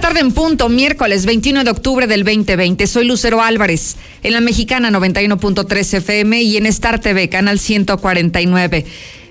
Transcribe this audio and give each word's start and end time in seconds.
Tarde 0.00 0.20
en 0.20 0.32
punto, 0.32 0.68
miércoles 0.68 1.26
21 1.26 1.64
de 1.64 1.70
octubre 1.70 2.06
del 2.06 2.22
2020. 2.22 2.86
Soy 2.86 3.04
Lucero 3.04 3.42
Álvarez, 3.42 3.96
en 4.22 4.32
la 4.32 4.40
mexicana 4.40 4.90
91.3 4.90 5.94
FM 5.94 6.42
y 6.42 6.56
en 6.56 6.66
Star 6.66 7.00
TV, 7.00 7.28
canal 7.28 7.58
149. 7.58 8.86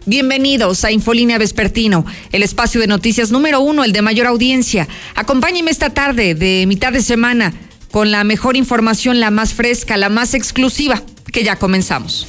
Bienvenidos 0.05 0.84
a 0.84 0.91
Infolínea 0.91 1.38
Vespertino, 1.38 2.05
el 2.34 2.44
espacio 2.44 2.81
de 2.81 2.88
noticias 2.88 3.31
número 3.31 3.61
uno, 3.61 3.85
el 3.85 3.94
de 3.94 4.02
mayor 4.02 4.27
audiencia. 4.27 4.89
Acompáñenme 5.16 5.72
esta 5.72 5.91
tarde 5.91 6.35
de 6.35 6.66
mitad 6.67 6.91
de 6.91 7.02
semana 7.02 7.53
con 7.91 8.11
la 8.11 8.25
mejor 8.25 8.58
información, 8.58 9.22
la 9.22 9.31
más 9.31 9.53
fresca, 9.53 9.95
la 9.95 10.09
más 10.09 10.34
exclusiva, 10.34 11.02
que 11.31 11.45
ya 11.45 11.55
comenzamos. 11.55 12.27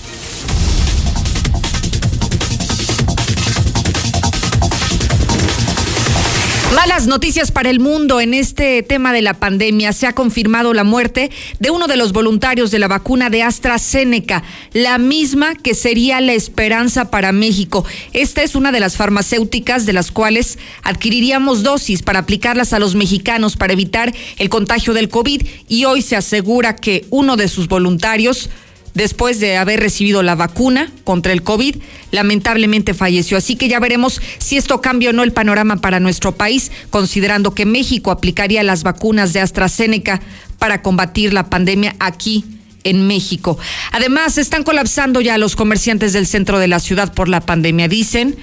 Malas 6.74 7.06
noticias 7.06 7.50
para 7.50 7.70
el 7.70 7.80
mundo 7.80 8.20
en 8.20 8.34
este 8.34 8.82
tema 8.82 9.14
de 9.14 9.22
la 9.22 9.32
pandemia. 9.32 9.94
Se 9.94 10.06
ha 10.06 10.14
confirmado 10.14 10.74
la 10.74 10.84
muerte 10.84 11.30
de 11.58 11.70
uno 11.70 11.86
de 11.86 11.96
los 11.96 12.12
voluntarios 12.12 12.70
de 12.70 12.78
la 12.78 12.88
vacuna 12.88 13.30
de 13.30 13.42
AstraZeneca, 13.42 14.42
la 14.74 14.98
misma 14.98 15.54
que 15.54 15.74
sería 15.74 16.20
la 16.20 16.34
esperanza 16.34 17.10
para 17.10 17.32
México. 17.32 17.86
Esta 18.12 18.42
es 18.42 18.54
una 18.54 18.70
de 18.70 18.80
las 18.80 18.96
farmacéuticas 18.96 19.86
de 19.86 19.94
las 19.94 20.10
cuales 20.10 20.58
adquiriríamos 20.82 21.62
dosis 21.62 22.02
para 22.02 22.18
aplicarlas 22.18 22.74
a 22.74 22.78
los 22.78 22.94
mexicanos 22.94 23.56
para 23.56 23.72
evitar 23.72 24.14
el 24.36 24.50
contagio 24.50 24.92
del 24.92 25.08
COVID 25.08 25.46
y 25.68 25.86
hoy 25.86 26.02
se 26.02 26.16
asegura 26.16 26.76
que 26.76 27.06
uno 27.08 27.36
de 27.36 27.48
sus 27.48 27.68
voluntarios 27.68 28.50
después 28.98 29.40
de 29.40 29.56
haber 29.56 29.80
recibido 29.80 30.22
la 30.22 30.34
vacuna 30.34 30.92
contra 31.04 31.32
el 31.32 31.42
COVID, 31.42 31.76
lamentablemente 32.10 32.92
falleció. 32.92 33.38
Así 33.38 33.56
que 33.56 33.68
ya 33.68 33.80
veremos 33.80 34.20
si 34.38 34.56
esto 34.56 34.80
cambia 34.80 35.10
o 35.10 35.12
no 35.12 35.22
el 35.22 35.32
panorama 35.32 35.76
para 35.76 36.00
nuestro 36.00 36.34
país, 36.34 36.70
considerando 36.90 37.54
que 37.54 37.64
México 37.64 38.10
aplicaría 38.10 38.62
las 38.64 38.82
vacunas 38.82 39.32
de 39.32 39.40
AstraZeneca 39.40 40.20
para 40.58 40.82
combatir 40.82 41.32
la 41.32 41.48
pandemia 41.48 41.94
aquí 42.00 42.44
en 42.82 43.06
México. 43.06 43.56
Además, 43.92 44.36
están 44.36 44.64
colapsando 44.64 45.20
ya 45.20 45.38
los 45.38 45.54
comerciantes 45.54 46.12
del 46.12 46.26
centro 46.26 46.58
de 46.58 46.68
la 46.68 46.80
ciudad 46.80 47.14
por 47.14 47.28
la 47.28 47.40
pandemia. 47.40 47.86
Dicen 47.86 48.36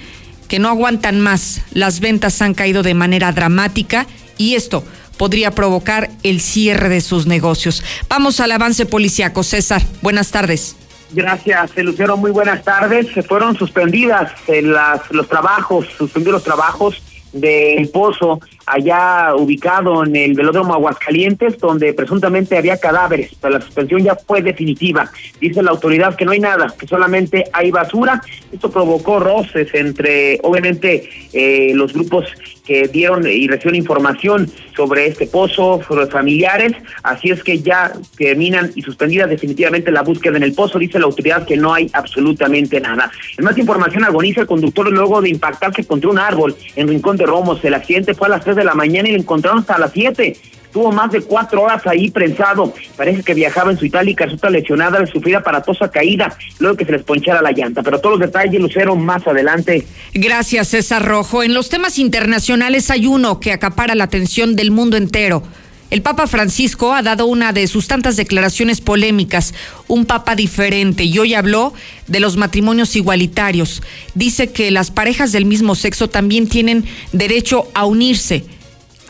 que 0.47 0.59
no 0.59 0.69
aguantan 0.69 1.19
más, 1.19 1.61
las 1.73 1.99
ventas 1.99 2.41
han 2.41 2.53
caído 2.53 2.81
de 2.81 2.93
manera 2.93 3.33
dramática 3.33 4.07
y 4.37 4.55
esto 4.55 4.85
podría 5.17 5.51
provocar 5.51 6.09
el 6.23 6.41
cierre 6.41 6.89
de 6.89 7.01
sus 7.01 7.27
negocios. 7.27 7.83
Vamos 8.09 8.39
al 8.39 8.51
avance 8.51 8.85
policiaco. 8.85 9.43
César, 9.43 9.81
buenas 10.01 10.31
tardes. 10.31 10.75
Gracias, 11.11 11.71
Lucero. 11.77 12.17
Muy 12.17 12.31
buenas 12.31 12.63
tardes. 12.63 13.07
Se 13.13 13.23
fueron 13.23 13.55
suspendidas 13.57 14.31
eh, 14.47 14.61
las, 14.61 15.01
los 15.11 15.27
trabajos, 15.27 15.87
suspendidos 15.97 16.33
los 16.33 16.43
trabajos 16.43 17.01
del 17.31 17.89
pozo 17.89 18.39
allá 18.65 19.35
ubicado 19.35 20.03
en 20.03 20.15
el 20.15 20.33
velódromo 20.33 20.73
Aguascalientes, 20.73 21.57
donde 21.59 21.93
presuntamente 21.93 22.57
había 22.57 22.77
cadáveres, 22.77 23.31
pero 23.39 23.53
la 23.53 23.61
suspensión 23.61 24.03
ya 24.03 24.15
fue 24.15 24.41
definitiva. 24.41 25.09
Dice 25.39 25.61
la 25.61 25.71
autoridad 25.71 26.15
que 26.15 26.25
no 26.25 26.31
hay 26.31 26.39
nada, 26.39 26.73
que 26.77 26.87
solamente 26.87 27.45
hay 27.53 27.71
basura. 27.71 28.21
Esto 28.51 28.71
provocó 28.71 29.19
roces 29.19 29.73
entre, 29.73 30.39
obviamente, 30.43 31.09
eh, 31.33 31.73
los 31.75 31.93
grupos 31.93 32.25
que 32.65 32.87
dieron 32.87 33.27
y 33.27 33.47
recibieron 33.47 33.75
información 33.75 34.49
sobre 34.75 35.07
este 35.07 35.27
pozo, 35.27 35.81
sobre 35.87 36.07
familiares, 36.07 36.73
así 37.03 37.29
es 37.29 37.43
que 37.43 37.59
ya 37.59 37.93
terminan 38.17 38.71
y 38.75 38.81
suspendidas 38.81 39.29
definitivamente 39.29 39.91
la 39.91 40.01
búsqueda 40.01 40.37
en 40.37 40.43
el 40.43 40.53
pozo, 40.53 40.79
dice 40.79 40.99
la 40.99 41.05
autoridad 41.05 41.45
que 41.45 41.55
no 41.55 41.73
hay 41.73 41.89
absolutamente 41.93 42.81
nada. 42.81 43.11
En 43.37 43.45
más 43.45 43.57
información, 43.57 44.03
agoniza 44.03 44.41
el 44.41 44.47
conductor 44.47 44.91
luego 44.91 45.21
de 45.21 45.29
impactarse 45.29 45.85
contra 45.85 46.09
un 46.09 46.19
árbol 46.19 46.55
en 46.75 46.87
Rincón 46.87 47.17
de 47.17 47.25
Romos. 47.25 47.63
El 47.63 47.73
accidente 47.73 48.13
fue 48.13 48.27
a 48.27 48.31
las 48.31 48.43
3 48.43 48.54
de 48.55 48.63
la 48.63 48.73
mañana 48.73 49.09
y 49.09 49.13
lo 49.13 49.19
encontraron 49.19 49.59
hasta 49.59 49.77
las 49.77 49.91
7 49.91 50.37
Estuvo 50.75 50.91
más 50.91 51.09
de 51.09 51.21
cuatro 51.21 51.61
horas 51.61 51.87
ahí 51.87 52.11
prensado. 52.11 52.73
Parece 52.97 53.23
que 53.23 53.33
viajaba 53.33 53.71
en 53.71 53.77
su 53.77 53.85
itálica, 53.85 54.25
resulta 54.25 54.49
lesionada 54.49 54.97
al 54.97 55.07
sufrir 55.07 55.37
aparatosa 55.37 55.89
caída, 55.89 56.37
luego 56.59 56.75
que 56.75 56.83
se 56.83 56.91
les 56.91 57.03
ponchara 57.03 57.41
la 57.41 57.53
llanta. 57.53 57.81
Pero 57.81 58.01
todos 58.01 58.19
los 58.19 58.27
detalles, 58.27 58.59
Lucero, 58.59 58.93
más 58.97 59.25
adelante. 59.25 59.87
Gracias, 60.13 60.67
César 60.67 61.05
Rojo. 61.05 61.43
En 61.43 61.53
los 61.53 61.69
temas 61.69 61.97
internacionales 61.97 62.91
hay 62.91 63.07
uno 63.07 63.39
que 63.39 63.53
acapara 63.53 63.95
la 63.95 64.03
atención 64.03 64.57
del 64.57 64.71
mundo 64.71 64.97
entero. 64.97 65.43
El 65.91 66.01
Papa 66.01 66.27
Francisco 66.27 66.93
ha 66.93 67.03
dado 67.03 67.27
una 67.27 67.53
de 67.53 67.67
sus 67.67 67.87
tantas 67.87 68.15
declaraciones 68.17 68.81
polémicas, 68.81 69.53
un 69.87 70.05
Papa 70.05 70.35
diferente, 70.35 71.03
y 71.03 71.17
hoy 71.19 71.35
habló 71.35 71.73
de 72.07 72.19
los 72.19 72.37
matrimonios 72.37 72.95
igualitarios. 72.95 73.81
Dice 74.15 74.51
que 74.51 74.71
las 74.71 74.89
parejas 74.89 75.31
del 75.31 75.45
mismo 75.45 75.75
sexo 75.75 76.09
también 76.09 76.47
tienen 76.47 76.85
derecho 77.11 77.67
a 77.73 77.85
unirse 77.85 78.45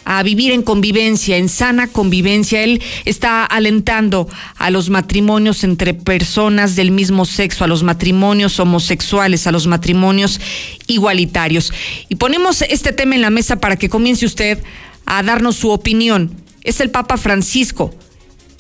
a 0.06 0.22
vivir 0.22 0.52
en 0.52 0.62
convivencia, 0.62 1.38
en 1.38 1.50
sana 1.50 1.88
convivencia. 1.88 2.64
Él 2.64 2.82
está 3.06 3.44
alentando 3.44 4.30
a 4.56 4.70
los 4.70 4.90
matrimonios 4.90 5.64
entre 5.64 5.96
personas 5.96 6.76
del 6.76 6.92
mismo 6.92 7.26
sexo, 7.26 7.64
a 7.64 7.68
los 7.68 7.84
matrimonios 7.84 8.60
homosexuales, 8.60 9.48
a 9.48 9.52
los 9.52 9.66
matrimonios 9.66 10.40
igualitarios. 10.88 11.74
Y 12.08 12.16
ponemos 12.16 12.62
este 12.62 12.94
tema 12.94 13.16
en 13.16 13.22
la 13.22 13.32
mesa 13.32 13.56
para 13.56 13.78
que 13.78 13.90
comience 13.90 14.26
usted 14.26 14.60
a 15.08 15.24
darnos 15.24 15.56
su 15.56 15.72
opinión. 15.72 16.45
Es 16.66 16.82
el 16.82 16.92
Papa 16.92 17.16
Francisco 17.16 17.94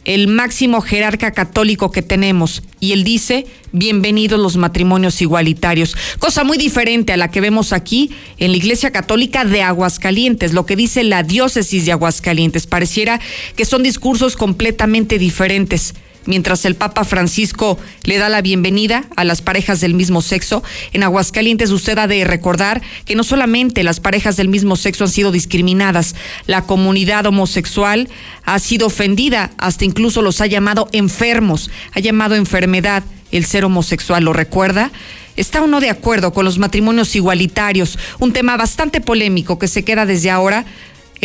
el 0.05 0.27
máximo 0.27 0.81
jerarca 0.81 1.31
católico 1.31 1.91
que 1.91 2.03
tenemos. 2.03 2.63
Y 2.79 2.93
él 2.93 3.03
dice, 3.03 3.47
bienvenidos 3.71 4.39
los 4.39 4.55
matrimonios 4.55 5.21
igualitarios. 5.21 5.97
Cosa 6.19 6.43
muy 6.43 6.57
diferente 6.57 7.11
a 7.11 7.17
la 7.17 7.31
que 7.31 7.41
vemos 7.41 7.73
aquí 7.73 8.11
en 8.37 8.51
la 8.51 8.57
Iglesia 8.57 8.91
Católica 8.91 9.43
de 9.43 9.63
Aguascalientes, 9.63 10.53
lo 10.53 10.65
que 10.65 10.75
dice 10.75 11.03
la 11.03 11.23
diócesis 11.23 11.85
de 11.85 11.91
Aguascalientes. 11.91 12.67
Pareciera 12.67 13.19
que 13.55 13.65
son 13.65 13.83
discursos 13.83 14.35
completamente 14.35 15.17
diferentes 15.17 15.95
mientras 16.25 16.65
el 16.65 16.75
Papa 16.75 17.03
Francisco 17.03 17.77
le 18.03 18.17
da 18.17 18.29
la 18.29 18.41
bienvenida 18.41 19.05
a 19.15 19.23
las 19.23 19.41
parejas 19.41 19.81
del 19.81 19.93
mismo 19.93 20.21
sexo. 20.21 20.63
En 20.93 21.03
Aguascalientes 21.03 21.71
usted 21.71 21.97
ha 21.97 22.07
de 22.07 22.23
recordar 22.23 22.81
que 23.05 23.15
no 23.15 23.23
solamente 23.23 23.83
las 23.83 23.99
parejas 23.99 24.37
del 24.37 24.49
mismo 24.49 24.75
sexo 24.75 25.03
han 25.03 25.09
sido 25.09 25.31
discriminadas, 25.31 26.15
la 26.47 26.63
comunidad 26.63 27.25
homosexual 27.25 28.09
ha 28.43 28.59
sido 28.59 28.87
ofendida, 28.87 29.51
hasta 29.57 29.85
incluso 29.85 30.21
los 30.21 30.41
ha 30.41 30.47
llamado 30.47 30.87
enfermos, 30.91 31.69
ha 31.93 31.99
llamado 31.99 32.35
enfermedad 32.35 33.03
el 33.31 33.45
ser 33.45 33.65
homosexual, 33.65 34.23
¿lo 34.23 34.33
recuerda? 34.33 34.91
¿Está 35.35 35.61
uno 35.61 35.81
de 35.81 35.89
acuerdo 35.89 36.31
con 36.31 36.45
los 36.45 36.57
matrimonios 36.57 37.15
igualitarios? 37.15 37.99
Un 38.19 38.31
tema 38.31 38.55
bastante 38.55 39.01
polémico 39.01 39.59
que 39.59 39.67
se 39.67 39.83
queda 39.83 40.05
desde 40.05 40.29
ahora 40.31 40.65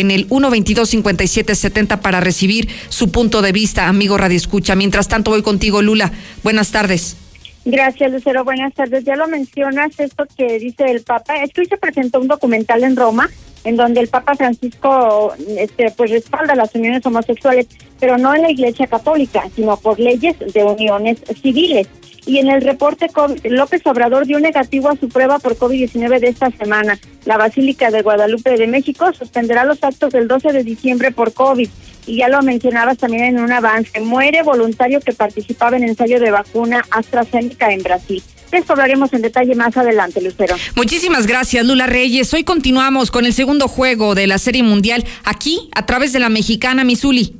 en 0.01 0.11
el 0.11 0.27
122-5770 0.27 1.99
para 1.99 2.19
recibir 2.19 2.67
su 2.89 3.11
punto 3.11 3.41
de 3.41 3.51
vista, 3.51 3.87
amigo 3.87 4.17
Radio 4.17 4.37
Escucha. 4.37 4.75
Mientras 4.75 5.07
tanto, 5.07 5.31
voy 5.31 5.41
contigo, 5.41 5.81
Lula. 5.81 6.11
Buenas 6.43 6.71
tardes. 6.71 7.15
Gracias, 7.63 8.11
Lucero. 8.11 8.43
Buenas 8.43 8.73
tardes. 8.73 9.03
Ya 9.03 9.15
lo 9.15 9.27
mencionas, 9.27 9.99
esto 9.99 10.25
que 10.35 10.59
dice 10.59 10.85
el 10.91 11.01
Papa. 11.01 11.43
Es 11.43 11.53
que 11.53 11.61
hoy 11.61 11.67
se 11.67 11.77
presentó 11.77 12.19
un 12.19 12.27
documental 12.27 12.83
en 12.83 12.95
Roma 12.95 13.29
en 13.63 13.75
donde 13.75 13.99
el 13.99 14.07
Papa 14.07 14.35
Francisco 14.35 15.33
este, 15.57 15.91
pues 15.91 16.09
respalda 16.09 16.55
las 16.55 16.73
uniones 16.73 17.05
homosexuales, 17.05 17.67
pero 17.99 18.17
no 18.17 18.33
en 18.33 18.41
la 18.41 18.51
Iglesia 18.51 18.87
Católica, 18.87 19.43
sino 19.55 19.77
por 19.77 19.99
leyes 19.99 20.35
de 20.39 20.63
uniones 20.63 21.19
civiles 21.41 21.87
y 22.25 22.37
en 22.37 22.49
el 22.49 22.61
reporte 22.61 23.07
López 23.43 23.81
Obrador 23.85 24.25
dio 24.25 24.39
negativo 24.39 24.89
a 24.89 24.95
su 24.95 25.09
prueba 25.09 25.39
por 25.39 25.57
COVID-19 25.57 26.19
de 26.19 26.27
esta 26.27 26.51
semana. 26.51 26.99
La 27.25 27.37
Basílica 27.37 27.89
de 27.89 28.01
Guadalupe 28.01 28.57
de 28.57 28.67
México 28.67 29.11
suspenderá 29.13 29.65
los 29.65 29.83
actos 29.83 30.13
del 30.13 30.27
12 30.27 30.51
de 30.51 30.63
diciembre 30.63 31.11
por 31.11 31.33
COVID. 31.33 31.69
Y 32.07 32.17
ya 32.17 32.29
lo 32.29 32.41
mencionabas 32.41 32.97
también 32.97 33.23
en 33.25 33.39
un 33.39 33.51
avance. 33.51 33.99
Muere 34.01 34.43
voluntario 34.43 34.99
que 34.99 35.13
participaba 35.13 35.77
en 35.77 35.83
ensayo 35.83 36.19
de 36.19 36.31
vacuna 36.31 36.83
AstraZeneca 36.91 37.71
en 37.71 37.83
Brasil. 37.83 38.23
esto 38.51 38.73
hablaremos 38.73 39.13
en 39.13 39.21
detalle 39.21 39.55
más 39.55 39.77
adelante, 39.77 40.21
Lucero. 40.21 40.55
Muchísimas 40.75 41.27
gracias, 41.27 41.65
Lula 41.65 41.87
Reyes. 41.87 42.33
Hoy 42.33 42.43
continuamos 42.43 43.11
con 43.11 43.25
el 43.25 43.33
segundo 43.33 43.67
juego 43.67 44.15
de 44.15 44.27
la 44.27 44.39
Serie 44.39 44.63
Mundial 44.63 45.05
aquí 45.23 45.69
a 45.73 45.85
través 45.85 46.11
de 46.11 46.19
la 46.19 46.29
mexicana 46.29 46.83
Misuli. 46.83 47.35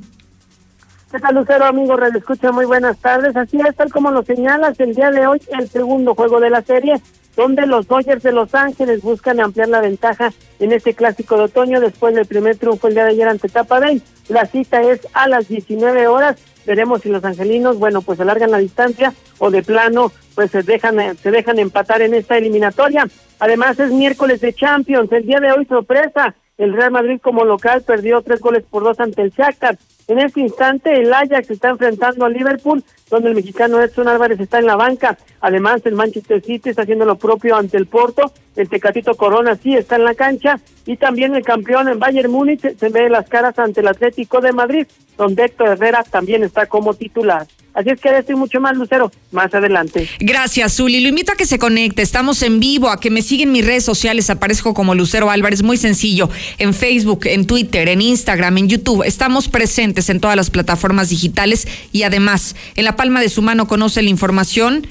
¿Qué 1.12 1.18
tal, 1.18 1.34
Lucero, 1.34 1.66
amigo? 1.66 1.94
Radio 1.94 2.18
Escucha, 2.18 2.52
muy 2.52 2.64
buenas 2.64 2.96
tardes. 2.96 3.36
Así 3.36 3.58
es, 3.60 3.76
tal 3.76 3.92
como 3.92 4.10
lo 4.10 4.22
señalas, 4.22 4.80
el 4.80 4.94
día 4.94 5.10
de 5.10 5.26
hoy, 5.26 5.42
el 5.58 5.68
segundo 5.68 6.14
juego 6.14 6.40
de 6.40 6.48
la 6.48 6.62
serie, 6.62 6.94
donde 7.36 7.66
los 7.66 7.86
Dodgers 7.86 8.22
de 8.22 8.32
Los 8.32 8.54
Ángeles 8.54 9.02
buscan 9.02 9.38
ampliar 9.38 9.68
la 9.68 9.82
ventaja 9.82 10.32
en 10.58 10.72
este 10.72 10.94
clásico 10.94 11.36
de 11.36 11.42
otoño 11.42 11.80
después 11.80 12.14
del 12.14 12.24
primer 12.24 12.56
triunfo 12.56 12.88
el 12.88 12.94
día 12.94 13.04
de 13.04 13.10
ayer 13.10 13.28
ante 13.28 13.50
Tampa 13.50 13.78
Bay. 13.78 14.02
La 14.28 14.46
cita 14.46 14.80
es 14.80 15.06
a 15.12 15.28
las 15.28 15.48
19 15.48 16.06
horas 16.06 16.36
Veremos 16.64 17.02
si 17.02 17.08
los 17.08 17.24
angelinos, 17.24 17.78
bueno, 17.78 18.02
pues 18.02 18.20
alargan 18.20 18.50
la 18.50 18.58
distancia 18.58 19.12
o 19.38 19.50
de 19.50 19.62
plano, 19.62 20.12
pues 20.34 20.50
se 20.50 20.62
dejan, 20.62 21.16
se 21.16 21.30
dejan 21.30 21.58
empatar 21.58 22.02
en 22.02 22.14
esta 22.14 22.38
eliminatoria. 22.38 23.08
Además 23.40 23.78
es 23.80 23.90
miércoles 23.90 24.40
de 24.40 24.52
Champions, 24.52 25.10
el 25.10 25.26
día 25.26 25.40
de 25.40 25.50
hoy 25.50 25.64
sorpresa, 25.64 26.36
el 26.58 26.74
Real 26.74 26.92
Madrid 26.92 27.18
como 27.20 27.44
local 27.44 27.82
perdió 27.82 28.22
tres 28.22 28.40
goles 28.40 28.62
por 28.62 28.84
dos 28.84 29.00
ante 29.00 29.22
el 29.22 29.30
Shakhtar. 29.30 29.78
En 30.12 30.18
este 30.18 30.40
instante 30.40 30.92
el 30.92 31.10
Ajax 31.10 31.50
está 31.50 31.70
enfrentando 31.70 32.26
al 32.26 32.34
Liverpool, 32.34 32.84
donde 33.08 33.30
el 33.30 33.34
mexicano 33.34 33.80
Edson 33.80 34.08
Álvarez 34.08 34.38
está 34.40 34.58
en 34.58 34.66
la 34.66 34.76
banca. 34.76 35.16
Además 35.40 35.80
el 35.86 35.94
Manchester 35.94 36.42
City 36.42 36.68
está 36.68 36.82
haciendo 36.82 37.06
lo 37.06 37.16
propio 37.16 37.56
ante 37.56 37.78
el 37.78 37.86
Porto. 37.86 38.30
El 38.54 38.68
Tecatito 38.68 39.14
Corona 39.14 39.56
sí 39.56 39.74
está 39.74 39.96
en 39.96 40.04
la 40.04 40.14
cancha. 40.14 40.60
Y 40.84 40.98
también 40.98 41.34
el 41.34 41.42
campeón 41.42 41.88
en 41.88 41.98
Bayern 41.98 42.30
Múnich 42.30 42.60
se 42.60 42.88
ve 42.90 43.08
las 43.08 43.26
caras 43.26 43.58
ante 43.58 43.80
el 43.80 43.88
Atlético 43.88 44.42
de 44.42 44.52
Madrid, 44.52 44.86
donde 45.16 45.46
Héctor 45.46 45.68
Herrera 45.68 46.04
también 46.04 46.42
está 46.42 46.66
como 46.66 46.92
titular. 46.92 47.46
Así 47.74 47.88
es 47.88 48.00
que 48.00 48.10
estoy 48.18 48.34
mucho 48.34 48.60
más, 48.60 48.76
Lucero, 48.76 49.10
más 49.30 49.54
adelante. 49.54 50.06
Gracias, 50.20 50.76
Zuli. 50.76 51.00
Lo 51.00 51.08
invito 51.08 51.32
a 51.32 51.36
que 51.36 51.46
se 51.46 51.58
conecte. 51.58 52.02
Estamos 52.02 52.42
en 52.42 52.60
vivo, 52.60 52.90
a 52.90 53.00
que 53.00 53.10
me 53.10 53.22
siguen 53.22 53.50
mis 53.50 53.64
redes 53.64 53.84
sociales. 53.84 54.28
Aparezco 54.28 54.74
como 54.74 54.94
Lucero 54.94 55.30
Álvarez, 55.30 55.62
muy 55.62 55.78
sencillo. 55.78 56.28
En 56.58 56.74
Facebook, 56.74 57.20
en 57.24 57.46
Twitter, 57.46 57.88
en 57.88 58.02
Instagram, 58.02 58.58
en 58.58 58.68
YouTube. 58.68 59.04
Estamos 59.04 59.48
presentes 59.48 60.01
en 60.10 60.20
todas 60.20 60.36
las 60.36 60.50
plataformas 60.50 61.08
digitales 61.08 61.66
y 61.92 62.02
además, 62.02 62.56
en 62.74 62.84
la 62.84 62.96
palma 62.96 63.20
de 63.20 63.28
su 63.28 63.42
mano 63.42 63.66
conoce 63.66 64.02
la 64.02 64.10
información 64.10 64.86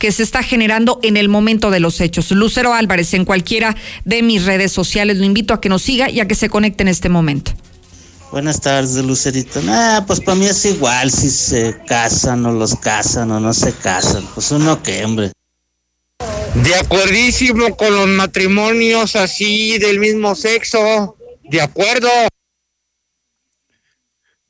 que 0.00 0.12
se 0.12 0.22
está 0.22 0.42
generando 0.42 0.98
en 1.02 1.18
el 1.18 1.28
momento 1.28 1.70
de 1.70 1.78
los 1.78 2.00
hechos. 2.00 2.30
Lucero 2.30 2.72
Álvarez 2.72 3.12
en 3.12 3.26
cualquiera 3.26 3.76
de 4.06 4.22
mis 4.22 4.46
redes 4.46 4.72
sociales. 4.72 5.18
Lo 5.18 5.24
invito 5.24 5.52
a 5.52 5.60
que 5.60 5.68
nos 5.68 5.82
siga 5.82 6.08
y 6.08 6.20
a 6.20 6.26
que 6.26 6.34
se 6.34 6.48
conecte 6.48 6.82
en 6.82 6.88
este 6.88 7.10
momento. 7.10 7.52
Buenas 8.32 8.60
tardes, 8.60 8.94
Lucerito. 8.94 9.60
Ah, 9.68 10.04
pues 10.06 10.20
para 10.20 10.36
mí 10.36 10.46
es 10.46 10.64
igual 10.64 11.10
si 11.10 11.28
se 11.28 11.76
casan 11.86 12.46
o 12.46 12.52
los 12.52 12.76
casan 12.76 13.30
o 13.32 13.40
no 13.40 13.52
se 13.52 13.72
casan. 13.74 14.24
Pues 14.34 14.50
uno 14.52 14.82
que, 14.82 15.04
hombre. 15.04 15.32
De 16.54 16.74
acuerdísimo 16.76 17.76
con 17.76 17.94
los 17.94 18.06
matrimonios 18.08 19.16
así 19.16 19.78
del 19.78 19.98
mismo 19.98 20.34
sexo. 20.34 21.16
De 21.44 21.60
acuerdo. 21.60 22.08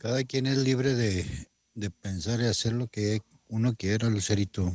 Cada 0.00 0.25
quien 0.25 0.47
es 0.47 0.56
libre 0.56 0.94
de, 0.94 1.26
de 1.75 1.91
pensar 1.91 2.41
y 2.41 2.47
hacer 2.47 2.73
lo 2.73 2.87
que 2.87 3.20
uno 3.49 3.75
quiera, 3.75 4.08
Lucerito. 4.08 4.75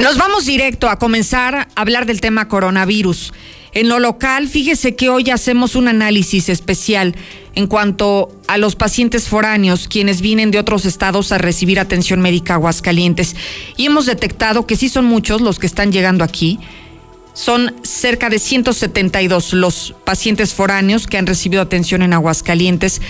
Nos 0.00 0.16
vamos 0.16 0.46
directo 0.46 0.88
a 0.88 0.98
comenzar 0.98 1.54
a 1.54 1.68
hablar 1.76 2.06
del 2.06 2.22
tema 2.22 2.48
coronavirus. 2.48 3.34
En 3.74 3.90
lo 3.90 3.98
local, 3.98 4.48
fíjese 4.48 4.96
que 4.96 5.10
hoy 5.10 5.28
hacemos 5.28 5.76
un 5.76 5.88
análisis 5.88 6.48
especial 6.48 7.14
en 7.54 7.66
cuanto 7.66 8.40
a 8.46 8.56
los 8.56 8.74
pacientes 8.74 9.28
foráneos, 9.28 9.86
quienes 9.86 10.22
vienen 10.22 10.50
de 10.50 10.58
otros 10.58 10.86
estados 10.86 11.30
a 11.32 11.36
recibir 11.36 11.78
atención 11.78 12.22
médica 12.22 12.54
a 12.54 12.56
Aguascalientes. 12.56 13.36
Y 13.76 13.84
hemos 13.84 14.06
detectado 14.06 14.66
que 14.66 14.76
sí 14.76 14.88
son 14.88 15.04
muchos 15.04 15.42
los 15.42 15.58
que 15.58 15.66
están 15.66 15.92
llegando 15.92 16.24
aquí. 16.24 16.58
Son 17.38 17.72
cerca 17.84 18.30
de 18.30 18.40
172 18.40 19.52
los 19.52 19.94
pacientes 20.04 20.54
foráneos 20.54 21.06
que 21.06 21.18
han 21.18 21.26
recibido 21.28 21.62
atención 21.62 22.02
en 22.02 22.12
Aguascalientes 22.12 23.00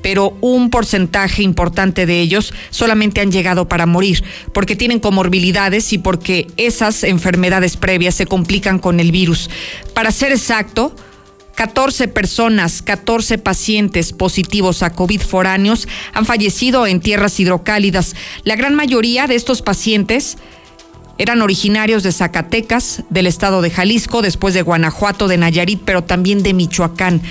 pero 0.00 0.38
un 0.40 0.70
porcentaje 0.70 1.42
importante 1.42 2.06
de 2.06 2.20
ellos 2.20 2.54
solamente 2.70 3.20
han 3.20 3.30
llegado 3.30 3.68
para 3.68 3.86
morir, 3.86 4.22
porque 4.52 4.74
tienen 4.76 5.00
comorbilidades 5.00 5.94
y 5.94 5.98
porque 5.98 6.46
esas 6.58 7.04
enfermedades 7.04 7.76
previas 7.78 8.14
se 8.14 8.26
complican 8.26 8.78
con 8.78 9.00
el 9.00 9.12
virus. 9.12 9.48
Para 9.94 10.12
ser 10.12 10.32
exacto, 10.32 10.94
14 11.54 12.08
personas, 12.08 12.80
14 12.80 13.36
pacientes 13.36 14.12
positivos 14.12 14.82
a 14.82 14.90
COVID 14.90 15.20
foráneos 15.20 15.88
han 16.14 16.24
fallecido 16.24 16.86
en 16.86 17.00
tierras 17.00 17.38
hidrocálidas. 17.38 18.14
La 18.44 18.56
gran 18.56 18.74
mayoría 18.74 19.26
de 19.26 19.34
estos 19.34 19.60
pacientes 19.60 20.38
eran 21.18 21.42
originarios 21.42 22.02
de 22.02 22.12
Zacatecas, 22.12 23.04
del 23.10 23.26
estado 23.26 23.62
de 23.62 23.70
Jalisco, 23.70 24.22
después 24.22 24.54
de 24.54 24.62
Guanajuato, 24.62 25.28
de 25.28 25.38
Nayarit, 25.38 25.80
pero 25.84 26.02
también 26.02 26.42
de 26.42 26.54
Michoacán. 26.54 27.22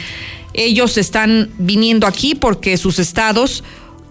Ellos 0.54 0.98
están 0.98 1.50
viniendo 1.58 2.08
aquí 2.08 2.36
porque 2.36 2.78
sus 2.78 3.00
estados 3.00 3.64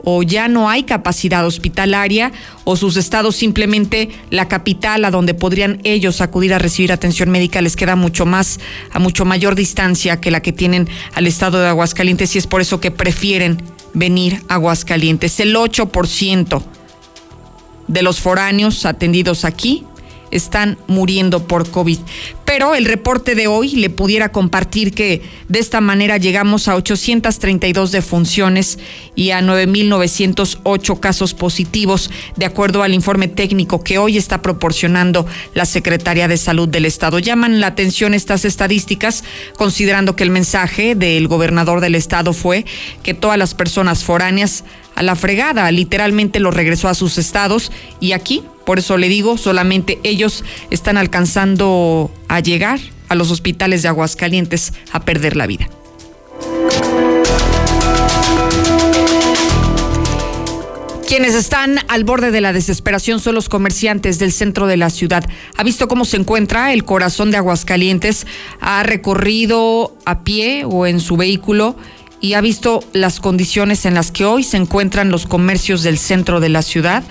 o 0.04 0.22
ya 0.22 0.48
no 0.48 0.68
hay 0.68 0.82
capacidad 0.82 1.46
hospitalaria 1.46 2.32
o 2.64 2.74
sus 2.76 2.96
estados 2.96 3.36
simplemente 3.36 4.08
la 4.30 4.48
capital 4.48 5.04
a 5.04 5.10
donde 5.10 5.34
podrían 5.34 5.80
ellos 5.84 6.20
acudir 6.20 6.54
a 6.54 6.58
recibir 6.58 6.92
atención 6.92 7.30
médica 7.30 7.62
les 7.62 7.76
queda 7.76 7.94
mucho 7.94 8.26
más 8.26 8.58
a 8.90 8.98
mucho 8.98 9.24
mayor 9.24 9.54
distancia 9.54 10.20
que 10.20 10.32
la 10.32 10.42
que 10.42 10.52
tienen 10.52 10.88
al 11.14 11.28
estado 11.28 11.60
de 11.60 11.68
Aguascalientes 11.68 12.34
y 12.34 12.38
es 12.38 12.48
por 12.48 12.60
eso 12.60 12.80
que 12.80 12.90
prefieren 12.90 13.62
venir 13.94 14.42
a 14.48 14.54
Aguascalientes. 14.54 15.38
El 15.40 15.54
8% 15.54 16.62
de 17.92 18.02
los 18.02 18.20
foráneos 18.20 18.86
atendidos 18.86 19.44
aquí 19.44 19.84
están 20.32 20.78
muriendo 20.88 21.46
por 21.46 21.70
COVID. 21.70 21.98
Pero 22.44 22.74
el 22.74 22.84
reporte 22.86 23.34
de 23.34 23.46
hoy 23.46 23.76
le 23.76 23.88
pudiera 23.88 24.30
compartir 24.30 24.92
que 24.92 25.22
de 25.48 25.58
esta 25.58 25.80
manera 25.80 26.16
llegamos 26.16 26.68
a 26.68 26.74
832 26.74 27.92
defunciones 27.92 28.78
y 29.14 29.30
a 29.30 29.40
9.908 29.40 31.00
casos 31.00 31.34
positivos, 31.34 32.10
de 32.36 32.46
acuerdo 32.46 32.82
al 32.82 32.94
informe 32.94 33.28
técnico 33.28 33.84
que 33.84 33.98
hoy 33.98 34.18
está 34.18 34.42
proporcionando 34.42 35.26
la 35.54 35.66
Secretaría 35.66 36.28
de 36.28 36.36
Salud 36.36 36.68
del 36.68 36.86
Estado. 36.86 37.18
Llaman 37.18 37.60
la 37.60 37.68
atención 37.68 38.12
estas 38.12 38.44
estadísticas, 38.44 39.24
considerando 39.56 40.16
que 40.16 40.24
el 40.24 40.30
mensaje 40.30 40.94
del 40.94 41.28
gobernador 41.28 41.80
del 41.80 41.94
Estado 41.94 42.32
fue 42.32 42.64
que 43.02 43.14
todas 43.14 43.38
las 43.38 43.54
personas 43.54 44.02
foráneas 44.04 44.64
a 44.94 45.02
la 45.02 45.16
fregada, 45.16 45.70
literalmente 45.70 46.40
lo 46.40 46.50
regresó 46.50 46.88
a 46.88 46.94
sus 46.94 47.18
estados 47.18 47.72
y 48.00 48.12
aquí, 48.12 48.42
por 48.64 48.78
eso 48.78 48.96
le 48.96 49.08
digo, 49.08 49.38
solamente 49.38 49.98
ellos 50.02 50.44
están 50.70 50.96
alcanzando 50.96 52.10
a 52.28 52.40
llegar 52.40 52.80
a 53.08 53.14
los 53.14 53.30
hospitales 53.30 53.82
de 53.82 53.88
Aguascalientes 53.88 54.72
a 54.92 55.00
perder 55.00 55.36
la 55.36 55.46
vida. 55.46 55.68
Quienes 61.12 61.34
están 61.34 61.76
al 61.88 62.04
borde 62.04 62.30
de 62.30 62.40
la 62.40 62.54
desesperación 62.54 63.20
son 63.20 63.34
los 63.34 63.50
comerciantes 63.50 64.18
del 64.18 64.32
centro 64.32 64.66
de 64.66 64.78
la 64.78 64.88
ciudad. 64.88 65.22
¿Ha 65.58 65.62
visto 65.62 65.86
cómo 65.86 66.06
se 66.06 66.16
encuentra 66.16 66.72
el 66.72 66.84
corazón 66.84 67.30
de 67.30 67.36
Aguascalientes? 67.36 68.26
¿Ha 68.62 68.82
recorrido 68.82 69.94
a 70.06 70.24
pie 70.24 70.64
o 70.64 70.86
en 70.86 71.00
su 71.00 71.18
vehículo? 71.18 71.76
Y 72.22 72.34
ha 72.34 72.40
visto 72.40 72.80
las 72.94 73.20
condiciones 73.20 73.84
en 73.84 73.94
las 73.94 74.12
que 74.12 74.24
hoy 74.24 74.44
se 74.44 74.56
encuentran 74.56 75.10
los 75.10 75.26
comercios 75.26 75.82
del 75.82 75.98
centro 75.98 76.40
de 76.40 76.48
la 76.48 76.62
ciudad. 76.62 77.02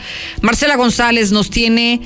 Marcela 0.42 0.78
González 0.78 1.32
nos 1.32 1.52
tiene 1.52 2.02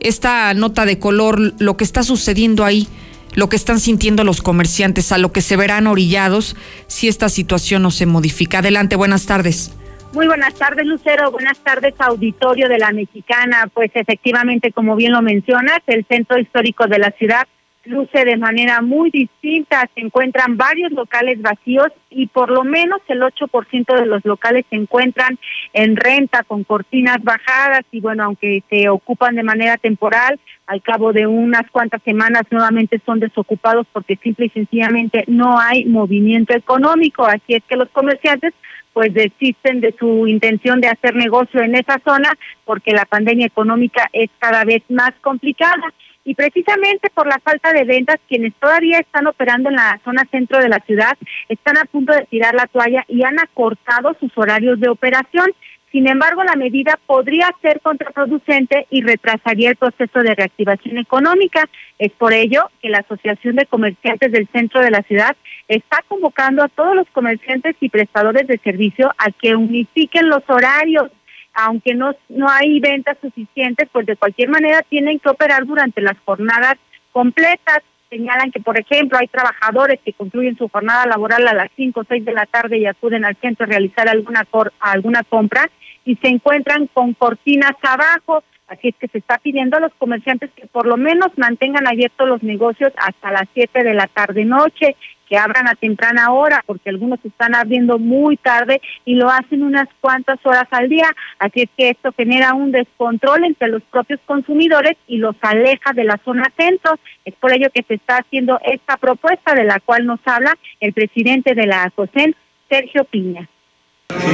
esta 0.00 0.52
nota 0.52 0.84
de 0.84 0.98
color, 0.98 1.54
lo 1.60 1.76
que 1.76 1.84
está 1.84 2.02
sucediendo 2.02 2.64
ahí, 2.64 2.88
lo 3.34 3.48
que 3.48 3.54
están 3.54 3.78
sintiendo 3.78 4.24
los 4.24 4.42
comerciantes, 4.42 5.12
a 5.12 5.18
lo 5.18 5.32
que 5.32 5.40
se 5.40 5.56
verán 5.56 5.86
orillados 5.86 6.56
si 6.88 7.06
esta 7.06 7.28
situación 7.28 7.82
no 7.82 7.92
se 7.92 8.06
modifica. 8.06 8.58
Adelante, 8.58 8.96
buenas 8.96 9.24
tardes. 9.24 9.72
Muy 10.12 10.26
buenas 10.26 10.54
tardes, 10.54 10.84
Lucero. 10.84 11.30
Buenas 11.30 11.58
tardes, 11.60 11.94
auditorio 11.98 12.68
de 12.68 12.78
la 12.78 12.90
Mexicana. 12.90 13.70
Pues 13.72 13.92
efectivamente, 13.94 14.72
como 14.72 14.96
bien 14.96 15.12
lo 15.12 15.22
mencionas, 15.22 15.78
el 15.86 16.04
centro 16.06 16.38
histórico 16.38 16.88
de 16.88 16.98
la 16.98 17.12
ciudad 17.12 17.46
luce 17.84 18.24
de 18.24 18.36
manera 18.36 18.80
muy 18.80 19.10
distinta. 19.10 19.88
Se 19.94 20.00
encuentran 20.00 20.56
varios 20.56 20.92
locales 20.92 21.40
vacíos 21.40 21.88
y 22.10 22.26
por 22.26 22.50
lo 22.50 22.64
menos 22.64 23.00
el 23.08 23.20
8% 23.20 24.00
de 24.00 24.06
los 24.06 24.24
locales 24.24 24.64
se 24.70 24.76
encuentran 24.76 25.38
en 25.72 25.96
renta 25.96 26.42
con 26.44 26.64
cortinas 26.64 27.22
bajadas 27.22 27.82
y 27.90 28.00
bueno, 28.00 28.24
aunque 28.24 28.62
se 28.70 28.88
ocupan 28.88 29.34
de 29.34 29.42
manera 29.42 29.76
temporal, 29.76 30.38
al 30.66 30.82
cabo 30.82 31.12
de 31.12 31.26
unas 31.26 31.70
cuantas 31.70 32.02
semanas 32.02 32.42
nuevamente 32.50 33.00
son 33.04 33.20
desocupados 33.20 33.86
porque 33.92 34.16
simple 34.16 34.46
y 34.46 34.50
sencillamente 34.50 35.24
no 35.26 35.58
hay 35.58 35.84
movimiento 35.84 36.54
económico. 36.54 37.24
Así 37.24 37.54
es 37.54 37.62
que 37.64 37.76
los 37.76 37.88
comerciantes 37.90 38.54
pues 38.92 39.14
desisten 39.14 39.80
de 39.80 39.94
su 39.98 40.26
intención 40.26 40.80
de 40.80 40.88
hacer 40.88 41.14
negocio 41.14 41.62
en 41.62 41.74
esa 41.74 41.98
zona 42.04 42.30
porque 42.64 42.92
la 42.92 43.06
pandemia 43.06 43.46
económica 43.46 44.08
es 44.12 44.28
cada 44.38 44.64
vez 44.64 44.82
más 44.90 45.12
complicada 45.22 45.92
y 46.24 46.34
precisamente 46.34 47.10
por 47.10 47.26
la 47.26 47.38
falta 47.40 47.72
de 47.72 47.84
ventas, 47.84 48.18
quienes 48.28 48.54
todavía 48.54 48.98
están 48.98 49.26
operando 49.26 49.68
en 49.68 49.76
la 49.76 50.00
zona 50.04 50.26
centro 50.30 50.58
de 50.58 50.68
la 50.68 50.78
ciudad 50.80 51.16
están 51.48 51.76
a 51.78 51.84
punto 51.84 52.12
de 52.12 52.26
tirar 52.26 52.54
la 52.54 52.66
toalla 52.66 53.04
y 53.08 53.24
han 53.24 53.38
acortado 53.40 54.14
sus 54.20 54.30
horarios 54.36 54.78
de 54.80 54.88
operación. 54.88 55.50
Sin 55.90 56.08
embargo, 56.08 56.42
la 56.42 56.56
medida 56.56 56.98
podría 57.06 57.54
ser 57.60 57.80
contraproducente 57.80 58.86
y 58.88 59.02
retrasaría 59.02 59.70
el 59.70 59.76
proceso 59.76 60.20
de 60.20 60.34
reactivación 60.34 60.96
económica. 60.96 61.68
Es 61.98 62.12
por 62.12 62.32
ello 62.32 62.70
que 62.80 62.88
la 62.88 63.00
Asociación 63.00 63.56
de 63.56 63.66
Comerciantes 63.66 64.32
del 64.32 64.48
Centro 64.48 64.80
de 64.80 64.90
la 64.90 65.02
Ciudad 65.02 65.36
está 65.68 66.02
convocando 66.08 66.62
a 66.62 66.68
todos 66.68 66.96
los 66.96 67.06
comerciantes 67.08 67.76
y 67.80 67.90
prestadores 67.90 68.46
de 68.46 68.58
servicio 68.58 69.12
a 69.18 69.30
que 69.32 69.54
unifiquen 69.54 70.30
los 70.30 70.42
horarios 70.48 71.10
aunque 71.54 71.94
no, 71.94 72.14
no 72.28 72.48
hay 72.48 72.80
ventas 72.80 73.16
suficientes, 73.20 73.88
pues 73.92 74.06
de 74.06 74.16
cualquier 74.16 74.48
manera 74.48 74.82
tienen 74.82 75.18
que 75.18 75.28
operar 75.28 75.66
durante 75.66 76.00
las 76.00 76.16
jornadas 76.24 76.76
completas. 77.12 77.82
señalan 78.10 78.50
que, 78.50 78.60
por 78.60 78.78
ejemplo, 78.78 79.18
hay 79.18 79.26
trabajadores 79.26 79.98
que 80.04 80.12
concluyen 80.12 80.56
su 80.56 80.68
jornada 80.68 81.06
laboral 81.06 81.48
a 81.48 81.54
las 81.54 81.70
5 81.76 82.00
o 82.00 82.04
6 82.04 82.24
de 82.24 82.32
la 82.32 82.46
tarde 82.46 82.78
y 82.78 82.86
acuden 82.86 83.24
al 83.24 83.36
centro 83.36 83.64
a 83.64 83.68
realizar 83.68 84.08
alguna, 84.08 84.46
alguna 84.80 85.22
compra 85.22 85.70
y 86.04 86.16
se 86.16 86.28
encuentran 86.28 86.88
con 86.88 87.14
cortinas 87.14 87.72
abajo. 87.82 88.42
Así 88.66 88.88
es 88.88 88.94
que 88.96 89.08
se 89.08 89.18
está 89.18 89.38
pidiendo 89.38 89.76
a 89.76 89.80
los 89.80 89.92
comerciantes 89.94 90.50
que 90.54 90.66
por 90.66 90.86
lo 90.86 90.96
menos 90.96 91.28
mantengan 91.36 91.86
abiertos 91.86 92.28
los 92.28 92.42
negocios 92.42 92.92
hasta 92.96 93.30
las 93.30 93.48
7 93.54 93.82
de 93.82 93.94
la 93.94 94.06
tarde-noche 94.06 94.96
que 95.32 95.38
abran 95.38 95.66
a 95.66 95.74
temprana 95.74 96.30
hora, 96.30 96.62
porque 96.66 96.90
algunos 96.90 97.18
están 97.24 97.54
abriendo 97.54 97.98
muy 97.98 98.36
tarde 98.36 98.82
y 99.06 99.14
lo 99.14 99.30
hacen 99.30 99.62
unas 99.62 99.88
cuantas 100.02 100.38
horas 100.44 100.66
al 100.70 100.90
día. 100.90 101.08
Así 101.38 101.62
es 101.62 101.70
que 101.74 101.88
esto 101.88 102.12
genera 102.14 102.52
un 102.52 102.70
descontrol 102.70 103.42
entre 103.44 103.68
los 103.68 103.80
propios 103.84 104.20
consumidores 104.26 104.98
y 105.06 105.16
los 105.16 105.34
aleja 105.40 105.94
de 105.94 106.04
la 106.04 106.20
zona 106.22 106.52
centro. 106.54 106.98
Es 107.24 107.32
por 107.36 107.50
ello 107.50 107.70
que 107.72 107.82
se 107.82 107.94
está 107.94 108.18
haciendo 108.18 108.60
esta 108.62 108.98
propuesta 108.98 109.54
de 109.54 109.64
la 109.64 109.80
cual 109.80 110.04
nos 110.04 110.20
habla 110.26 110.52
el 110.80 110.92
presidente 110.92 111.54
de 111.54 111.66
la 111.66 111.84
ACOSEN, 111.84 112.36
Sergio 112.68 113.04
Piña. 113.04 113.48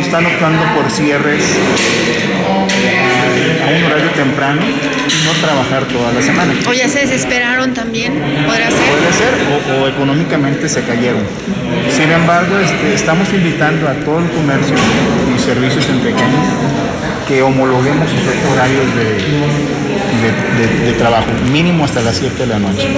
Están 0.01 0.27
optando 0.27 0.65
por 0.75 0.91
cierres 0.91 1.61
a 3.63 3.67
un 3.77 3.85
horario 3.85 4.11
temprano 4.11 4.61
y 4.63 5.27
no 5.27 5.33
trabajar 5.41 5.85
toda 5.87 6.13
la 6.13 6.23
semana. 6.23 6.55
O 6.69 6.73
ya 6.73 6.89
se 6.89 7.01
desesperaron 7.01 7.75
también, 7.75 8.15
podrá 8.47 8.71
ser. 8.71 8.91
Puede 8.91 9.13
ser, 9.13 9.35
o, 9.81 9.89
económicamente 9.89 10.69
se 10.69 10.83
cayeron. 10.85 11.23
Sin 11.91 12.11
embargo, 12.11 12.59
este, 12.59 12.95
estamos 12.95 13.33
invitando 13.33 13.89
a 13.89 13.95
todo 14.05 14.19
el 14.21 14.31
comercio 14.31 14.77
y 15.35 15.39
servicios 15.39 15.89
en 15.89 16.01
pequeño 16.01 16.39
que 17.27 17.43
homologuemos 17.43 18.09
sus 18.11 18.53
horarios 18.53 18.87
de, 18.97 20.87
de 20.87 20.93
trabajo, 20.95 21.29
mínimo 21.53 21.85
hasta 21.85 22.01
las 22.01 22.17
7 22.17 22.37
de 22.37 22.47
la 22.47 22.59
noche. 22.59 22.89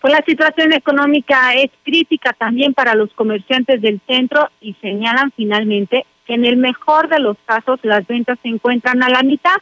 Pues 0.00 0.12
la 0.12 0.24
situación 0.24 0.72
económica 0.72 1.54
es 1.54 1.70
crítica 1.82 2.32
también 2.32 2.74
para 2.74 2.94
los 2.94 3.12
comerciantes 3.14 3.82
del 3.82 4.00
centro 4.06 4.48
y 4.60 4.74
señalan 4.80 5.32
finalmente 5.36 6.06
que 6.26 6.34
en 6.34 6.44
el 6.44 6.56
mejor 6.56 7.08
de 7.08 7.20
los 7.20 7.36
casos 7.46 7.78
las 7.82 8.06
ventas 8.06 8.38
se 8.42 8.48
encuentran 8.48 9.02
a 9.02 9.08
la 9.08 9.22
mitad, 9.22 9.56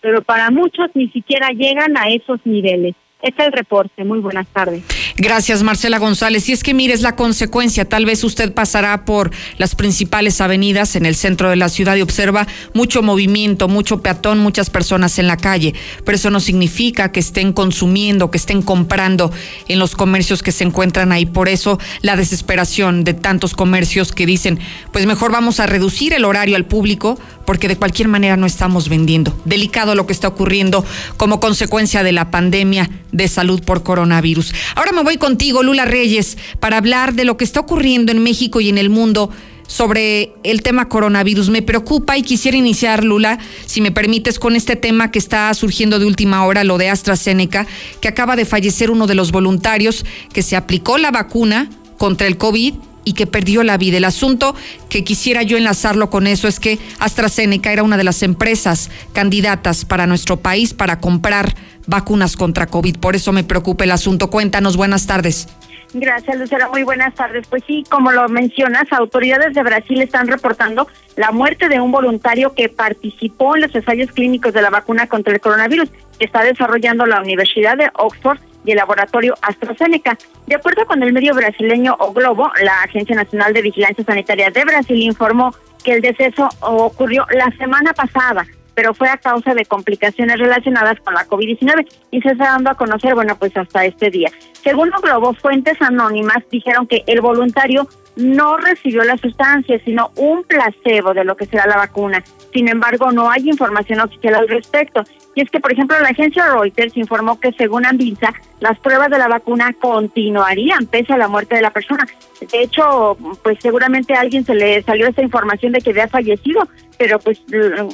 pero 0.00 0.22
para 0.22 0.50
muchos 0.50 0.90
ni 0.94 1.08
siquiera 1.08 1.50
llegan 1.50 1.96
a 1.96 2.08
esos 2.08 2.40
niveles. 2.44 2.94
Este 3.20 3.42
es 3.42 3.48
el 3.48 3.52
reporte. 3.52 4.04
Muy 4.04 4.20
buenas 4.20 4.46
tardes. 4.48 4.82
Gracias, 5.16 5.62
Marcela 5.62 5.98
González. 5.98 6.48
Y 6.48 6.52
es 6.52 6.64
que 6.64 6.74
mire, 6.74 6.92
es 6.92 7.00
la 7.00 7.14
consecuencia. 7.14 7.84
Tal 7.84 8.04
vez 8.04 8.24
usted 8.24 8.52
pasará 8.52 9.04
por 9.04 9.30
las 9.58 9.76
principales 9.76 10.40
avenidas 10.40 10.96
en 10.96 11.06
el 11.06 11.14
centro 11.14 11.50
de 11.50 11.56
la 11.56 11.68
ciudad 11.68 11.94
y 11.94 12.02
observa 12.02 12.48
mucho 12.72 13.00
movimiento, 13.00 13.68
mucho 13.68 14.02
peatón, 14.02 14.40
muchas 14.40 14.70
personas 14.70 15.20
en 15.20 15.28
la 15.28 15.36
calle. 15.36 15.72
Pero 16.04 16.16
eso 16.16 16.30
no 16.30 16.40
significa 16.40 17.12
que 17.12 17.20
estén 17.20 17.52
consumiendo, 17.52 18.32
que 18.32 18.38
estén 18.38 18.60
comprando 18.60 19.30
en 19.68 19.78
los 19.78 19.94
comercios 19.94 20.42
que 20.42 20.50
se 20.50 20.64
encuentran 20.64 21.12
ahí. 21.12 21.26
Por 21.26 21.48
eso 21.48 21.78
la 22.02 22.16
desesperación 22.16 23.04
de 23.04 23.14
tantos 23.14 23.54
comercios 23.54 24.10
que 24.10 24.26
dicen, 24.26 24.58
pues 24.92 25.06
mejor 25.06 25.30
vamos 25.30 25.60
a 25.60 25.66
reducir 25.66 26.12
el 26.12 26.24
horario 26.24 26.56
al 26.56 26.64
público 26.64 27.20
porque 27.44 27.68
de 27.68 27.76
cualquier 27.76 28.08
manera 28.08 28.36
no 28.36 28.46
estamos 28.46 28.88
vendiendo. 28.88 29.38
Delicado 29.44 29.94
lo 29.94 30.06
que 30.06 30.12
está 30.12 30.28
ocurriendo 30.28 30.84
como 31.16 31.40
consecuencia 31.40 32.02
de 32.02 32.12
la 32.12 32.30
pandemia 32.30 32.90
de 33.12 33.28
salud 33.28 33.62
por 33.62 33.82
coronavirus. 33.82 34.52
Ahora 34.74 34.92
me 34.92 35.03
voy 35.04 35.16
contigo, 35.18 35.62
Lula 35.62 35.84
Reyes, 35.84 36.36
para 36.58 36.78
hablar 36.78 37.14
de 37.14 37.24
lo 37.24 37.36
que 37.36 37.44
está 37.44 37.60
ocurriendo 37.60 38.10
en 38.10 38.22
México 38.22 38.60
y 38.60 38.68
en 38.68 38.78
el 38.78 38.90
mundo 38.90 39.30
sobre 39.66 40.32
el 40.42 40.62
tema 40.62 40.88
coronavirus. 40.88 41.50
Me 41.50 41.62
preocupa 41.62 42.18
y 42.18 42.22
quisiera 42.22 42.56
iniciar, 42.56 43.04
Lula, 43.04 43.38
si 43.66 43.80
me 43.80 43.92
permites, 43.92 44.38
con 44.38 44.56
este 44.56 44.76
tema 44.76 45.10
que 45.10 45.18
está 45.18 45.52
surgiendo 45.54 45.98
de 45.98 46.06
última 46.06 46.44
hora, 46.44 46.64
lo 46.64 46.78
de 46.78 46.88
AstraZeneca, 46.88 47.66
que 48.00 48.08
acaba 48.08 48.36
de 48.36 48.44
fallecer 48.44 48.90
uno 48.90 49.06
de 49.06 49.14
los 49.14 49.32
voluntarios 49.32 50.04
que 50.32 50.42
se 50.42 50.56
aplicó 50.56 50.98
la 50.98 51.10
vacuna 51.10 51.70
contra 51.98 52.26
el 52.26 52.36
COVID 52.36 52.74
y 53.04 53.14
que 53.14 53.26
perdió 53.26 53.62
la 53.62 53.76
vida. 53.76 53.96
El 53.96 54.04
asunto 54.04 54.54
que 54.88 55.04
quisiera 55.04 55.42
yo 55.42 55.56
enlazarlo 55.56 56.10
con 56.10 56.26
eso 56.26 56.48
es 56.48 56.60
que 56.60 56.78
AstraZeneca 56.98 57.72
era 57.72 57.82
una 57.82 57.96
de 57.96 58.04
las 58.04 58.22
empresas 58.22 58.90
candidatas 59.12 59.84
para 59.84 60.06
nuestro 60.06 60.38
país 60.38 60.74
para 60.74 61.00
comprar 61.00 61.54
vacunas 61.86 62.36
contra 62.36 62.66
COVID. 62.66 62.98
Por 62.98 63.16
eso 63.16 63.32
me 63.32 63.44
preocupa 63.44 63.84
el 63.84 63.90
asunto. 63.90 64.30
Cuéntanos, 64.30 64.76
buenas 64.76 65.06
tardes. 65.06 65.48
Gracias, 65.92 66.36
Lucera. 66.36 66.68
Muy 66.68 66.82
buenas 66.82 67.14
tardes. 67.14 67.46
Pues 67.48 67.62
sí, 67.66 67.84
como 67.88 68.10
lo 68.10 68.28
mencionas, 68.28 68.84
autoridades 68.90 69.54
de 69.54 69.62
Brasil 69.62 70.02
están 70.02 70.26
reportando 70.26 70.88
la 71.14 71.30
muerte 71.30 71.68
de 71.68 71.80
un 71.80 71.92
voluntario 71.92 72.52
que 72.52 72.68
participó 72.68 73.54
en 73.54 73.62
los 73.62 73.74
ensayos 73.74 74.10
clínicos 74.10 74.52
de 74.52 74.62
la 74.62 74.70
vacuna 74.70 75.06
contra 75.06 75.32
el 75.32 75.40
coronavirus 75.40 75.88
que 76.18 76.24
está 76.24 76.42
desarrollando 76.42 77.06
la 77.06 77.20
Universidad 77.20 77.76
de 77.76 77.90
Oxford 77.94 78.38
y 78.64 78.72
el 78.72 78.76
laboratorio 78.76 79.34
AstraZeneca. 79.42 80.16
De 80.46 80.56
acuerdo 80.56 80.86
con 80.86 81.02
el 81.02 81.12
medio 81.12 81.34
brasileño 81.34 81.96
O 81.98 82.12
Globo, 82.12 82.50
la 82.62 82.82
Agencia 82.82 83.16
Nacional 83.16 83.52
de 83.52 83.62
Vigilancia 83.62 84.04
Sanitaria 84.04 84.50
de 84.50 84.64
Brasil 84.64 85.02
informó 85.02 85.54
que 85.82 85.92
el 85.92 86.00
deceso 86.00 86.48
ocurrió 86.60 87.26
la 87.30 87.50
semana 87.56 87.92
pasada 87.92 88.46
pero 88.74 88.92
fue 88.92 89.08
a 89.08 89.16
causa 89.16 89.54
de 89.54 89.64
complicaciones 89.64 90.38
relacionadas 90.38 90.98
con 91.00 91.14
la 91.14 91.26
COVID-19 91.26 91.86
y 92.10 92.20
se 92.20 92.30
está 92.30 92.44
dando 92.44 92.70
a 92.70 92.74
conocer, 92.74 93.14
bueno, 93.14 93.36
pues 93.36 93.56
hasta 93.56 93.84
este 93.84 94.10
día. 94.10 94.30
Según 94.62 94.92
O 94.92 95.00
Globo, 95.00 95.34
fuentes 95.34 95.80
anónimas 95.80 96.38
dijeron 96.50 96.86
que 96.86 97.04
el 97.06 97.20
voluntario 97.20 97.88
no 98.16 98.56
recibió 98.56 99.02
la 99.04 99.16
sustancia, 99.16 99.80
sino 99.84 100.10
un 100.16 100.44
placebo 100.44 101.14
de 101.14 101.24
lo 101.24 101.36
que 101.36 101.46
será 101.46 101.66
la 101.66 101.76
vacuna. 101.76 102.22
Sin 102.52 102.68
embargo, 102.68 103.10
no 103.10 103.30
hay 103.30 103.48
información 103.48 104.00
oficial 104.00 104.34
al 104.36 104.48
respecto. 104.48 105.02
Y 105.34 105.40
es 105.40 105.50
que, 105.50 105.58
por 105.58 105.72
ejemplo, 105.72 105.98
la 105.98 106.10
agencia 106.10 106.48
Reuters 106.48 106.96
informó 106.96 107.40
que, 107.40 107.52
según 107.52 107.84
Anvisa, 107.84 108.32
las 108.60 108.78
pruebas 108.78 109.10
de 109.10 109.18
la 109.18 109.26
vacuna 109.26 109.74
continuarían 109.80 110.86
pese 110.86 111.12
a 111.12 111.18
la 111.18 111.26
muerte 111.26 111.56
de 111.56 111.62
la 111.62 111.72
persona. 111.72 112.06
De 112.40 112.62
hecho, 112.62 113.16
pues 113.42 113.58
seguramente 113.60 114.14
a 114.14 114.20
alguien 114.20 114.44
se 114.44 114.54
le 114.54 114.82
salió 114.82 115.08
esta 115.08 115.22
información 115.22 115.72
de 115.72 115.80
que 115.80 115.90
había 115.90 116.06
fallecido, 116.06 116.68
pero 116.96 117.18
pues 117.18 117.42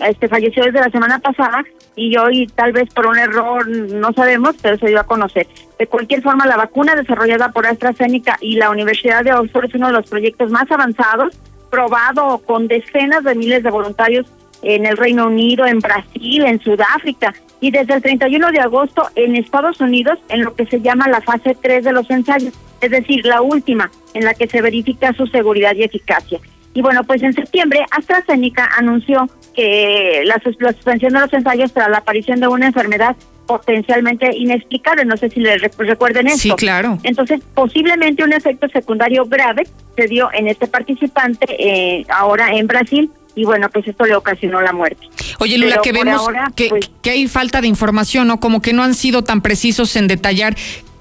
este 0.06 0.28
falleció 0.28 0.64
desde 0.64 0.80
la 0.80 0.90
semana 0.90 1.18
pasada 1.18 1.64
y 2.00 2.16
hoy 2.16 2.46
tal 2.46 2.72
vez 2.72 2.88
por 2.94 3.06
un 3.06 3.18
error 3.18 3.68
no 3.68 4.10
sabemos, 4.14 4.56
pero 4.62 4.78
se 4.78 4.86
dio 4.86 4.98
a 4.98 5.04
conocer. 5.04 5.46
De 5.78 5.86
cualquier 5.86 6.22
forma, 6.22 6.46
la 6.46 6.56
vacuna 6.56 6.94
desarrollada 6.94 7.52
por 7.52 7.66
AstraZeneca 7.66 8.38
y 8.40 8.56
la 8.56 8.70
Universidad 8.70 9.22
de 9.22 9.34
Oxford 9.34 9.66
es 9.66 9.74
uno 9.74 9.88
de 9.88 9.92
los 9.92 10.08
proyectos 10.08 10.50
más 10.50 10.70
avanzados, 10.70 11.36
probado 11.70 12.38
con 12.38 12.68
decenas 12.68 13.22
de 13.22 13.34
miles 13.34 13.62
de 13.62 13.70
voluntarios 13.70 14.26
en 14.62 14.86
el 14.86 14.96
Reino 14.96 15.26
Unido, 15.26 15.66
en 15.66 15.80
Brasil, 15.80 16.46
en 16.46 16.58
Sudáfrica 16.62 17.34
y 17.60 17.70
desde 17.70 17.94
el 17.94 18.02
31 18.02 18.50
de 18.50 18.60
agosto 18.60 19.02
en 19.14 19.36
Estados 19.36 19.78
Unidos 19.82 20.18
en 20.30 20.42
lo 20.42 20.54
que 20.54 20.64
se 20.64 20.80
llama 20.80 21.06
la 21.06 21.20
fase 21.20 21.54
3 21.60 21.84
de 21.84 21.92
los 21.92 22.08
ensayos, 22.08 22.54
es 22.80 22.90
decir, 22.90 23.26
la 23.26 23.42
última 23.42 23.90
en 24.14 24.24
la 24.24 24.32
que 24.32 24.46
se 24.46 24.62
verifica 24.62 25.12
su 25.12 25.26
seguridad 25.26 25.74
y 25.74 25.82
eficacia. 25.82 26.40
Y 26.72 26.82
bueno, 26.82 27.02
pues 27.04 27.22
en 27.22 27.32
septiembre 27.32 27.84
AstraZeneca 27.90 28.68
anunció 28.76 29.28
que 29.54 30.22
la, 30.24 30.40
suspensión 30.42 31.12
de 31.12 31.20
los 31.20 31.32
ensayos 31.32 31.72
tras 31.72 31.90
la 31.90 31.98
aparición 31.98 32.40
de 32.40 32.46
una 32.46 32.66
enfermedad 32.66 33.16
potencialmente 33.46 34.30
inexplicable. 34.36 35.04
No 35.04 35.16
sé 35.16 35.30
si 35.30 35.40
les 35.40 35.60
recuerden 35.60 36.28
esto. 36.28 36.38
Sí, 36.38 36.50
claro. 36.52 36.98
Entonces, 37.02 37.40
posiblemente 37.54 38.22
un 38.22 38.32
efecto 38.32 38.68
secundario 38.68 39.24
grave 39.26 39.64
se 39.96 40.06
dio 40.06 40.30
en 40.32 40.46
este 40.46 40.68
participante 40.68 41.46
eh, 41.58 42.06
ahora 42.08 42.54
en 42.54 42.68
Brasil 42.68 43.10
y 43.34 43.44
bueno, 43.44 43.68
pues 43.70 43.86
esto 43.86 44.04
le 44.04 44.14
ocasionó 44.14 44.60
la 44.60 44.72
muerte. 44.72 45.06
Oye, 45.38 45.58
Lula, 45.58 45.80
que 45.82 45.92
vemos 45.92 46.28
que, 46.54 46.68
pues 46.68 46.90
que 47.02 47.10
hay 47.10 47.26
falta 47.26 47.60
de 47.60 47.68
información, 47.68 48.28
¿no? 48.28 48.38
Como 48.38 48.60
que 48.60 48.72
no 48.72 48.82
han 48.82 48.94
sido 48.94 49.24
tan 49.24 49.40
precisos 49.40 49.96
en 49.96 50.08
detallar 50.08 50.54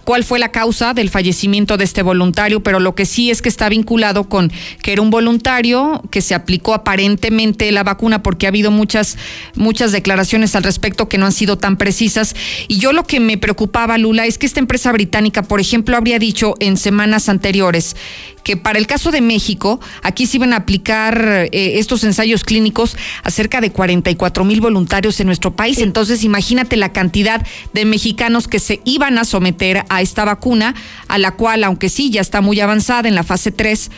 cuál 0.09 0.23
fue 0.23 0.39
la 0.39 0.49
causa 0.49 0.95
del 0.95 1.11
fallecimiento 1.11 1.77
de 1.77 1.83
este 1.83 2.01
voluntario, 2.01 2.63
pero 2.63 2.79
lo 2.79 2.95
que 2.95 3.05
sí 3.05 3.29
es 3.29 3.43
que 3.43 3.49
está 3.49 3.69
vinculado 3.69 4.23
con 4.23 4.51
que 4.81 4.91
era 4.91 5.03
un 5.03 5.11
voluntario 5.11 6.01
que 6.09 6.23
se 6.23 6.33
aplicó 6.33 6.73
aparentemente 6.73 7.71
la 7.71 7.83
vacuna 7.83 8.23
porque 8.23 8.47
ha 8.47 8.49
habido 8.49 8.71
muchas 8.71 9.19
muchas 9.53 9.91
declaraciones 9.91 10.55
al 10.55 10.63
respecto 10.63 11.07
que 11.07 11.19
no 11.19 11.27
han 11.27 11.31
sido 11.31 11.59
tan 11.59 11.77
precisas. 11.77 12.35
Y 12.67 12.79
yo 12.79 12.91
lo 12.91 13.03
que 13.03 13.19
me 13.19 13.37
preocupaba 13.37 13.99
Lula 13.99 14.25
es 14.25 14.39
que 14.39 14.47
esta 14.47 14.59
empresa 14.59 14.91
británica, 14.91 15.43
por 15.43 15.59
ejemplo, 15.59 15.95
habría 15.95 16.17
dicho 16.17 16.55
en 16.59 16.77
semanas 16.77 17.29
anteriores 17.29 17.95
que 18.43 18.57
para 18.57 18.79
el 18.79 18.87
caso 18.87 19.11
de 19.11 19.21
México, 19.21 19.79
aquí 20.03 20.25
se 20.25 20.37
iban 20.37 20.53
a 20.53 20.57
aplicar 20.57 21.47
eh, 21.51 21.79
estos 21.79 22.03
ensayos 22.03 22.43
clínicos 22.43 22.97
a 23.23 23.31
cerca 23.31 23.61
de 23.61 23.71
44 23.71 24.43
mil 24.43 24.61
voluntarios 24.61 25.19
en 25.19 25.27
nuestro 25.27 25.55
país. 25.55 25.79
Entonces, 25.79 26.23
imagínate 26.23 26.77
la 26.77 26.91
cantidad 26.91 27.45
de 27.73 27.85
mexicanos 27.85 28.47
que 28.47 28.59
se 28.59 28.81
iban 28.85 29.17
a 29.17 29.25
someter 29.25 29.83
a 29.89 30.01
esta 30.01 30.25
vacuna, 30.25 30.75
a 31.07 31.17
la 31.17 31.31
cual, 31.31 31.63
aunque 31.63 31.89
sí 31.89 32.09
ya 32.11 32.21
está 32.21 32.41
muy 32.41 32.59
avanzada 32.59 33.07
en 33.07 33.15
la 33.15 33.23
fase 33.23 33.51
3, 33.51 33.91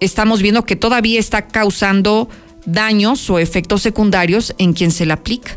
estamos 0.00 0.42
viendo 0.42 0.64
que 0.64 0.76
todavía 0.76 1.20
está 1.20 1.48
causando 1.48 2.28
daños 2.64 3.28
o 3.30 3.38
efectos 3.38 3.82
secundarios 3.82 4.54
en 4.58 4.72
quien 4.72 4.90
se 4.90 5.06
la 5.06 5.14
aplica. 5.14 5.56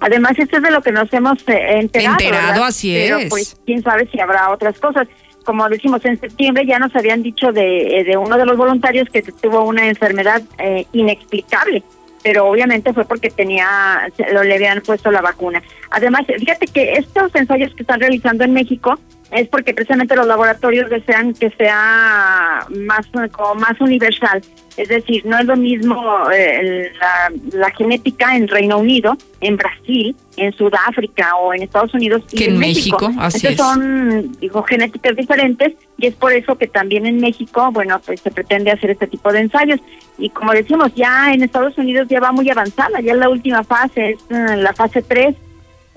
Además, 0.00 0.32
esto 0.38 0.58
es 0.58 0.62
de 0.62 0.70
lo 0.70 0.80
que 0.80 0.92
nos 0.92 1.12
hemos 1.12 1.38
eh, 1.48 1.80
enterado. 1.80 2.16
Enterado, 2.20 2.64
así 2.64 2.92
Pero, 2.94 3.18
es. 3.18 3.28
Pues 3.28 3.56
quién 3.66 3.82
sabe 3.82 4.08
si 4.10 4.20
habrá 4.20 4.50
otras 4.50 4.78
cosas 4.78 5.08
como 5.48 5.66
decimos, 5.70 6.04
en 6.04 6.20
septiembre 6.20 6.66
ya 6.66 6.78
nos 6.78 6.94
habían 6.94 7.22
dicho 7.22 7.52
de, 7.52 8.04
de 8.06 8.18
uno 8.18 8.36
de 8.36 8.44
los 8.44 8.58
voluntarios 8.58 9.08
que 9.08 9.22
tuvo 9.22 9.64
una 9.64 9.88
enfermedad 9.88 10.42
eh, 10.58 10.84
inexplicable. 10.92 11.82
pero 12.22 12.44
obviamente 12.50 12.92
fue 12.92 13.06
porque 13.06 13.30
tenía, 13.30 14.10
lo 14.30 14.42
le 14.42 14.56
habían 14.56 14.82
puesto 14.82 15.10
la 15.10 15.22
vacuna. 15.22 15.62
Además, 15.88 16.26
fíjate 16.26 16.66
que 16.66 16.92
estos 16.98 17.34
ensayos 17.34 17.74
que 17.74 17.82
están 17.82 17.98
realizando 17.98 18.44
en 18.44 18.52
México 18.52 18.98
es 19.30 19.48
porque 19.48 19.74
precisamente 19.74 20.16
los 20.16 20.26
laboratorios 20.26 20.88
desean 20.88 21.34
que 21.34 21.50
sea 21.50 22.66
más 22.70 23.06
como 23.32 23.54
más 23.56 23.80
universal. 23.80 24.42
Es 24.76 24.88
decir, 24.88 25.26
no 25.26 25.36
es 25.36 25.44
lo 25.44 25.56
mismo 25.56 26.00
eh, 26.32 26.92
la, 27.52 27.70
genética 27.72 28.36
en 28.36 28.46
Reino 28.46 28.78
Unido, 28.78 29.16
en 29.40 29.56
Brasil, 29.56 30.14
en 30.36 30.52
Sudáfrica 30.52 31.34
o 31.34 31.52
en 31.52 31.62
Estados 31.62 31.92
Unidos 31.94 32.22
que 32.30 32.46
en, 32.46 32.58
México. 32.58 33.10
Así 33.18 33.54
son 33.56 34.32
digo, 34.40 34.62
genéticas 34.62 35.16
diferentes 35.16 35.74
y 35.98 36.06
es 36.06 36.14
por 36.14 36.32
eso 36.32 36.56
que 36.56 36.68
también 36.68 37.06
en 37.06 37.20
México, 37.20 37.70
bueno, 37.72 38.00
pues 38.06 38.20
se 38.20 38.30
pretende 38.30 38.70
hacer 38.70 38.90
este 38.90 39.08
tipo 39.08 39.32
de 39.32 39.40
ensayos. 39.40 39.80
Y 40.16 40.30
como 40.30 40.52
decimos, 40.52 40.94
ya 40.94 41.32
en 41.32 41.42
Estados 41.42 41.76
Unidos 41.76 42.06
ya 42.08 42.20
va 42.20 42.30
muy 42.30 42.48
avanzada, 42.48 43.00
ya 43.00 43.14
la 43.14 43.28
última 43.28 43.64
fase, 43.64 44.10
es 44.10 44.18
eh, 44.30 44.56
la 44.56 44.72
fase 44.72 45.02
3 45.02 45.34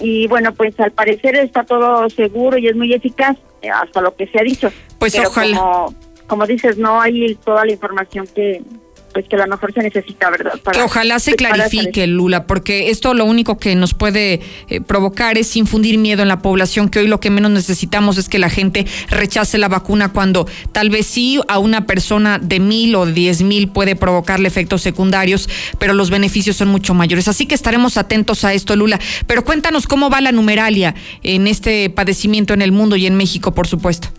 y 0.01 0.27
bueno, 0.27 0.53
pues 0.53 0.79
al 0.79 0.91
parecer 0.91 1.35
está 1.35 1.63
todo 1.63 2.09
seguro 2.09 2.57
y 2.57 2.67
es 2.67 2.75
muy 2.75 2.93
eficaz, 2.93 3.37
eh, 3.61 3.69
hasta 3.69 4.01
lo 4.01 4.15
que 4.15 4.27
se 4.27 4.39
ha 4.39 4.43
dicho. 4.43 4.71
Pues 4.99 5.17
ojalá. 5.19 5.57
Como, 5.57 5.95
como 6.27 6.47
dices, 6.47 6.77
no 6.77 6.99
hay 6.99 7.35
toda 7.35 7.65
la 7.65 7.71
información 7.71 8.27
que, 8.33 8.61
pues 9.11 9.27
que 9.27 9.35
a 9.35 9.39
lo 9.39 9.47
mejor 9.47 9.73
se 9.73 9.81
necesita, 9.81 10.29
¿verdad? 10.29 10.53
que 10.71 10.81
ojalá 10.81 11.19
se 11.19 11.31
pues, 11.31 11.49
clarifique, 11.49 12.07
Lula, 12.07 12.47
porque 12.47 12.89
esto 12.89 13.13
lo 13.13 13.25
único 13.25 13.57
que 13.57 13.75
nos 13.75 13.93
puede 13.93 14.41
eh, 14.69 14.81
provocar 14.81 15.37
es 15.37 15.55
infundir 15.55 15.97
miedo 15.97 16.21
en 16.21 16.27
la 16.27 16.41
población, 16.41 16.89
que 16.89 16.99
hoy 16.99 17.07
lo 17.07 17.19
que 17.19 17.29
menos 17.29 17.51
necesitamos 17.51 18.17
es 18.17 18.29
que 18.29 18.39
la 18.39 18.49
gente 18.49 18.85
rechace 19.09 19.57
la 19.57 19.67
vacuna 19.67 20.11
cuando 20.11 20.47
tal 20.71 20.89
vez 20.89 21.07
sí 21.07 21.39
a 21.47 21.59
una 21.59 21.85
persona 21.85 22.39
de 22.39 22.59
mil 22.59 22.95
o 22.95 23.05
diez 23.05 23.41
mil 23.41 23.69
puede 23.69 23.95
provocarle 23.95 24.47
efectos 24.47 24.81
secundarios, 24.81 25.49
pero 25.79 25.93
los 25.93 26.09
beneficios 26.09 26.55
son 26.55 26.69
mucho 26.69 26.93
mayores. 26.93 27.27
Así 27.27 27.45
que 27.45 27.55
estaremos 27.55 27.97
atentos 27.97 28.43
a 28.43 28.53
esto, 28.53 28.75
Lula. 28.75 28.99
Pero 29.27 29.43
cuéntanos 29.43 29.87
cómo 29.87 30.09
va 30.09 30.21
la 30.21 30.31
numeralia 30.31 30.95
en 31.23 31.47
este 31.47 31.89
padecimiento 31.89 32.53
en 32.53 32.61
el 32.61 32.71
mundo 32.71 32.95
y 32.95 33.05
en 33.05 33.15
México, 33.15 33.53
por 33.53 33.67
supuesto. 33.67 34.09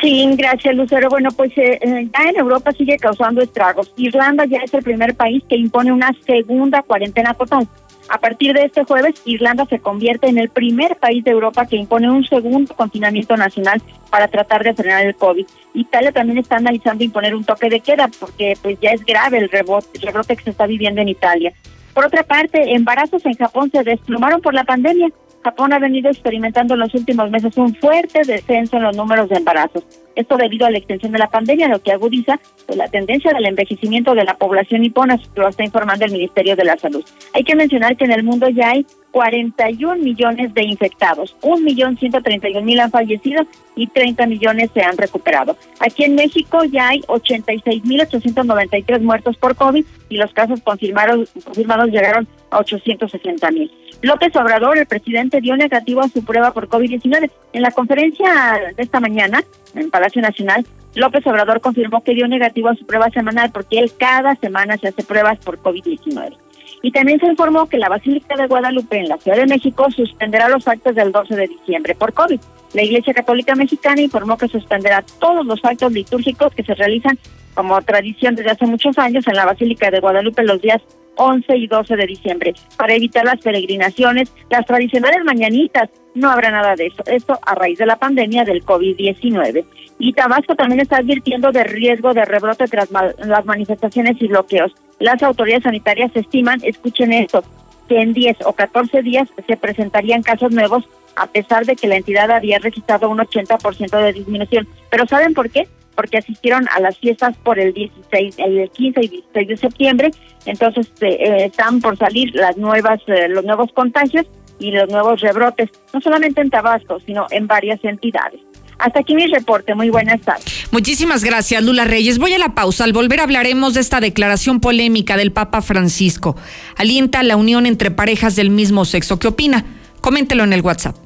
Sí, 0.00 0.28
gracias 0.36 0.74
Lucero. 0.74 1.08
Bueno, 1.08 1.30
pues 1.30 1.56
eh, 1.56 1.78
eh, 1.80 2.08
ya 2.12 2.30
en 2.30 2.36
Europa 2.36 2.72
sigue 2.72 2.96
causando 2.96 3.40
estragos. 3.40 3.92
Irlanda 3.96 4.44
ya 4.44 4.58
es 4.58 4.74
el 4.74 4.82
primer 4.82 5.14
país 5.14 5.42
que 5.48 5.56
impone 5.56 5.92
una 5.92 6.10
segunda 6.26 6.82
cuarentena 6.82 7.34
total. 7.34 7.68
A 8.08 8.18
partir 8.18 8.54
de 8.54 8.64
este 8.64 8.84
jueves, 8.84 9.20
Irlanda 9.26 9.66
se 9.66 9.80
convierte 9.80 10.28
en 10.28 10.38
el 10.38 10.48
primer 10.48 10.96
país 10.96 11.22
de 11.24 11.30
Europa 11.30 11.66
que 11.66 11.76
impone 11.76 12.10
un 12.10 12.24
segundo 12.24 12.74
confinamiento 12.74 13.36
nacional 13.36 13.82
para 14.10 14.28
tratar 14.28 14.64
de 14.64 14.74
frenar 14.74 15.06
el 15.06 15.14
COVID. 15.14 15.46
Italia 15.74 16.10
también 16.10 16.38
está 16.38 16.56
analizando 16.56 17.04
imponer 17.04 17.34
un 17.34 17.44
toque 17.44 17.68
de 17.68 17.80
queda 17.80 18.08
porque 18.18 18.54
pues 18.62 18.80
ya 18.80 18.90
es 18.90 19.04
grave 19.04 19.38
el 19.38 19.50
rebote, 19.50 19.88
el 19.94 20.02
rebrote 20.02 20.36
que 20.36 20.44
se 20.44 20.50
está 20.50 20.66
viviendo 20.66 21.02
en 21.02 21.08
Italia. 21.08 21.52
Por 21.92 22.06
otra 22.06 22.22
parte, 22.22 22.74
embarazos 22.74 23.24
en 23.26 23.34
Japón 23.34 23.70
se 23.70 23.84
desplomaron 23.84 24.40
por 24.40 24.54
la 24.54 24.64
pandemia. 24.64 25.08
Japón 25.42 25.72
ha 25.72 25.78
venido 25.78 26.10
experimentando 26.10 26.74
en 26.74 26.80
los 26.80 26.94
últimos 26.94 27.30
meses 27.30 27.56
un 27.56 27.74
fuerte 27.74 28.22
descenso 28.24 28.76
en 28.76 28.84
los 28.84 28.96
números 28.96 29.28
de 29.28 29.36
embarazos. 29.36 29.84
Esto 30.18 30.36
debido 30.36 30.66
a 30.66 30.70
la 30.72 30.78
extensión 30.78 31.12
de 31.12 31.18
la 31.20 31.28
pandemia, 31.28 31.68
lo 31.68 31.80
que 31.80 31.92
agudiza 31.92 32.40
pues, 32.66 32.76
la 32.76 32.88
tendencia 32.88 33.30
del 33.32 33.46
envejecimiento 33.46 34.16
de 34.16 34.24
la 34.24 34.34
población 34.34 34.80
nipona, 34.80 35.16
lo 35.36 35.46
está 35.46 35.62
informando 35.62 36.04
el 36.04 36.10
Ministerio 36.10 36.56
de 36.56 36.64
la 36.64 36.76
Salud. 36.76 37.04
Hay 37.34 37.44
que 37.44 37.54
mencionar 37.54 37.96
que 37.96 38.04
en 38.04 38.10
el 38.10 38.24
mundo 38.24 38.48
ya 38.48 38.70
hay 38.70 38.84
41 39.12 40.02
millones 40.02 40.52
de 40.54 40.64
infectados, 40.64 41.36
1.131.000 41.42 42.80
han 42.80 42.90
fallecido 42.90 43.46
y 43.76 43.86
30 43.86 44.26
millones 44.26 44.70
se 44.74 44.82
han 44.82 44.98
recuperado. 44.98 45.56
Aquí 45.78 46.02
en 46.02 46.16
México 46.16 46.64
ya 46.64 46.88
hay 46.88 47.00
86.893 47.02 49.00
muertos 49.00 49.36
por 49.36 49.54
COVID 49.54 49.84
y 50.08 50.16
los 50.16 50.32
casos 50.32 50.60
confirmados, 50.62 51.30
confirmados 51.44 51.90
llegaron 51.90 52.26
a 52.50 52.58
860.000. 52.58 53.70
López 54.02 54.34
Obrador, 54.36 54.78
el 54.78 54.86
presidente, 54.86 55.40
dio 55.40 55.56
negativo 55.56 56.00
a 56.00 56.08
su 56.08 56.24
prueba 56.24 56.52
por 56.52 56.68
COVID-19. 56.68 57.30
En 57.52 57.62
la 57.62 57.72
conferencia 57.72 58.72
de 58.76 58.82
esta 58.82 59.00
mañana, 59.00 59.42
en 59.74 59.90
Palacio 59.90 60.07
Nacional, 60.16 60.66
López 60.94 61.26
Obrador 61.26 61.60
confirmó 61.60 62.02
que 62.02 62.14
dio 62.14 62.26
negativo 62.26 62.68
a 62.68 62.74
su 62.74 62.86
prueba 62.86 63.10
semanal 63.10 63.50
porque 63.52 63.78
él 63.78 63.92
cada 63.98 64.34
semana 64.36 64.76
se 64.78 64.88
hace 64.88 65.04
pruebas 65.04 65.38
por 65.38 65.60
COVID-19. 65.62 66.36
Y 66.82 66.92
también 66.92 67.18
se 67.20 67.26
informó 67.26 67.66
que 67.66 67.78
la 67.78 67.88
Basílica 67.88 68.36
de 68.36 68.46
Guadalupe 68.46 68.98
en 68.98 69.08
la 69.08 69.18
Ciudad 69.18 69.36
de 69.36 69.46
México 69.46 69.90
suspenderá 69.90 70.48
los 70.48 70.66
actos 70.68 70.94
del 70.94 71.12
12 71.12 71.34
de 71.34 71.48
diciembre 71.48 71.94
por 71.94 72.12
COVID. 72.12 72.40
La 72.74 72.82
Iglesia 72.82 73.14
Católica 73.14 73.54
Mexicana 73.54 74.00
informó 74.00 74.36
que 74.36 74.48
suspenderá 74.48 75.02
todos 75.18 75.44
los 75.46 75.64
actos 75.64 75.92
litúrgicos 75.92 76.54
que 76.54 76.62
se 76.62 76.74
realizan 76.74 77.18
como 77.54 77.80
tradición 77.82 78.34
desde 78.36 78.50
hace 78.50 78.66
muchos 78.66 78.98
años 78.98 79.26
en 79.26 79.34
la 79.34 79.46
Basílica 79.46 79.90
de 79.90 80.00
Guadalupe 80.00 80.44
los 80.44 80.60
días 80.60 80.82
11 81.18 81.56
y 81.56 81.66
12 81.66 81.96
de 81.96 82.06
diciembre, 82.06 82.54
para 82.76 82.94
evitar 82.94 83.24
las 83.24 83.40
peregrinaciones, 83.40 84.32
las 84.50 84.64
tradicionales 84.64 85.24
mañanitas. 85.24 85.90
No 86.14 86.30
habrá 86.30 86.50
nada 86.50 86.76
de 86.76 86.86
eso. 86.86 87.02
Esto 87.06 87.38
a 87.44 87.54
raíz 87.54 87.78
de 87.78 87.86
la 87.86 87.96
pandemia 87.96 88.44
del 88.44 88.64
COVID-19. 88.64 89.64
Y 89.98 90.12
Tabasco 90.12 90.54
también 90.54 90.80
está 90.80 90.98
advirtiendo 90.98 91.50
de 91.50 91.64
riesgo 91.64 92.14
de 92.14 92.24
rebrote 92.24 92.66
tras 92.66 92.88
las 92.90 93.44
manifestaciones 93.44 94.16
y 94.20 94.28
bloqueos. 94.28 94.72
Las 95.00 95.22
autoridades 95.22 95.64
sanitarias 95.64 96.10
estiman, 96.14 96.60
escuchen 96.62 97.12
esto, 97.12 97.42
que 97.88 98.00
en 98.00 98.12
10 98.12 98.38
o 98.44 98.52
14 98.52 99.02
días 99.02 99.28
se 99.46 99.56
presentarían 99.56 100.22
casos 100.22 100.52
nuevos, 100.52 100.84
a 101.16 101.26
pesar 101.26 101.66
de 101.66 101.74
que 101.74 101.88
la 101.88 101.96
entidad 101.96 102.30
había 102.30 102.58
registrado 102.58 103.08
un 103.08 103.18
80% 103.18 104.02
de 104.04 104.12
disminución. 104.12 104.68
Pero 104.90 105.06
¿saben 105.06 105.34
por 105.34 105.50
qué? 105.50 105.66
Porque 105.96 106.18
asistieron 106.18 106.68
a 106.70 106.80
las 106.80 106.96
fiestas 106.98 107.36
por 107.38 107.58
el 107.58 107.72
16, 107.72 108.38
el 108.38 108.70
15 108.70 109.00
y 109.02 109.08
16 109.08 109.48
de 109.48 109.56
septiembre, 109.56 110.10
entonces 110.46 110.92
eh, 111.00 111.08
eh, 111.08 111.44
están 111.46 111.80
por 111.80 111.96
salir 111.96 112.34
las 112.36 112.56
nuevas, 112.56 113.00
eh, 113.08 113.28
los 113.28 113.44
nuevos 113.44 113.72
contagios 113.72 114.26
y 114.60 114.70
los 114.70 114.88
nuevos 114.88 115.20
rebrotes, 115.20 115.70
no 115.92 116.00
solamente 116.00 116.40
en 116.40 116.50
Tabasco, 116.50 117.00
sino 117.00 117.26
en 117.30 117.48
varias 117.48 117.82
entidades. 117.84 118.40
Hasta 118.78 119.00
aquí 119.00 119.14
mi 119.14 119.26
reporte. 119.26 119.74
Muy 119.74 119.90
buenas 119.90 120.20
tardes. 120.20 120.44
Muchísimas 120.70 121.24
gracias, 121.24 121.62
Lula 121.62 121.84
Reyes. 121.84 122.18
Voy 122.18 122.34
a 122.34 122.38
la 122.38 122.54
pausa. 122.54 122.84
Al 122.84 122.92
volver 122.92 123.20
hablaremos 123.20 123.74
de 123.74 123.80
esta 123.80 124.00
declaración 124.00 124.60
polémica 124.60 125.16
del 125.16 125.32
Papa 125.32 125.62
Francisco. 125.62 126.36
Alienta 126.76 127.22
la 127.22 127.36
unión 127.36 127.66
entre 127.66 127.90
parejas 127.90 128.36
del 128.36 128.50
mismo 128.50 128.84
sexo. 128.84 129.18
¿Qué 129.18 129.28
opina? 129.28 129.64
Coméntelo 130.00 130.44
en 130.44 130.52
el 130.52 130.60
WhatsApp. 130.60 130.96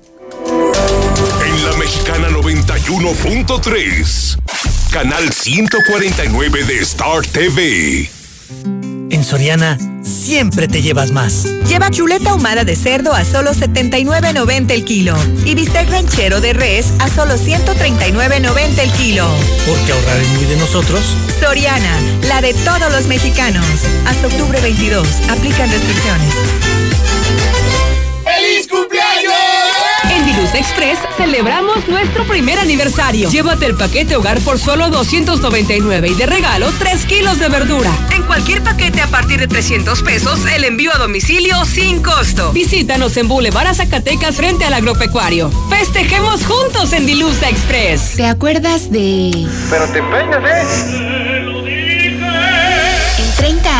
En 1.47 1.65
la 1.65 1.77
Mexicana 1.77 2.29
91.3, 2.29 4.39
canal 4.93 5.33
149 5.33 6.65
de 6.65 6.79
Star 6.81 7.25
TV. 7.27 8.11
En 9.13 9.25
Soriana 9.25 9.77
siempre 10.03 10.69
te 10.69 10.81
llevas 10.81 11.13
más. 11.13 11.45
Lleva 11.69 11.91
chuleta 11.91 12.31
ahumada 12.31 12.65
de 12.65 12.75
cerdo 12.75 13.13
a 13.13 13.27
solo 13.27 13.53
79.90 13.53 14.71
el 14.71 14.85
kilo 14.87 15.15
y 15.45 15.55
bistec 15.55 15.91
ranchero 15.91 16.41
de 16.41 16.55
res 16.55 16.95
a 16.99 17.11
solo 17.11 17.35
139.90 17.35 18.79
el 18.79 18.93
kilo. 18.93 19.29
Porque 19.67 19.93
ahorrar 19.93 20.19
es 20.19 20.29
muy 20.29 20.47
de 20.47 20.57
nosotros. 20.57 21.05
Soriana, 21.39 21.95
la 22.27 22.41
de 22.41 22.55
todos 22.55 22.91
los 22.91 23.07
mexicanos. 23.07 23.67
Hasta 24.07 24.29
octubre 24.29 24.59
22. 24.63 25.07
Aplican 25.29 25.71
restricciones. 25.71 26.82
¡Feliz 28.43 28.67
cumpleaños! 28.67 29.33
En 30.11 30.27
Diluz 30.27 30.53
Express 30.55 30.99
celebramos 31.17 31.87
nuestro 31.87 32.27
primer 32.27 32.59
aniversario. 32.59 33.31
Llévate 33.31 33.67
el 33.67 33.77
paquete 33.77 34.17
hogar 34.17 34.41
por 34.41 34.59
solo 34.59 34.89
299 34.91 36.09
y 36.09 36.15
de 36.15 36.27
regalo 36.27 36.73
3 36.77 37.07
kilos 37.07 37.39
de 37.39 37.49
verdura. 37.49 37.93
En 38.13 38.25
cualquier 38.25 38.61
paquete 38.63 39.01
a 39.01 39.07
partir 39.07 39.39
de 39.39 39.47
300 39.47 40.03
pesos, 40.03 40.41
el 40.47 40.65
envío 40.65 40.93
a 40.93 40.99
domicilio 40.99 41.65
sin 41.65 42.03
costo. 42.03 42.53
Visítanos 42.53 43.17
en 43.17 43.29
Boulevard 43.29 43.75
Zacatecas 43.77 44.35
frente 44.35 44.65
al 44.65 44.75
agropecuario. 44.75 45.49
Festejemos 45.71 46.45
juntos 46.45 46.93
en 46.95 47.07
Diluz 47.07 47.41
Express. 47.43 48.17
¿Te 48.17 48.27
acuerdas 48.27 48.91
de...? 48.91 49.47
Pero 49.71 49.87
te 49.87 50.03
peinas, 50.03 50.43
¿eh? 50.45 51.82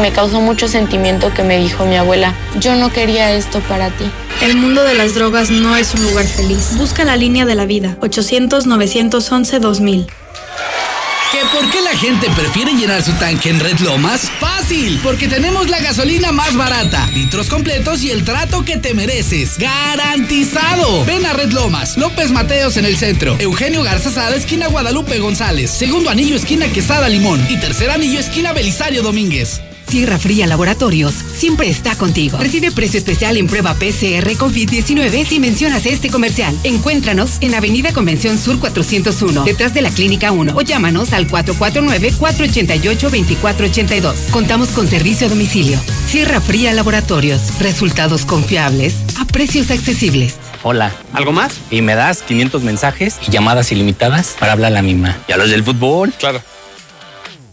Me 0.00 0.12
causó 0.12 0.40
mucho 0.40 0.68
sentimiento 0.68 1.34
que 1.34 1.42
me 1.42 1.58
dijo 1.58 1.84
mi 1.84 1.96
abuela, 1.96 2.32
yo 2.60 2.76
no 2.76 2.92
quería 2.92 3.32
esto 3.32 3.58
para 3.60 3.90
ti. 3.90 4.04
El 4.40 4.56
mundo 4.56 4.84
de 4.84 4.94
las 4.94 5.14
drogas 5.14 5.50
no 5.50 5.76
es 5.76 5.92
un 5.94 6.04
lugar 6.04 6.26
feliz. 6.26 6.76
Busca 6.76 7.04
la 7.04 7.16
línea 7.16 7.44
de 7.44 7.56
la 7.56 7.66
vida, 7.66 7.96
800-911-2000. 8.00 10.06
¿Que 11.32 11.40
por 11.52 11.68
qué 11.70 11.82
la 11.82 11.90
gente 11.90 12.30
prefiere 12.30 12.72
llenar 12.72 13.02
su 13.02 13.12
tanque 13.14 13.50
en 13.50 13.60
Red 13.60 13.80
Lomas? 13.80 14.30
Fácil, 14.40 14.98
porque 15.02 15.28
tenemos 15.28 15.68
la 15.68 15.78
gasolina 15.78 16.32
más 16.32 16.56
barata, 16.56 17.06
litros 17.12 17.48
completos 17.48 18.02
y 18.02 18.10
el 18.10 18.24
trato 18.24 18.64
que 18.64 18.78
te 18.78 18.94
mereces. 18.94 19.58
¡Garantizado! 19.58 21.04
Ven 21.04 21.26
a 21.26 21.34
Red 21.34 21.52
Lomas, 21.52 21.98
López 21.98 22.30
Mateos 22.30 22.78
en 22.78 22.86
el 22.86 22.96
centro, 22.96 23.36
Eugenio 23.40 23.82
Garza 23.82 24.10
Sada, 24.10 24.36
esquina 24.36 24.68
Guadalupe 24.68 25.18
González, 25.18 25.70
segundo 25.70 26.08
anillo, 26.08 26.36
esquina 26.36 26.68
Quesada 26.68 27.10
Limón 27.10 27.46
y 27.50 27.58
tercer 27.58 27.90
anillo, 27.90 28.20
esquina 28.20 28.54
Belisario 28.54 29.02
Domínguez. 29.02 29.60
Sierra 29.88 30.18
Fría 30.18 30.46
Laboratorios 30.46 31.14
siempre 31.34 31.68
está 31.68 31.96
contigo. 31.96 32.36
Recibe 32.38 32.70
precio 32.70 32.98
especial 32.98 33.38
en 33.38 33.46
prueba 33.46 33.72
PCR 33.74 34.28
COVID-19 34.36 35.26
si 35.26 35.40
mencionas 35.40 35.86
este 35.86 36.10
comercial. 36.10 36.54
Encuéntranos 36.62 37.38
en 37.40 37.54
Avenida 37.54 37.90
Convención 37.92 38.38
Sur 38.38 38.60
401, 38.60 39.44
detrás 39.44 39.72
de 39.72 39.80
la 39.82 39.90
Clínica 39.90 40.30
1 40.30 40.52
o 40.54 40.60
llámanos 40.60 41.14
al 41.14 41.26
449-488-2482. 41.28 44.28
Contamos 44.30 44.68
con 44.70 44.86
servicio 44.86 45.26
a 45.26 45.30
domicilio. 45.30 45.80
Sierra 46.06 46.40
Fría 46.40 46.72
Laboratorios. 46.72 47.58
Resultados 47.60 48.24
confiables 48.24 48.94
a 49.18 49.24
precios 49.24 49.70
accesibles. 49.70 50.36
Hola. 50.62 50.92
¿Algo 51.12 51.32
más? 51.32 51.60
Y 51.70 51.82
me 51.82 51.94
das 51.94 52.22
500 52.22 52.62
mensajes 52.62 53.16
y 53.26 53.30
llamadas 53.30 53.72
ilimitadas 53.72 54.36
para 54.38 54.52
hablar 54.52 54.72
a 54.72 54.74
la 54.74 54.82
misma. 54.82 55.16
¿Y 55.28 55.32
a 55.32 55.36
los 55.36 55.50
del 55.50 55.64
fútbol? 55.64 56.12
Claro. 56.18 56.40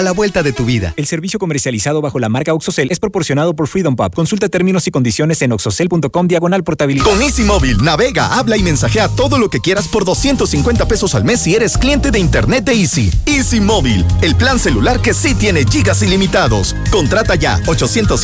a 0.00 0.02
la 0.02 0.12
vuelta 0.12 0.42
de 0.42 0.52
tu 0.52 0.64
vida. 0.64 0.94
El 0.96 1.06
servicio 1.06 1.38
comercializado 1.38 2.00
bajo 2.00 2.18
la 2.18 2.28
marca 2.28 2.52
OXOCEL 2.54 2.90
es 2.90 2.98
proporcionado 2.98 3.54
por 3.54 3.68
Freedom 3.68 3.96
Pub. 3.96 4.14
Consulta 4.14 4.48
términos 4.48 4.86
y 4.86 4.90
condiciones 4.90 5.40
en 5.42 5.52
oxocel.com 5.52 6.26
diagonal 6.26 6.64
portabilidad. 6.64 7.04
Con 7.04 7.22
Easy 7.22 7.44
Móvil, 7.44 7.82
navega, 7.82 8.38
habla 8.38 8.56
y 8.56 8.62
mensajea 8.62 9.08
todo 9.08 9.38
lo 9.38 9.50
que 9.50 9.60
quieras 9.60 9.88
por 9.88 10.04
250 10.04 10.88
pesos 10.88 11.14
al 11.14 11.24
mes 11.24 11.40
si 11.40 11.54
eres 11.54 11.78
cliente 11.78 12.10
de 12.10 12.18
Internet 12.18 12.64
de 12.64 12.72
Easy. 12.72 13.10
Easy 13.26 13.60
Móvil, 13.60 14.04
el 14.22 14.34
plan 14.34 14.58
celular 14.58 15.00
que 15.00 15.14
sí 15.14 15.34
tiene 15.34 15.64
gigas 15.64 16.02
ilimitados. 16.02 16.74
Contrata 16.90 17.34
ya, 17.34 17.60
800 17.66 18.20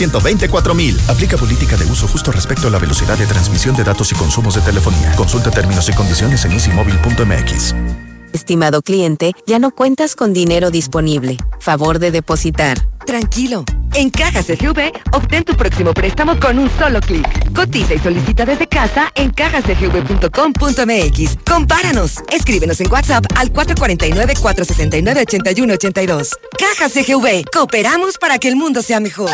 mil. 0.75 0.99
Aplica 1.09 1.37
política 1.37 1.77
de 1.77 1.85
uso 1.85 2.09
justo 2.09 2.33
respecto 2.33 2.69
a 2.69 2.71
la 2.71 2.79
velocidad 2.79 3.19
de 3.19 3.27
transmisión 3.27 3.77
de 3.77 3.85
datos 3.85 4.11
y 4.13 4.15
consumos 4.15 4.55
de 4.55 4.63
telefonía. 4.63 5.13
Consulta 5.15 5.51
términos 5.51 5.89
y 5.89 5.93
condiciones 5.93 6.45
en 6.45 6.53
easymóvil.mx. 6.53 8.06
Estimado 8.37 8.83
cliente, 8.83 9.33
ya 9.47 9.59
no 9.59 9.71
cuentas 9.71 10.15
con 10.15 10.35
dinero 10.35 10.71
disponible. 10.71 11.39
Favor 11.59 11.99
de 11.99 12.11
depositar. 12.11 12.87
Tranquilo. 13.07 13.65
En 13.95 14.11
Cajas 14.11 14.45
CGV, 14.45 14.93
obtén 15.13 15.43
tu 15.43 15.57
próximo 15.57 15.95
préstamo 15.95 16.39
con 16.39 16.59
un 16.59 16.69
solo 16.79 17.01
clic. 17.01 17.27
Cotiza 17.55 17.95
y 17.95 17.99
solicita 17.99 18.45
desde 18.45 18.67
casa 18.67 19.11
en 19.15 19.31
cajascgv.com.mx. 19.31 21.39
Compáranos. 21.51 22.17
Escríbenos 22.31 22.79
en 22.83 22.93
WhatsApp 22.93 23.25
al 23.37 23.51
449-469-8182. 23.55 26.37
Cajas 26.59 26.93
CGV. 26.93 27.47
Cooperamos 27.51 28.19
para 28.19 28.39
que 28.39 28.49
el 28.49 28.57
mundo 28.57 28.83
sea 28.83 29.01
mejor. 29.01 29.31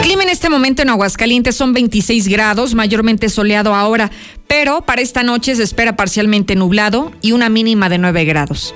El 0.00 0.06
clima 0.06 0.22
en 0.22 0.30
este 0.30 0.48
momento 0.48 0.80
en 0.80 0.88
Aguascalientes 0.88 1.54
son 1.54 1.74
26 1.74 2.26
grados, 2.28 2.74
mayormente 2.74 3.28
soleado 3.28 3.74
ahora, 3.74 4.10
pero 4.48 4.80
para 4.80 5.02
esta 5.02 5.22
noche 5.22 5.54
se 5.54 5.62
espera 5.62 5.94
parcialmente 5.94 6.56
nublado 6.56 7.12
y 7.20 7.32
una 7.32 7.50
mínima 7.50 7.90
de 7.90 7.98
9 7.98 8.24
grados. 8.24 8.74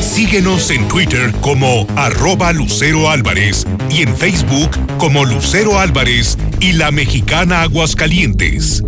Síguenos 0.00 0.70
en 0.70 0.86
Twitter 0.86 1.32
como 1.40 1.84
arroba 1.96 2.52
Lucero 2.52 3.10
Álvarez 3.10 3.66
y 3.90 4.02
en 4.02 4.16
Facebook 4.16 4.70
como 4.98 5.24
Lucero 5.24 5.80
Álvarez 5.80 6.38
y 6.60 6.74
la 6.74 6.92
mexicana 6.92 7.62
Aguascalientes. 7.62 8.84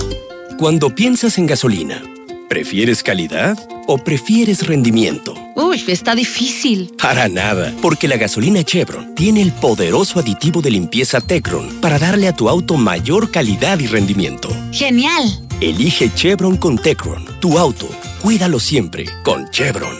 Cuando 0.59 0.93
piensas 0.93 1.39
en 1.39 1.47
gasolina, 1.47 2.03
¿prefieres 2.47 3.03
calidad 3.03 3.57
o 3.87 3.97
prefieres 3.97 4.65
rendimiento? 4.65 5.35
Uy, 5.55 5.83
está 5.87 6.15
difícil. 6.15 6.91
Para 7.01 7.27
nada, 7.27 7.73
porque 7.81 8.07
la 8.07 8.17
gasolina 8.17 8.63
Chevron 8.63 9.15
tiene 9.15 9.41
el 9.41 9.51
poderoso 9.51 10.19
aditivo 10.19 10.61
de 10.61 10.71
limpieza 10.71 11.21
Tecron 11.21 11.81
para 11.81 11.99
darle 11.99 12.27
a 12.27 12.33
tu 12.33 12.49
auto 12.49 12.77
mayor 12.77 13.31
calidad 13.31 13.79
y 13.79 13.87
rendimiento. 13.87 14.49
Genial. 14.71 15.23
Elige 15.59 16.11
Chevron 16.13 16.57
con 16.57 16.77
Tecron, 16.77 17.25
tu 17.39 17.57
auto. 17.57 17.89
Cuídalo 18.21 18.59
siempre 18.59 19.05
con 19.23 19.49
Chevron. 19.51 19.97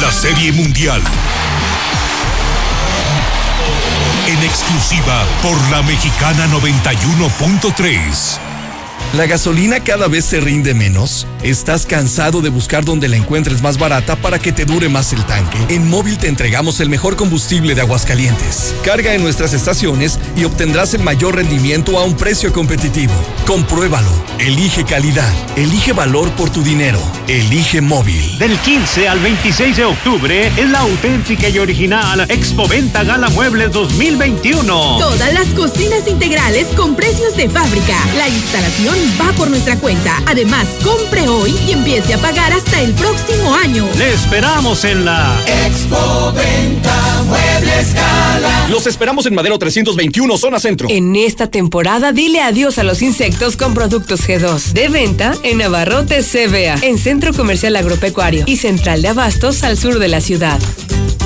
La 0.00 0.12
Serie 0.12 0.52
Mundial. 0.52 1.00
En 4.26 4.44
exclusiva 4.44 5.24
por 5.42 5.56
la 5.70 5.82
Mexicana 5.82 6.46
91.3. 6.48 8.57
¿La 9.14 9.26
gasolina 9.26 9.80
cada 9.80 10.06
vez 10.06 10.26
se 10.26 10.38
rinde 10.38 10.74
menos? 10.74 11.26
¿Estás 11.42 11.86
cansado 11.86 12.42
de 12.42 12.50
buscar 12.50 12.84
donde 12.84 13.08
la 13.08 13.16
encuentres 13.16 13.62
más 13.62 13.78
barata 13.78 14.16
para 14.16 14.38
que 14.38 14.52
te 14.52 14.66
dure 14.66 14.90
más 14.90 15.14
el 15.14 15.24
tanque? 15.24 15.56
En 15.70 15.88
Móvil 15.88 16.18
te 16.18 16.28
entregamos 16.28 16.78
el 16.80 16.90
mejor 16.90 17.16
combustible 17.16 17.74
de 17.74 17.80
Aguascalientes. 17.80 18.74
Carga 18.84 19.14
en 19.14 19.22
nuestras 19.22 19.54
estaciones 19.54 20.18
y 20.36 20.44
obtendrás 20.44 20.92
el 20.92 21.02
mayor 21.02 21.36
rendimiento 21.36 21.98
a 21.98 22.04
un 22.04 22.16
precio 22.16 22.52
competitivo. 22.52 23.14
Compruébalo. 23.46 24.10
Elige 24.38 24.84
calidad. 24.84 25.32
Elige 25.56 25.94
valor 25.94 26.30
por 26.32 26.50
tu 26.50 26.62
dinero. 26.62 27.00
Elige 27.28 27.80
Móvil. 27.80 28.38
Del 28.38 28.58
15 28.58 29.08
al 29.08 29.20
26 29.20 29.76
de 29.76 29.84
octubre 29.86 30.52
es 30.54 30.68
la 30.68 30.80
auténtica 30.80 31.48
y 31.48 31.58
original 31.58 32.26
Expo 32.28 32.68
Venta 32.68 33.04
Gala 33.04 33.30
Muebles 33.30 33.72
2021. 33.72 34.98
Todas 34.98 35.32
las 35.32 35.46
cocinas 35.48 36.06
integrales 36.06 36.66
con 36.76 36.94
precios 36.94 37.34
de 37.36 37.48
fábrica. 37.48 37.96
La 38.18 38.28
instalación 38.28 38.97
va 39.20 39.32
por 39.32 39.50
nuestra 39.50 39.76
cuenta. 39.76 40.22
Además, 40.26 40.66
compre 40.84 41.28
hoy 41.28 41.54
y 41.66 41.72
empiece 41.72 42.14
a 42.14 42.18
pagar 42.18 42.52
hasta 42.52 42.80
el 42.82 42.92
próximo 42.94 43.54
año. 43.54 43.86
Le 43.96 44.12
esperamos 44.12 44.84
en 44.84 45.04
la 45.04 45.36
Expo 45.66 46.32
Venta 46.32 47.22
Muebles 47.26 47.94
Gala. 47.94 48.68
Los 48.68 48.86
esperamos 48.86 49.26
en 49.26 49.34
Madero 49.34 49.58
321, 49.58 50.38
zona 50.38 50.60
centro. 50.60 50.88
En 50.90 51.16
esta 51.16 51.48
temporada, 51.48 52.12
dile 52.12 52.40
adiós 52.40 52.78
a 52.78 52.82
los 52.82 53.02
insectos 53.02 53.56
con 53.56 53.74
productos 53.74 54.20
G2. 54.28 54.72
De 54.72 54.88
venta 54.88 55.34
en 55.42 55.58
Navarrote 55.58 56.22
CBA, 56.22 56.86
en 56.86 56.98
Centro 56.98 57.32
Comercial 57.32 57.76
Agropecuario 57.76 58.44
y 58.46 58.56
Central 58.56 59.02
de 59.02 59.08
Abastos 59.08 59.62
al 59.62 59.78
sur 59.78 59.98
de 59.98 60.08
la 60.08 60.20
ciudad. 60.20 60.58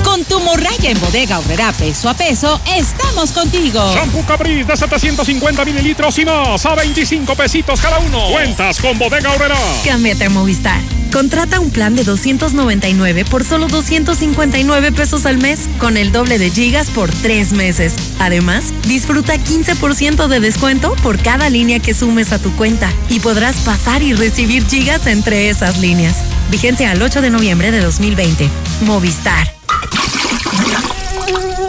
Con 0.03 0.23
tu 0.25 0.39
morraya 0.41 0.89
en 0.89 0.99
bodega 0.99 1.39
obrera 1.39 1.71
peso 1.73 2.09
a 2.09 2.13
peso, 2.13 2.59
estamos 2.75 3.31
contigo. 3.31 3.79
Shampoo 3.93 4.25
Capriz 4.25 4.67
de 4.67 4.75
750 4.75 5.65
mililitros 5.65 6.17
y 6.19 6.25
más 6.25 6.65
a 6.65 6.75
25 6.75 7.35
pesitos 7.35 7.79
cada 7.79 7.99
uno. 7.99 8.29
Cuentas 8.31 8.79
con 8.79 8.97
bodega 8.97 9.31
obrera. 9.33 9.57
Cámbiate 9.85 10.25
a 10.25 10.29
Movistar. 10.29 10.79
Contrata 11.13 11.59
un 11.59 11.69
plan 11.69 11.95
de 11.95 12.03
299 12.03 13.23
por 13.25 13.43
solo 13.43 13.67
259 13.67 14.91
pesos 14.91 15.27
al 15.27 15.37
mes, 15.37 15.69
con 15.77 15.95
el 15.95 16.11
doble 16.11 16.39
de 16.39 16.49
gigas 16.49 16.89
por 16.89 17.11
tres 17.11 17.51
meses. 17.51 17.93
Además, 18.17 18.73
disfruta 18.87 19.35
15% 19.35 20.27
de 20.27 20.39
descuento 20.39 20.95
por 21.03 21.21
cada 21.21 21.51
línea 21.51 21.79
que 21.79 21.93
sumes 21.93 22.31
a 22.31 22.39
tu 22.39 22.51
cuenta 22.55 22.91
y 23.09 23.19
podrás 23.19 23.57
pasar 23.57 24.01
y 24.01 24.13
recibir 24.13 24.65
gigas 24.65 25.05
entre 25.05 25.49
esas 25.49 25.77
líneas. 25.77 26.17
Vigencia 26.49 26.89
al 26.89 27.01
8 27.01 27.21
de 27.21 27.29
noviembre 27.29 27.69
de 27.69 27.81
2020. 27.81 28.49
Movistar. 28.81 29.62
Yeah. 29.91 31.62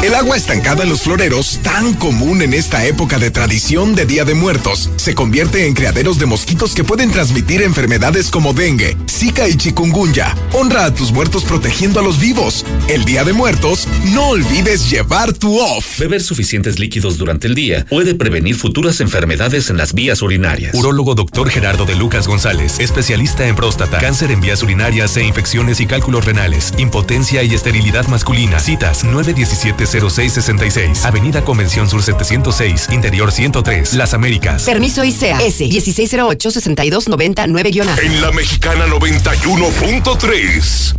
El 0.00 0.14
agua 0.14 0.36
estancada 0.36 0.84
en 0.84 0.90
los 0.90 1.02
floreros, 1.02 1.58
tan 1.64 1.92
común 1.94 2.40
en 2.40 2.54
esta 2.54 2.86
época 2.86 3.18
de 3.18 3.32
tradición 3.32 3.96
de 3.96 4.06
Día 4.06 4.24
de 4.24 4.34
Muertos, 4.34 4.90
se 4.94 5.16
convierte 5.16 5.66
en 5.66 5.74
criaderos 5.74 6.20
de 6.20 6.26
mosquitos 6.26 6.72
que 6.76 6.84
pueden 6.84 7.10
transmitir 7.10 7.62
enfermedades 7.62 8.30
como 8.30 8.52
dengue, 8.52 8.96
zika 9.10 9.48
y 9.48 9.56
chikungunya. 9.56 10.36
Honra 10.52 10.84
a 10.84 10.94
tus 10.94 11.10
muertos 11.10 11.42
protegiendo 11.42 11.98
a 11.98 12.04
los 12.04 12.20
vivos. 12.20 12.64
El 12.86 13.04
Día 13.04 13.24
de 13.24 13.32
Muertos, 13.32 13.88
no 14.12 14.28
olvides 14.28 14.88
llevar 14.88 15.32
tu 15.32 15.58
off. 15.58 15.98
Beber 15.98 16.22
suficientes 16.22 16.78
líquidos 16.78 17.18
durante 17.18 17.48
el 17.48 17.56
día 17.56 17.84
puede 17.90 18.14
prevenir 18.14 18.54
futuras 18.54 19.00
enfermedades 19.00 19.68
en 19.68 19.78
las 19.78 19.94
vías 19.94 20.22
urinarias. 20.22 20.76
Urólogo 20.76 21.16
Dr. 21.16 21.50
Gerardo 21.50 21.86
de 21.86 21.96
Lucas 21.96 22.28
González, 22.28 22.78
especialista 22.78 23.48
en 23.48 23.56
próstata, 23.56 23.98
cáncer 23.98 24.30
en 24.30 24.40
vías 24.40 24.62
urinarias 24.62 25.16
e 25.16 25.24
infecciones 25.24 25.80
y 25.80 25.86
cálculos 25.86 26.24
renales, 26.24 26.72
impotencia 26.78 27.42
y 27.42 27.52
esterilidad 27.52 28.06
masculina. 28.06 28.60
Citas 28.60 29.02
917 29.02 29.87
0666. 29.88 31.04
Avenida 31.04 31.44
Convención 31.44 31.88
Sur 31.88 32.02
706, 32.02 32.88
Interior 32.92 33.30
103, 33.32 33.94
Las 33.94 34.14
Américas. 34.14 34.64
Permiso 34.64 35.04
ICEA 35.04 35.40
S 35.42 35.64
1608-6299-A. 35.64 38.00
En 38.02 38.20
la 38.20 38.32
Mexicana 38.32 38.86
91.3. 38.86 40.94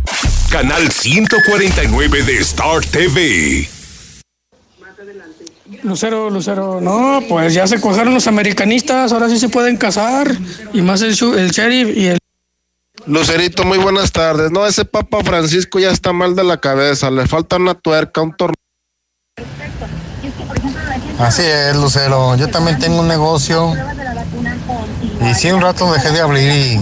Canal 0.50 0.90
149 0.90 2.22
de 2.24 2.38
Star 2.38 2.84
TV. 2.84 3.68
Lucero, 5.82 6.28
Lucero, 6.28 6.80
no, 6.80 7.22
pues 7.28 7.54
ya 7.54 7.66
se 7.66 7.80
cogieron 7.80 8.12
los 8.12 8.26
americanistas, 8.26 9.12
ahora 9.12 9.28
sí 9.28 9.38
se 9.38 9.48
pueden 9.48 9.76
casar, 9.76 10.36
y 10.72 10.82
más 10.82 11.00
el, 11.02 11.16
el 11.38 11.50
sheriff 11.50 11.96
y 11.96 12.06
el... 12.08 12.18
Lucerito, 13.06 13.64
muy 13.64 13.78
buenas 13.78 14.12
tardes. 14.12 14.50
No, 14.50 14.66
ese 14.66 14.84
Papa 14.84 15.24
Francisco 15.24 15.78
ya 15.78 15.90
está 15.90 16.12
mal 16.12 16.36
de 16.36 16.44
la 16.44 16.60
cabeza, 16.60 17.10
le 17.10 17.26
falta 17.26 17.56
una 17.56 17.74
tuerca, 17.74 18.20
un 18.20 18.36
torneo. 18.36 18.59
Así 21.20 21.42
es, 21.42 21.76
Lucero. 21.76 22.36
Yo 22.36 22.48
también 22.48 22.78
tengo 22.78 23.00
un 23.00 23.08
negocio. 23.08 23.74
Y 25.20 25.34
sí, 25.34 25.50
un 25.50 25.60
rato 25.60 25.92
dejé 25.92 26.10
de 26.10 26.20
abrir 26.20 26.80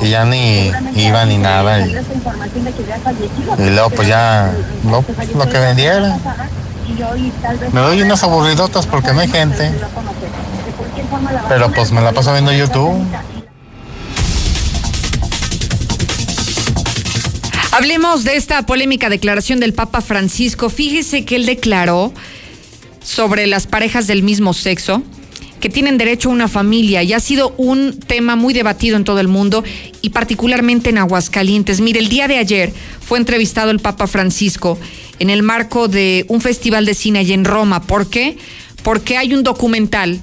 y, 0.00 0.08
ya 0.08 0.24
ni 0.24 0.70
iba 0.94 1.24
ni 1.24 1.38
nada. 1.38 1.80
Y, 1.80 1.96
y 3.58 3.70
luego 3.70 3.90
pues 3.90 4.08
ya 4.08 4.52
lo, 4.84 5.04
lo 5.34 5.48
que 5.48 5.58
vendiera. 5.58 6.18
Me 7.72 7.80
doy 7.80 8.02
unas 8.02 8.22
aburridotas 8.22 8.86
porque 8.86 9.12
no 9.12 9.20
hay 9.20 9.28
gente. 9.28 9.72
Pero 11.48 11.72
pues 11.72 11.92
me 11.92 12.00
la 12.00 12.12
paso 12.12 12.32
viendo 12.32 12.52
YouTube. 12.52 13.04
Hablemos 17.72 18.24
de 18.24 18.36
esta 18.36 18.62
polémica 18.62 19.10
declaración 19.10 19.60
del 19.60 19.74
Papa 19.74 20.00
Francisco. 20.00 20.70
Fíjese 20.70 21.26
que 21.26 21.36
él 21.36 21.44
declaró 21.44 22.14
sobre 23.06 23.46
las 23.46 23.68
parejas 23.68 24.08
del 24.08 24.24
mismo 24.24 24.52
sexo 24.52 25.00
que 25.60 25.70
tienen 25.70 25.96
derecho 25.96 26.28
a 26.28 26.32
una 26.32 26.48
familia 26.48 27.04
y 27.04 27.12
ha 27.12 27.20
sido 27.20 27.54
un 27.56 27.98
tema 28.00 28.34
muy 28.34 28.52
debatido 28.52 28.96
en 28.96 29.04
todo 29.04 29.20
el 29.20 29.28
mundo 29.28 29.62
y 30.02 30.10
particularmente 30.10 30.90
en 30.90 30.98
Aguascalientes. 30.98 31.80
Mire, 31.80 32.00
el 32.00 32.08
día 32.08 32.26
de 32.26 32.38
ayer 32.38 32.72
fue 33.00 33.18
entrevistado 33.18 33.70
el 33.70 33.78
Papa 33.78 34.08
Francisco 34.08 34.76
en 35.20 35.30
el 35.30 35.44
marco 35.44 35.86
de 35.86 36.26
un 36.28 36.40
festival 36.40 36.84
de 36.84 36.94
cine 36.94 37.20
allí 37.20 37.32
en 37.32 37.44
Roma. 37.44 37.82
¿Por 37.82 38.10
qué? 38.10 38.36
Porque 38.82 39.16
hay 39.16 39.34
un 39.34 39.44
documental 39.44 40.20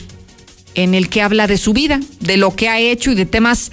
en 0.76 0.94
el 0.94 1.08
que 1.08 1.22
habla 1.22 1.48
de 1.48 1.58
su 1.58 1.72
vida, 1.72 2.02
de 2.20 2.36
lo 2.36 2.54
que 2.54 2.68
ha 2.68 2.80
hecho 2.80 3.12
y 3.12 3.16
de 3.16 3.26
temas 3.26 3.72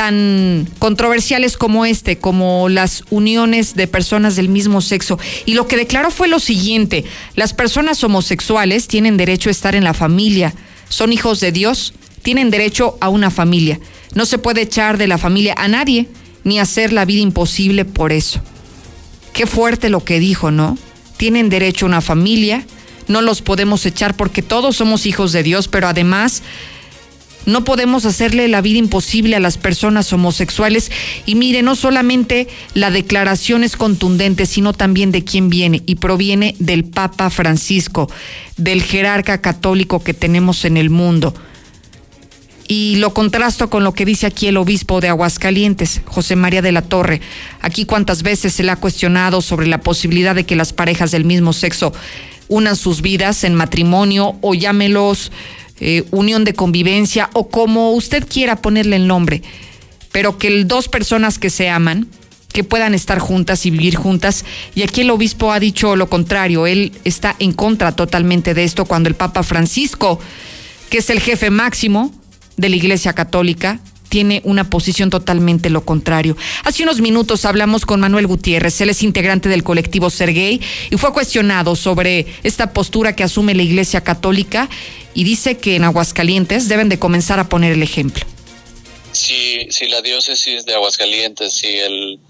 tan 0.00 0.66
controversiales 0.78 1.58
como 1.58 1.84
este, 1.84 2.16
como 2.16 2.70
las 2.70 3.04
uniones 3.10 3.74
de 3.74 3.86
personas 3.86 4.34
del 4.34 4.48
mismo 4.48 4.80
sexo. 4.80 5.18
Y 5.44 5.52
lo 5.52 5.68
que 5.68 5.76
declaró 5.76 6.10
fue 6.10 6.26
lo 6.26 6.40
siguiente, 6.40 7.04
las 7.34 7.52
personas 7.52 8.02
homosexuales 8.02 8.88
tienen 8.88 9.18
derecho 9.18 9.50
a 9.50 9.52
estar 9.52 9.74
en 9.74 9.84
la 9.84 9.92
familia, 9.92 10.54
son 10.88 11.12
hijos 11.12 11.38
de 11.40 11.52
Dios, 11.52 11.92
tienen 12.22 12.50
derecho 12.50 12.96
a 13.02 13.10
una 13.10 13.30
familia. 13.30 13.78
No 14.14 14.24
se 14.24 14.38
puede 14.38 14.62
echar 14.62 14.96
de 14.96 15.06
la 15.06 15.18
familia 15.18 15.52
a 15.58 15.68
nadie, 15.68 16.08
ni 16.44 16.58
hacer 16.58 16.94
la 16.94 17.04
vida 17.04 17.20
imposible 17.20 17.84
por 17.84 18.10
eso. 18.10 18.40
Qué 19.34 19.46
fuerte 19.46 19.90
lo 19.90 20.02
que 20.02 20.18
dijo, 20.18 20.50
¿no? 20.50 20.78
Tienen 21.18 21.50
derecho 21.50 21.84
a 21.84 21.88
una 21.88 22.00
familia, 22.00 22.64
no 23.06 23.20
los 23.20 23.42
podemos 23.42 23.84
echar 23.84 24.16
porque 24.16 24.40
todos 24.40 24.76
somos 24.76 25.04
hijos 25.04 25.32
de 25.32 25.42
Dios, 25.42 25.68
pero 25.68 25.88
además 25.88 26.42
no 27.46 27.64
podemos 27.64 28.04
hacerle 28.04 28.48
la 28.48 28.60
vida 28.60 28.78
imposible 28.78 29.36
a 29.36 29.40
las 29.40 29.56
personas 29.56 30.12
homosexuales. 30.12 30.90
Y 31.26 31.34
mire, 31.34 31.62
no 31.62 31.74
solamente 31.74 32.48
la 32.74 32.90
declaración 32.90 33.64
es 33.64 33.76
contundente, 33.76 34.46
sino 34.46 34.72
también 34.72 35.12
de 35.12 35.24
quién 35.24 35.48
viene. 35.48 35.82
Y 35.86 35.96
proviene 35.96 36.54
del 36.58 36.84
Papa 36.84 37.30
Francisco, 37.30 38.10
del 38.56 38.82
jerarca 38.82 39.40
católico 39.40 40.02
que 40.02 40.14
tenemos 40.14 40.64
en 40.64 40.76
el 40.76 40.90
mundo. 40.90 41.34
Y 42.68 42.96
lo 42.96 43.12
contrasto 43.12 43.68
con 43.68 43.82
lo 43.82 43.94
que 43.94 44.04
dice 44.04 44.26
aquí 44.26 44.46
el 44.46 44.56
obispo 44.56 45.00
de 45.00 45.08
Aguascalientes, 45.08 46.02
José 46.04 46.36
María 46.36 46.62
de 46.62 46.70
la 46.70 46.82
Torre. 46.82 47.20
Aquí 47.60 47.84
cuántas 47.84 48.22
veces 48.22 48.52
se 48.52 48.62
le 48.62 48.70
ha 48.70 48.76
cuestionado 48.76 49.40
sobre 49.40 49.66
la 49.66 49.80
posibilidad 49.80 50.36
de 50.36 50.46
que 50.46 50.54
las 50.54 50.72
parejas 50.72 51.10
del 51.10 51.24
mismo 51.24 51.52
sexo 51.52 51.92
unan 52.46 52.76
sus 52.76 53.02
vidas 53.02 53.42
en 53.42 53.56
matrimonio 53.56 54.36
o 54.40 54.54
llámelos 54.54 55.32
eh, 55.80 56.04
unión 56.10 56.44
de 56.44 56.54
convivencia 56.54 57.30
o 57.32 57.48
como 57.48 57.92
usted 57.92 58.26
quiera 58.28 58.56
ponerle 58.56 58.96
el 58.96 59.06
nombre, 59.06 59.42
pero 60.12 60.38
que 60.38 60.64
dos 60.64 60.88
personas 60.88 61.38
que 61.38 61.50
se 61.50 61.68
aman, 61.68 62.08
que 62.52 62.64
puedan 62.64 62.94
estar 62.94 63.18
juntas 63.18 63.64
y 63.66 63.70
vivir 63.70 63.96
juntas. 63.96 64.44
Y 64.74 64.82
aquí 64.82 65.02
el 65.02 65.10
obispo 65.10 65.52
ha 65.52 65.60
dicho 65.60 65.96
lo 65.96 66.08
contrario, 66.08 66.66
él 66.66 66.92
está 67.04 67.36
en 67.38 67.52
contra 67.52 67.92
totalmente 67.92 68.54
de 68.54 68.64
esto 68.64 68.84
cuando 68.84 69.08
el 69.08 69.14
Papa 69.14 69.42
Francisco, 69.42 70.20
que 70.90 70.98
es 70.98 71.10
el 71.10 71.20
jefe 71.20 71.50
máximo 71.50 72.12
de 72.56 72.68
la 72.68 72.76
Iglesia 72.76 73.12
Católica, 73.12 73.80
tiene 74.10 74.42
una 74.44 74.68
posición 74.68 75.08
totalmente 75.08 75.70
lo 75.70 75.86
contrario. 75.86 76.36
Hace 76.64 76.82
unos 76.82 77.00
minutos 77.00 77.46
hablamos 77.46 77.86
con 77.86 78.00
Manuel 78.00 78.26
Gutiérrez, 78.26 78.78
él 78.82 78.90
es 78.90 79.02
integrante 79.02 79.48
del 79.48 79.62
colectivo 79.62 80.10
Sergey 80.10 80.60
y 80.90 80.96
fue 80.98 81.14
cuestionado 81.14 81.76
sobre 81.76 82.26
esta 82.42 82.74
postura 82.74 83.16
que 83.16 83.22
asume 83.22 83.54
la 83.54 83.62
Iglesia 83.62 84.02
Católica 84.02 84.68
y 85.14 85.24
dice 85.24 85.56
que 85.56 85.76
en 85.76 85.84
Aguascalientes 85.84 86.68
deben 86.68 86.88
de 86.88 86.98
comenzar 86.98 87.38
a 87.38 87.48
poner 87.48 87.72
el 87.72 87.82
ejemplo. 87.82 88.26
Si, 89.12 89.66
si 89.70 89.88
la 89.88 90.02
diócesis 90.02 90.64
de 90.66 90.74
Aguascalientes, 90.74 91.52
si 91.52 91.68
el, 91.68 92.20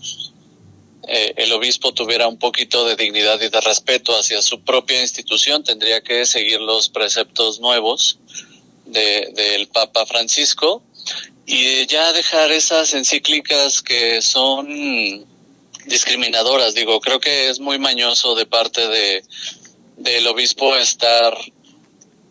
eh, 1.08 1.32
el 1.36 1.52
obispo 1.52 1.92
tuviera 1.94 2.28
un 2.28 2.38
poquito 2.38 2.84
de 2.84 2.96
dignidad 2.96 3.40
y 3.40 3.48
de 3.48 3.60
respeto 3.62 4.12
hacia 4.18 4.42
su 4.42 4.60
propia 4.60 5.00
institución, 5.00 5.64
tendría 5.64 6.02
que 6.02 6.26
seguir 6.26 6.60
los 6.60 6.90
preceptos 6.90 7.58
nuevos 7.58 8.18
del 8.86 9.68
Papa 9.68 10.04
Francisco 10.04 10.82
y 11.52 11.84
ya 11.86 12.12
dejar 12.12 12.52
esas 12.52 12.94
encíclicas 12.94 13.82
que 13.82 14.22
son 14.22 15.26
discriminadoras. 15.84 16.74
Digo, 16.74 17.00
creo 17.00 17.18
que 17.18 17.48
es 17.48 17.58
muy 17.58 17.76
mañoso 17.76 18.36
de 18.36 18.46
parte 18.46 18.86
de 18.86 19.24
del 19.96 20.26
obispo 20.28 20.76
estar 20.76 21.36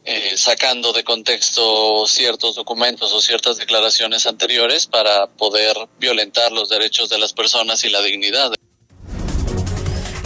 eh, 0.05 0.37
sacando 0.37 0.93
de 0.93 1.03
contexto 1.03 2.07
ciertos 2.07 2.55
documentos 2.55 3.11
o 3.13 3.21
ciertas 3.21 3.57
declaraciones 3.57 4.25
anteriores 4.25 4.87
para 4.87 5.27
poder 5.27 5.75
violentar 5.99 6.51
los 6.53 6.69
derechos 6.69 7.09
de 7.09 7.19
las 7.19 7.33
personas 7.33 7.83
y 7.83 7.89
la 7.89 8.01
dignidad. 8.01 8.53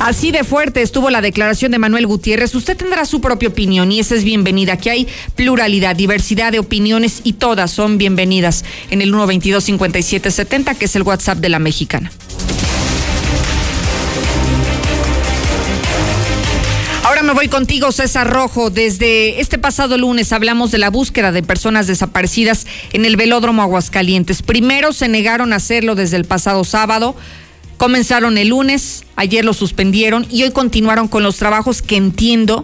Así 0.03 0.31
de 0.31 0.43
fuerte 0.43 0.81
estuvo 0.81 1.09
la 1.09 1.21
declaración 1.21 1.71
de 1.71 1.79
Manuel 1.79 2.07
Gutiérrez. 2.07 2.53
Usted 2.55 2.75
tendrá 2.75 3.05
su 3.05 3.21
propia 3.21 3.47
opinión 3.47 3.89
y 3.89 4.01
esa 4.01 4.15
es 4.15 4.25
bienvenida. 4.25 4.73
Aquí 4.73 4.89
hay 4.89 5.07
pluralidad, 5.37 5.95
diversidad 5.95 6.51
de 6.51 6.59
opiniones 6.59 7.21
y 7.23 7.31
todas 7.31 7.71
son 7.71 7.97
bienvenidas 7.97 8.65
en 8.89 9.01
el 9.01 9.13
122-5770, 9.13 10.75
que 10.75 10.85
es 10.85 10.95
el 10.97 11.03
WhatsApp 11.03 11.37
de 11.37 11.47
la 11.47 11.59
mexicana. 11.59 12.11
Ahora 17.05 17.23
me 17.23 17.31
voy 17.31 17.47
contigo, 17.47 17.93
César 17.93 18.29
Rojo. 18.29 18.69
Desde 18.69 19.39
este 19.39 19.57
pasado 19.57 19.97
lunes 19.97 20.33
hablamos 20.33 20.71
de 20.71 20.79
la 20.79 20.89
búsqueda 20.89 21.31
de 21.31 21.43
personas 21.43 21.87
desaparecidas 21.87 22.67
en 22.91 23.05
el 23.05 23.15
velódromo 23.15 23.61
Aguascalientes. 23.61 24.41
Primero 24.41 24.91
se 24.91 25.07
negaron 25.07 25.53
a 25.53 25.57
hacerlo 25.57 25.95
desde 25.95 26.17
el 26.17 26.25
pasado 26.25 26.65
sábado. 26.65 27.15
Comenzaron 27.77 28.37
el 28.37 28.49
lunes, 28.49 29.05
ayer 29.15 29.43
lo 29.43 29.53
suspendieron 29.53 30.25
y 30.29 30.43
hoy 30.43 30.51
continuaron 30.51 31.07
con 31.07 31.23
los 31.23 31.37
trabajos 31.37 31.81
que 31.81 31.97
entiendo, 31.97 32.63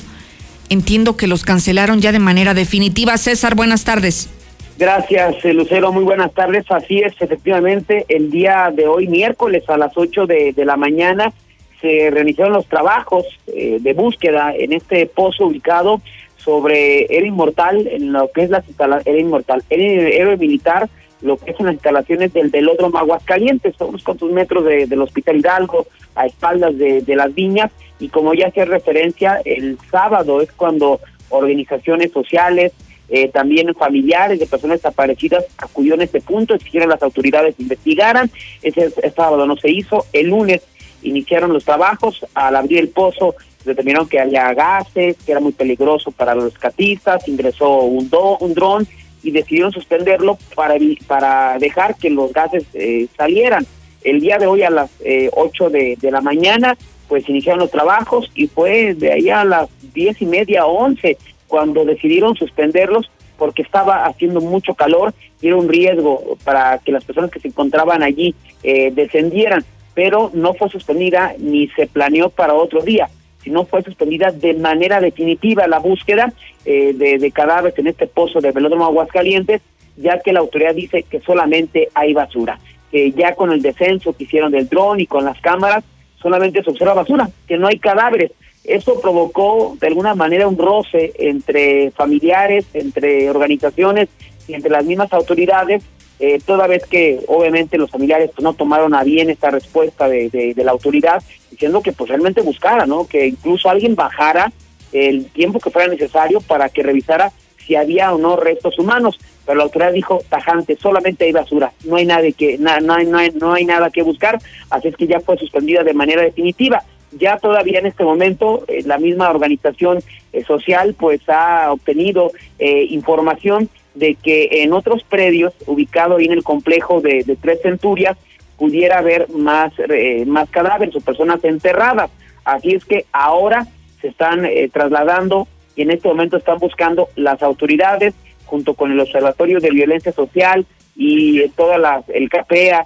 entiendo 0.69 1.17
que 1.17 1.27
los 1.27 1.43
cancelaron 1.43 1.99
ya 1.99 2.11
de 2.11 2.19
manera 2.19 2.53
definitiva. 2.53 3.17
César, 3.17 3.55
buenas 3.55 3.83
tardes. 3.83 4.29
Gracias, 4.77 5.43
eh, 5.43 5.53
Lucero. 5.53 5.91
Muy 5.91 6.05
buenas 6.05 6.33
tardes. 6.33 6.63
Así 6.69 6.99
es, 6.99 7.13
efectivamente, 7.19 8.05
el 8.07 8.31
día 8.31 8.71
de 8.73 8.87
hoy, 8.87 9.07
miércoles 9.07 9.63
a 9.67 9.77
las 9.77 9.91
8 9.97 10.25
de, 10.25 10.53
la 10.55 10.77
mañana, 10.77 11.33
se 11.81 12.09
realizaron 12.11 12.53
los 12.53 12.65
trabajos 12.65 13.25
eh, 13.47 13.79
de 13.81 13.93
búsqueda 13.93 14.53
en 14.55 14.71
este 14.71 15.05
pozo 15.05 15.47
ubicado 15.47 16.01
sobre 16.37 17.05
el 17.17 17.25
inmortal, 17.25 17.87
en 17.87 18.13
lo 18.13 18.31
que 18.31 18.43
es 18.43 18.49
la 18.49 18.63
el 19.03 19.19
inmortal, 19.19 19.63
el 19.69 20.13
héroe 20.13 20.37
militar 20.37 20.89
lo 21.21 21.37
que 21.37 21.53
son 21.53 21.65
las 21.65 21.75
instalaciones 21.75 22.33
del 22.33 22.49
velódromo 22.49 22.97
Aguascalientes, 22.97 23.79
a 23.79 23.85
unos 23.85 24.03
cuantos 24.03 24.31
metros 24.31 24.63
de, 24.65 24.87
del 24.87 25.01
Hospital 25.01 25.37
Hidalgo, 25.37 25.87
a 26.15 26.25
espaldas 26.25 26.77
de, 26.77 27.15
las 27.15 27.33
viñas, 27.33 27.71
y 27.99 28.09
como 28.09 28.33
ya 28.33 28.47
hacía 28.47 28.65
referencia, 28.65 29.41
el 29.43 29.77
sábado 29.91 30.41
es 30.41 30.51
cuando 30.53 30.99
organizaciones 31.29 32.11
sociales, 32.11 32.71
eh, 33.09 33.27
también 33.29 33.73
familiares 33.73 34.39
de 34.39 34.45
personas 34.45 34.77
desaparecidas 34.77 35.45
acudieron 35.57 35.99
a 36.01 36.03
este 36.03 36.21
punto, 36.21 36.53
exigieron 36.53 36.89
las 36.89 37.01
autoridades 37.01 37.55
investigaran, 37.59 38.29
ese, 38.61 38.91
sábado 39.11 39.45
no 39.45 39.57
se 39.57 39.71
hizo, 39.71 40.05
el 40.13 40.27
lunes 40.27 40.61
iniciaron 41.01 41.51
los 41.51 41.65
trabajos, 41.65 42.25
al 42.33 42.55
abrir 42.55 42.79
el 42.79 42.89
pozo 42.89 43.35
determinaron 43.65 44.07
que 44.07 44.19
había 44.19 44.53
gases, 44.53 45.17
que 45.25 45.31
era 45.31 45.41
muy 45.41 45.51
peligroso 45.51 46.11
para 46.11 46.33
los 46.33 46.45
rescatistas, 46.45 47.27
ingresó 47.27 47.79
un, 47.79 48.09
do, 48.09 48.37
un 48.37 48.53
dron 48.53 48.87
y 49.23 49.31
decidieron 49.31 49.71
suspenderlo 49.71 50.37
para, 50.55 50.75
para 51.07 51.57
dejar 51.59 51.95
que 51.95 52.09
los 52.09 52.31
gases 52.33 52.63
eh, 52.73 53.07
salieran. 53.17 53.65
El 54.03 54.21
día 54.21 54.37
de 54.37 54.47
hoy 54.47 54.63
a 54.63 54.69
las 54.69 54.89
eh, 55.01 55.29
8 55.33 55.69
de, 55.69 55.97
la 56.03 56.21
mañana, 56.21 56.77
pues 57.07 57.27
iniciaron 57.27 57.59
los 57.59 57.71
trabajos 57.71 58.31
y 58.33 58.47
fue 58.47 58.93
de 58.93 59.11
ahí 59.11 59.29
a 59.29 59.43
las 59.43 59.69
diez 59.93 60.21
y 60.21 60.25
media, 60.25 60.65
once, 60.65 61.17
cuando 61.47 61.83
decidieron 61.83 62.35
suspenderlos 62.35 63.09
porque 63.37 63.61
estaba 63.61 64.05
haciendo 64.05 64.41
mucho 64.41 64.73
calor 64.73 65.13
y 65.41 65.47
era 65.47 65.55
un 65.55 65.69
riesgo 65.69 66.37
para 66.43 66.77
que 66.79 66.91
las 66.91 67.03
personas 67.03 67.31
que 67.31 67.39
se 67.39 67.47
encontraban 67.47 68.03
allí 68.03 68.35
eh, 68.63 68.91
descendieran, 68.93 69.63
pero 69.93 70.29
no 70.33 70.53
fue 70.53 70.69
suspendida 70.69 71.33
ni 71.37 71.67
se 71.69 71.87
planeó 71.87 72.29
para 72.29 72.53
otro 72.53 72.81
día 72.81 73.09
si 73.43 73.49
no 73.49 73.65
fue 73.65 73.81
suspendida 73.81 74.31
de 74.31 74.53
manera 74.53 74.99
definitiva 74.99 75.67
la 75.67 75.79
búsqueda 75.79 76.33
eh, 76.65 76.93
de, 76.93 77.31
cadáveres 77.31 77.77
en 77.79 77.87
este 77.87 78.07
pozo 78.07 78.41
de 78.41 78.51
Velódromo 78.51 78.85
Aguascalientes, 78.85 79.61
ya 79.97 80.19
que 80.19 80.33
la 80.33 80.39
autoridad 80.39 80.75
dice 80.75 81.03
que 81.03 81.19
solamente 81.21 81.89
hay 81.93 82.13
basura, 82.13 82.59
que 82.91 83.11
ya 83.11 83.35
con 83.35 83.51
el 83.51 83.61
descenso 83.61 84.13
que 84.13 84.23
hicieron 84.23 84.51
del 84.51 84.67
dron 84.67 84.99
y 84.99 85.07
con 85.07 85.25
las 85.25 85.39
cámaras, 85.39 85.83
solamente 86.21 86.63
se 86.63 86.69
observa 86.69 86.93
basura, 86.93 87.29
que 87.47 87.57
no 87.57 87.67
hay 87.67 87.79
cadáveres. 87.79 88.31
Eso 88.63 88.99
provocó 88.99 89.77
de 89.79 89.87
alguna 89.87 90.15
manera 90.15 90.47
un 90.47 90.57
roce 90.57 91.13
entre 91.17 91.91
familiares, 91.91 92.65
entre 92.73 93.29
organizaciones 93.29 94.09
y 94.47 94.53
entre 94.53 94.69
las 94.69 94.85
mismas 94.85 95.11
autoridades, 95.13 95.83
eh, 96.19 96.39
toda 96.45 96.67
vez 96.67 96.85
que 96.85 97.21
obviamente 97.27 97.77
los 97.77 97.89
familiares 97.89 98.31
pues, 98.35 98.43
no 98.43 98.53
tomaron 98.53 98.93
a 98.93 99.03
bien 99.03 99.29
esta 99.29 99.51
respuesta 99.51 100.09
de, 100.09 100.29
de, 100.29 100.63
la 100.65 100.71
autoridad, 100.71 101.23
diciendo 101.49 101.81
que 101.81 101.93
pues 101.93 102.09
realmente 102.09 102.41
buscara, 102.41 102.85
¿no? 102.85 103.07
Que 103.07 103.27
incluso 103.27 103.69
alguien 103.69 103.95
bajara 103.95 104.51
el 104.91 105.27
tiempo 105.27 105.59
que 105.59 105.69
fuera 105.69 105.87
necesario 105.87 106.41
para 106.41 106.67
que 106.67 106.83
revisara 106.83 107.31
si 107.65 107.75
había 107.75 108.13
o 108.13 108.17
no 108.17 108.35
restos 108.35 108.77
humanos, 108.79 109.17
pero 109.45 109.59
la 109.59 109.63
autoridad 109.63 109.93
dijo 109.93 110.21
tajante, 110.27 110.75
solamente 110.75 111.23
hay 111.23 111.31
basura, 111.31 111.71
no 111.85 111.95
hay 111.95 112.05
nada 112.05 112.29
que 112.31 112.57
no, 112.57 112.77
no, 112.81 112.95
hay, 112.95 113.31
no 113.31 113.53
hay 113.53 113.65
nada 113.65 113.89
que 113.89 114.03
buscar, 114.03 114.39
así 114.69 114.89
es 114.89 114.97
que 114.97 115.07
ya 115.07 115.21
fue 115.21 115.37
suspendida 115.37 115.83
de 115.83 115.93
manera 115.93 116.21
definitiva. 116.21 116.83
Ya 117.11 117.37
todavía 117.37 117.79
en 117.79 117.87
este 117.87 118.03
momento 118.03 118.65
eh, 118.67 118.83
la 118.85 118.99
misma 118.99 119.29
organización 119.29 119.99
eh, 120.33 120.43
social 120.43 120.95
pues 120.99 121.21
ha 121.27 121.71
obtenido 121.71 122.31
información 122.59 123.69
de 123.93 124.15
que 124.15 124.63
en 124.63 124.73
otros 124.73 125.03
predios, 125.03 125.53
ubicado 125.65 126.17
ahí 126.17 126.25
en 126.25 126.33
el 126.33 126.43
complejo 126.43 127.01
de, 127.01 127.37
Tres 127.41 127.61
Centurias, 127.61 128.17
pudiera 128.57 128.99
haber 128.99 129.29
más, 129.29 129.71
eh, 129.77 130.25
más 130.25 130.49
cadáveres 130.49 130.95
o 130.95 131.01
personas 131.01 131.43
enterradas. 131.43 132.11
Así 132.43 132.71
es 132.71 132.85
que 132.85 133.05
ahora 133.11 133.67
se 134.01 134.09
están 134.09 134.45
eh, 134.45 134.69
trasladando 134.71 135.47
y 135.75 135.83
en 135.83 135.91
este 135.91 136.07
momento 136.07 136.37
están 136.37 136.57
buscando 136.59 137.09
las 137.15 137.41
autoridades 137.41 138.13
junto 138.45 138.73
con 138.73 138.91
el 138.91 138.99
Observatorio 138.99 139.59
de 139.59 139.69
Violencia 139.69 140.11
Social 140.11 140.65
y 140.95 141.39
eh, 141.39 141.51
todas 141.55 141.79
las, 141.79 142.07
el 142.09 142.29
CAPEA, 142.29 142.85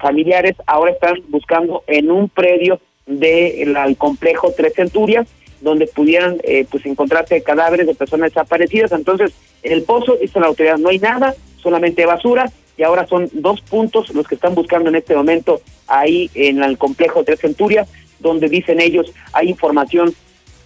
familiares, 0.00 0.56
ahora 0.66 0.92
están 0.92 1.16
buscando 1.28 1.82
en 1.86 2.10
un 2.10 2.30
predio 2.30 2.80
del 3.06 3.76
complejo 3.98 4.50
Tres 4.56 4.72
Centurias 4.74 5.26
donde 5.60 5.86
pudieran 5.86 6.38
eh, 6.42 6.66
pues 6.70 6.86
encontrarse 6.86 7.42
cadáveres 7.42 7.86
de 7.86 7.94
personas 7.94 8.30
desaparecidas. 8.32 8.92
Entonces, 8.92 9.32
en 9.62 9.72
el 9.72 9.82
pozo, 9.82 10.16
dice 10.16 10.40
la 10.40 10.46
autoridad, 10.46 10.78
no 10.78 10.88
hay 10.88 10.98
nada, 10.98 11.34
solamente 11.60 12.06
basura, 12.06 12.50
y 12.76 12.84
ahora 12.84 13.06
son 13.06 13.28
dos 13.32 13.60
puntos 13.62 14.14
los 14.14 14.26
que 14.26 14.36
están 14.36 14.54
buscando 14.54 14.88
en 14.88 14.94
este 14.94 15.14
momento 15.14 15.60
ahí 15.88 16.30
en 16.34 16.62
el 16.62 16.78
complejo 16.78 17.24
Tres 17.24 17.40
Centurias, 17.40 17.88
donde 18.20 18.48
dicen 18.48 18.80
ellos 18.80 19.12
hay 19.32 19.48
información 19.48 20.14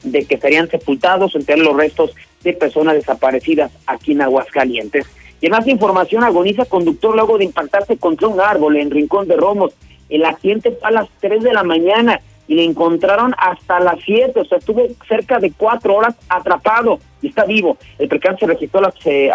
de 0.03 0.25
que 0.25 0.35
estarían 0.35 0.69
sepultados 0.69 1.35
entre 1.35 1.57
los 1.57 1.77
restos 1.77 2.15
de 2.43 2.53
personas 2.53 2.95
desaparecidas 2.95 3.73
aquí 3.87 4.13
en 4.13 4.23
Aguascalientes. 4.23 5.07
Y 5.41 5.49
más 5.49 5.67
información, 5.67 6.23
agoniza 6.23 6.65
conductor 6.67 7.15
luego 7.15 7.39
de 7.39 7.45
impactarse 7.45 7.97
contra 7.97 8.29
un 8.29 8.41
árbol 8.41 8.77
en 8.77 8.91
Rincón 8.91 9.27
de 9.27 9.37
Romos. 9.37 9.73
El 10.09 10.25
accidente 10.25 10.73
fue 10.73 10.89
a 10.89 10.93
las 10.93 11.09
3 11.21 11.43
de 11.43 11.53
la 11.53 11.63
mañana 11.63 12.21
y 12.49 12.55
le 12.55 12.65
encontraron 12.65 13.35
hasta 13.39 13.81
las 13.81 13.99
7, 14.05 14.39
o 14.41 14.45
sea, 14.45 14.59
estuvo 14.59 14.87
cerca 15.09 15.39
de 15.39 15.53
cuatro 15.53 15.95
horas 15.95 16.15
atrapado 16.29 16.99
y 17.21 17.29
está 17.29 17.45
vivo. 17.45 17.77
El 17.99 18.09
percance 18.09 18.41
se 18.41 18.47
registró 18.47 18.81
las, 18.81 18.95
eh, 19.05 19.31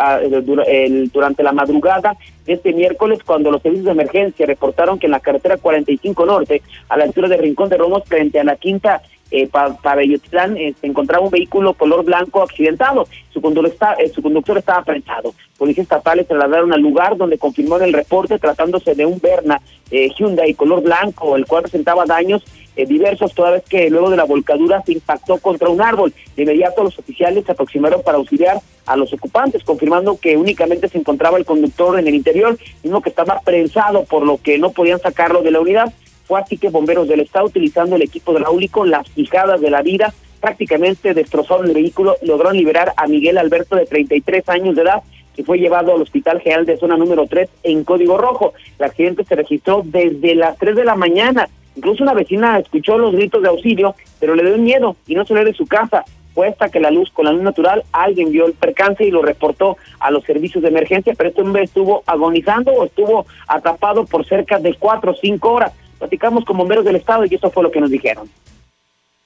durante 1.13 1.43
la 1.43 1.53
madrugada 1.53 2.17
de 2.45 2.53
este 2.53 2.73
miércoles 2.73 3.19
cuando 3.25 3.49
los 3.49 3.61
servicios 3.61 3.85
de 3.85 3.91
emergencia 3.91 4.45
reportaron 4.45 4.99
que 4.99 5.07
en 5.07 5.11
la 5.11 5.19
carretera 5.19 5.57
45 5.57 6.25
Norte, 6.25 6.61
a 6.89 6.97
la 6.97 7.05
altura 7.05 7.27
de 7.27 7.37
Rincón 7.37 7.69
de 7.69 7.77
Romos, 7.77 8.03
frente 8.05 8.39
a 8.39 8.43
la 8.43 8.55
quinta 8.55 9.01
eh, 9.31 9.47
Pabellotlán, 9.47 10.57
eh, 10.57 10.73
se 10.79 10.87
encontraba 10.87 11.23
un 11.23 11.31
vehículo 11.31 11.73
color 11.73 12.05
blanco 12.05 12.41
accidentado. 12.41 13.07
Su 13.29 13.41
conductor, 13.41 13.71
está, 13.71 13.93
eh, 13.93 14.09
su 14.09 14.21
conductor 14.21 14.57
estaba 14.57 14.83
prensado. 14.83 15.33
Policías 15.57 15.85
estatales 15.85 16.27
trasladaron 16.27 16.73
al 16.73 16.81
lugar 16.81 17.17
donde 17.17 17.37
confirmó 17.37 17.77
en 17.77 17.83
el 17.83 17.93
reporte 17.93 18.39
tratándose 18.39 18.95
de 18.95 19.05
un 19.05 19.19
Berna 19.19 19.61
eh, 19.91 20.09
Hyundai 20.17 20.53
color 20.53 20.81
blanco, 20.81 21.35
el 21.35 21.45
cual 21.45 21.63
presentaba 21.63 22.05
daños 22.05 22.43
eh, 22.77 22.85
diversos, 22.85 23.33
toda 23.33 23.51
vez 23.51 23.63
que 23.67 23.89
luego 23.89 24.09
de 24.09 24.17
la 24.17 24.23
volcadura 24.23 24.81
se 24.85 24.93
impactó 24.93 25.37
contra 25.39 25.69
un 25.69 25.81
árbol. 25.81 26.13
De 26.35 26.43
inmediato 26.43 26.83
los 26.83 26.97
oficiales 26.97 27.45
se 27.45 27.51
aproximaron 27.51 28.03
para 28.03 28.17
auxiliar 28.17 28.59
a 28.85 28.95
los 28.95 29.11
ocupantes, 29.13 29.63
confirmando 29.63 30.17
que 30.17 30.37
únicamente 30.37 30.87
se 30.87 30.97
encontraba 30.97 31.37
el 31.37 31.45
conductor 31.45 31.99
en 31.99 32.07
el 32.07 32.15
interior, 32.15 32.57
mismo 32.83 33.01
que 33.01 33.09
estaba 33.09 33.41
prensado, 33.41 34.05
por 34.05 34.25
lo 34.25 34.37
que 34.37 34.57
no 34.57 34.71
podían 34.71 34.99
sacarlo 34.99 35.41
de 35.41 35.51
la 35.51 35.59
unidad. 35.59 35.93
Fue 36.25 36.39
así 36.39 36.57
que 36.57 36.69
bomberos 36.69 37.07
del 37.07 37.21
estado, 37.21 37.47
utilizando 37.47 37.95
el 37.95 38.01
equipo 38.01 38.31
hidráulico, 38.33 38.85
las 38.85 39.09
fijadas 39.09 39.59
de 39.59 39.71
la 39.71 39.81
vida, 39.81 40.13
prácticamente 40.39 41.13
destrozaron 41.13 41.65
el 41.65 41.73
vehículo, 41.73 42.15
lograron 42.21 42.55
liberar 42.55 42.93
a 42.95 43.07
Miguel 43.07 43.37
Alberto 43.37 43.75
de 43.75 43.85
33 43.85 44.47
años 44.49 44.75
de 44.75 44.83
edad, 44.83 45.03
que 45.35 45.43
fue 45.43 45.59
llevado 45.59 45.93
al 45.93 46.01
Hospital 46.01 46.41
General 46.41 46.65
de 46.65 46.77
Zona 46.77 46.97
número 46.97 47.27
3 47.27 47.49
en 47.63 47.83
Código 47.83 48.17
Rojo. 48.17 48.53
El 48.79 48.85
accidente 48.85 49.23
se 49.23 49.35
registró 49.35 49.83
desde 49.85 50.35
las 50.35 50.57
3 50.57 50.75
de 50.75 50.83
la 50.83 50.95
mañana. 50.95 51.47
Incluso 51.77 52.03
una 52.03 52.15
vecina 52.15 52.57
escuchó 52.57 52.97
los 52.97 53.13
gritos 53.13 53.43
de 53.43 53.49
auxilio, 53.49 53.95
pero 54.19 54.33
le 54.33 54.43
dio 54.43 54.57
miedo 54.57 54.95
y 55.05 55.13
no 55.13 55.25
salió 55.25 55.45
de 55.45 55.53
su 55.53 55.67
casa. 55.67 56.03
Fue 56.33 56.49
hasta 56.49 56.69
que 56.69 56.79
la 56.79 56.89
luz, 56.91 57.11
con 57.11 57.25
la 57.25 57.31
luz 57.31 57.43
natural, 57.43 57.83
alguien 57.91 58.31
vio 58.31 58.47
el 58.47 58.53
percance 58.53 59.03
y 59.03 59.11
lo 59.11 59.21
reportó 59.21 59.77
a 59.99 60.09
los 60.09 60.23
servicios 60.23 60.63
de 60.63 60.69
emergencia, 60.69 61.13
pero 61.15 61.29
este 61.29 61.41
hombre 61.41 61.63
estuvo 61.63 62.03
agonizando 62.07 62.71
o 62.71 62.85
estuvo 62.85 63.27
atrapado 63.47 64.05
por 64.05 64.25
cerca 64.25 64.57
de 64.57 64.73
cuatro 64.73 65.11
o 65.11 65.15
cinco 65.15 65.53
horas. 65.53 65.71
Platicamos 65.99 66.45
con 66.45 66.57
bomberos 66.57 66.83
del 66.83 66.95
estado 66.95 67.25
y 67.25 67.35
eso 67.35 67.49
fue 67.51 67.63
lo 67.63 67.71
que 67.71 67.79
nos 67.79 67.91
dijeron. 67.91 68.27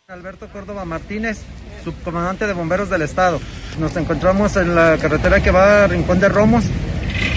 Alberto 0.07 0.47
Córdoba 0.51 0.83
Martínez, 0.83 1.41
subcomandante 1.85 2.47
de 2.47 2.53
bomberos 2.53 2.89
del 2.89 3.01
estado. 3.01 3.39
Nos 3.79 3.95
encontramos 3.95 4.57
en 4.57 4.75
la 4.75 4.97
carretera 4.97 5.41
que 5.41 5.51
va 5.51 5.85
a 5.85 5.87
Rincón 5.87 6.19
de 6.19 6.27
Romos. 6.27 6.65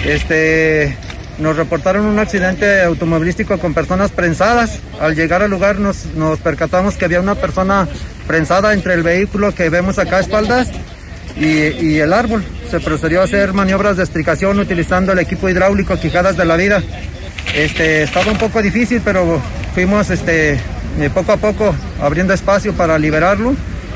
Este, 0.05 0.97
nos 1.39 1.57
reportaron 1.57 2.05
un 2.05 2.19
accidente 2.19 2.83
automovilístico 2.83 3.57
con 3.57 3.73
personas 3.73 4.11
prensadas. 4.11 4.79
Al 4.99 5.15
llegar 5.15 5.41
al 5.41 5.51
lugar 5.51 5.79
nos, 5.79 6.05
percatamos 6.43 6.95
que 6.95 7.05
había 7.05 7.19
una 7.19 7.35
persona 7.35 7.87
prensada 8.27 8.73
entre 8.73 8.93
el 8.93 9.03
vehículo 9.03 9.53
que 9.53 9.69
vemos 9.69 9.99
acá 9.99 10.17
a 10.17 10.21
espaldas 10.21 10.69
y, 11.37 11.97
el 11.97 12.13
árbol. 12.13 12.43
Se 12.69 12.79
procedió 12.79 13.21
a 13.21 13.25
hacer 13.25 13.53
maniobras 13.53 13.97
de 13.97 14.03
estricación 14.03 14.59
utilizando 14.59 15.11
el 15.11 15.19
equipo 15.19 15.49
hidráulico 15.49 15.97
Quijadas 15.97 16.37
de 16.37 16.45
la 16.45 16.55
Vida. 16.55 16.81
Este, 17.53 18.03
estaba 18.03 18.31
un 18.31 18.37
poco 18.37 18.61
difícil, 18.61 19.01
pero 19.03 19.41
fuimos 19.73 20.09
este, 20.09 20.59
poco 21.13 21.33
a 21.33 21.37
poco 21.37 21.75
abriendo 22.01 22.33
espacio 22.33 22.73
para 22.73 22.97
liberarlo 22.97 23.55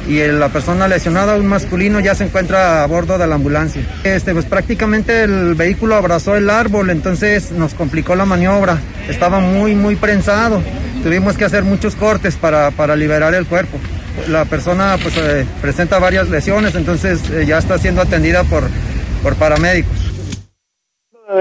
y 0.10 0.26
la 0.28 0.50
persona 0.50 0.88
lesionada, 0.88 1.38
un 1.38 1.46
masculino, 1.46 2.00
ya 2.00 2.16
se 2.16 2.24
encuentra 2.24 2.84
a 2.84 2.88
bordo 2.88 3.20
de 3.20 3.28
la 3.28 3.36
ambulancia. 3.36 3.84
Este, 4.04 4.34
pues 4.34 4.46
prácticamente 4.46 5.22
el 5.22 5.54
vehículo 5.54 5.96
abrazó 5.96 6.36
el 6.36 6.50
árbol, 6.50 6.90
entonces 6.90 7.52
nos 7.52 7.76
complicó 7.76 8.16
la 8.16 8.26
maniobra. 8.26 8.80
Estaba 9.08 9.40
muy, 9.40 9.76
muy 9.76 9.96
prensado. 9.96 10.64
Tuvimos 11.04 11.38
que 11.38 11.46
hacer 11.46 11.64
muchos 11.64 11.96
cortes 11.96 12.38
para, 12.38 12.72
para 12.72 12.96
liberar 12.96 13.36
el 13.36 13.46
cuerpo. 13.46 13.78
La 14.28 14.46
persona 14.46 14.98
pues, 15.00 15.16
eh, 15.16 15.46
presenta 15.62 16.00
varias 16.00 16.28
lesiones, 16.28 16.74
entonces 16.74 17.30
eh, 17.30 17.46
ya 17.46 17.60
está 17.60 17.78
siendo 17.78 18.02
atendida 18.02 18.44
por, 18.46 18.64
por 19.22 19.36
paramédicos 19.36 20.10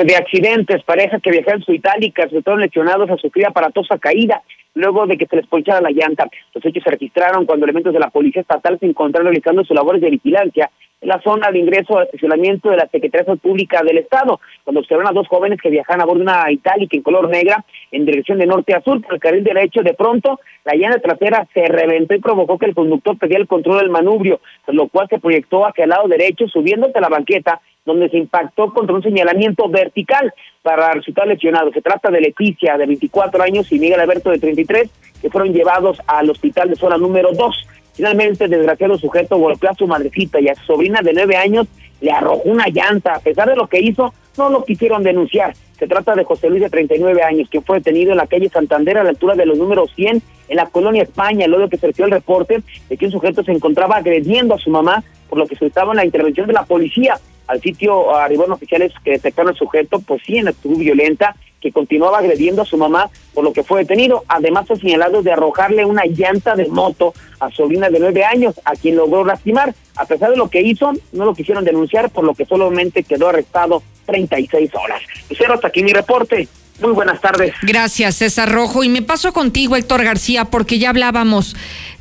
de 0.04 0.14
accidentes, 0.16 0.82
parejas 0.84 1.18
que 1.22 1.30
viajaban 1.30 1.60
en 1.60 1.64
su 1.64 1.72
itálica, 1.72 2.24
resultaron 2.24 2.60
lesionados 2.60 3.08
a 3.10 3.16
sufrir 3.16 3.46
aparatosa 3.46 3.96
caída 3.96 4.42
luego 4.74 5.06
de 5.06 5.16
que 5.16 5.26
se 5.26 5.36
les 5.36 5.46
ponchara 5.46 5.80
la 5.80 5.90
llanta. 5.90 6.28
Los 6.54 6.64
hechos 6.64 6.82
se 6.82 6.90
registraron 6.90 7.46
cuando 7.46 7.64
elementos 7.64 7.92
de 7.92 8.00
la 8.00 8.10
Policía 8.10 8.42
Estatal 8.42 8.78
se 8.78 8.86
encontraron 8.86 9.26
realizando 9.26 9.64
sus 9.64 9.74
labores 9.74 10.00
de 10.00 10.10
vigilancia 10.10 10.70
en 11.00 11.08
la 11.08 11.20
zona 11.22 11.50
de 11.50 11.58
ingreso 11.58 11.96
al 11.96 12.06
estacionamiento 12.06 12.70
de 12.70 12.76
la 12.76 12.88
Secretaría 12.88 13.36
Pública 13.36 13.82
del 13.82 13.98
Estado, 13.98 14.40
cuando 14.64 14.80
observaron 14.80 15.10
a 15.10 15.12
dos 15.12 15.28
jóvenes 15.28 15.60
que 15.60 15.70
viajaban 15.70 16.00
a 16.00 16.04
bordo 16.04 16.18
de 16.18 16.30
una 16.30 16.50
itálica 16.50 16.96
en 16.96 17.02
color 17.02 17.28
negra 17.28 17.64
en 17.92 18.04
dirección 18.04 18.38
de 18.38 18.46
norte 18.46 18.74
a 18.74 18.82
sur 18.82 19.00
por 19.02 19.14
el 19.14 19.20
carril 19.20 19.44
derecho. 19.44 19.82
De 19.82 19.94
pronto, 19.94 20.40
la 20.64 20.74
llanta 20.74 21.00
trasera 21.00 21.46
se 21.54 21.66
reventó 21.66 22.14
y 22.14 22.20
provocó 22.20 22.58
que 22.58 22.66
el 22.66 22.74
conductor 22.74 23.16
perdiera 23.16 23.42
el 23.42 23.48
control 23.48 23.78
del 23.78 23.90
manubrio, 23.90 24.40
lo 24.66 24.88
cual 24.88 25.06
se 25.08 25.20
proyectó 25.20 25.66
hacia 25.66 25.84
el 25.84 25.90
lado 25.90 26.08
derecho, 26.08 26.48
subiéndose 26.48 26.98
a 26.98 27.02
la 27.02 27.08
banqueta 27.08 27.60
donde 27.88 28.08
se 28.08 28.18
impactó 28.18 28.72
contra 28.72 28.94
un 28.94 29.02
señalamiento 29.02 29.68
vertical 29.68 30.32
para 30.62 30.92
resultar 30.92 31.26
lesionado. 31.26 31.72
Se 31.72 31.82
trata 31.82 32.10
de 32.10 32.20
Leticia, 32.20 32.76
de 32.76 32.86
24 32.86 33.42
años, 33.42 33.72
y 33.72 33.78
Miguel 33.78 34.00
Alberto, 34.00 34.30
de 34.30 34.38
33, 34.38 34.90
que 35.20 35.30
fueron 35.30 35.52
llevados 35.52 36.00
al 36.06 36.30
hospital 36.30 36.70
de 36.70 36.76
zona 36.76 36.96
número 36.96 37.32
2. 37.32 37.66
Finalmente, 37.94 38.44
el 38.44 38.50
desgraciado 38.50 38.96
sujeto 38.96 39.36
golpeó 39.38 39.70
a 39.70 39.74
su 39.74 39.86
madrecita 39.88 40.40
y 40.40 40.48
a 40.48 40.54
su 40.54 40.64
sobrina 40.64 41.00
de 41.02 41.12
9 41.12 41.36
años 41.36 41.66
le 42.00 42.12
arrojó 42.12 42.42
una 42.44 42.68
llanta. 42.68 43.14
A 43.14 43.20
pesar 43.20 43.48
de 43.48 43.56
lo 43.56 43.66
que 43.66 43.80
hizo, 43.80 44.14
no 44.36 44.50
lo 44.50 44.64
quisieron 44.64 45.02
denunciar. 45.02 45.54
Se 45.78 45.86
trata 45.86 46.14
de 46.14 46.24
José 46.24 46.48
Luis 46.48 46.62
de 46.62 46.70
39 46.70 47.22
años, 47.22 47.48
que 47.50 47.60
fue 47.60 47.78
detenido 47.78 48.12
en 48.12 48.18
la 48.18 48.26
calle 48.26 48.48
Santander 48.48 48.98
a 48.98 49.04
la 49.04 49.10
altura 49.10 49.34
de 49.34 49.46
los 49.46 49.58
números 49.58 49.92
100 49.94 50.22
en 50.48 50.56
la 50.56 50.66
colonia 50.66 51.02
España, 51.02 51.46
luego 51.46 51.68
que 51.68 51.76
se 51.76 51.86
el 51.86 52.10
reporte 52.10 52.62
de 52.88 52.96
que 52.96 53.06
un 53.06 53.12
sujeto 53.12 53.42
se 53.42 53.52
encontraba 53.52 53.96
agrediendo 53.96 54.54
a 54.54 54.58
su 54.58 54.70
mamá, 54.70 55.02
por 55.28 55.38
lo 55.38 55.46
que 55.46 55.56
solicitaban 55.56 55.96
la 55.96 56.04
intervención 56.04 56.46
de 56.46 56.52
la 56.52 56.64
policía. 56.64 57.16
Al 57.48 57.60
sitio 57.60 58.14
arribaron 58.14 58.52
oficiales 58.52 58.92
que 59.02 59.12
detectaron 59.12 59.50
al 59.50 59.58
sujeto, 59.58 60.00
pues 60.00 60.22
sí, 60.24 60.38
en 60.38 60.48
actitud 60.48 60.78
violenta, 60.78 61.34
que 61.60 61.72
continuaba 61.72 62.18
agrediendo 62.18 62.62
a 62.62 62.64
su 62.64 62.76
mamá, 62.76 63.10
por 63.34 63.42
lo 63.42 63.52
que 63.52 63.64
fue 63.64 63.80
detenido. 63.80 64.24
Además, 64.28 64.66
fue 64.68 64.76
señalado 64.76 65.22
de 65.22 65.32
arrojarle 65.32 65.84
una 65.84 66.04
llanta 66.04 66.54
de 66.54 66.68
moto 66.68 67.14
a 67.40 67.50
su 67.50 67.62
sobrina 67.62 67.90
de 67.90 67.98
nueve 67.98 68.24
años, 68.24 68.60
a 68.64 68.76
quien 68.76 68.96
logró 68.96 69.24
lastimar. 69.24 69.74
A 69.96 70.04
pesar 70.04 70.30
de 70.30 70.36
lo 70.36 70.48
que 70.48 70.62
hizo, 70.62 70.92
no 71.12 71.24
lo 71.24 71.34
quisieron 71.34 71.64
denunciar, 71.64 72.10
por 72.10 72.22
lo 72.22 72.34
que 72.34 72.44
solamente 72.44 73.02
quedó 73.02 73.28
arrestado 73.28 73.82
36 74.06 74.70
horas. 74.74 75.02
Cero, 75.36 75.54
hasta 75.54 75.68
aquí 75.68 75.82
mi 75.82 75.92
reporte. 75.92 76.48
Muy 76.80 76.92
buenas 76.92 77.20
tardes. 77.20 77.54
Gracias, 77.62 78.16
César 78.16 78.52
Rojo. 78.52 78.84
Y 78.84 78.88
me 78.88 79.02
paso 79.02 79.32
contigo, 79.32 79.74
Héctor 79.74 80.04
García, 80.04 80.44
porque 80.44 80.78
ya 80.78 80.90
hablábamos 80.90 81.56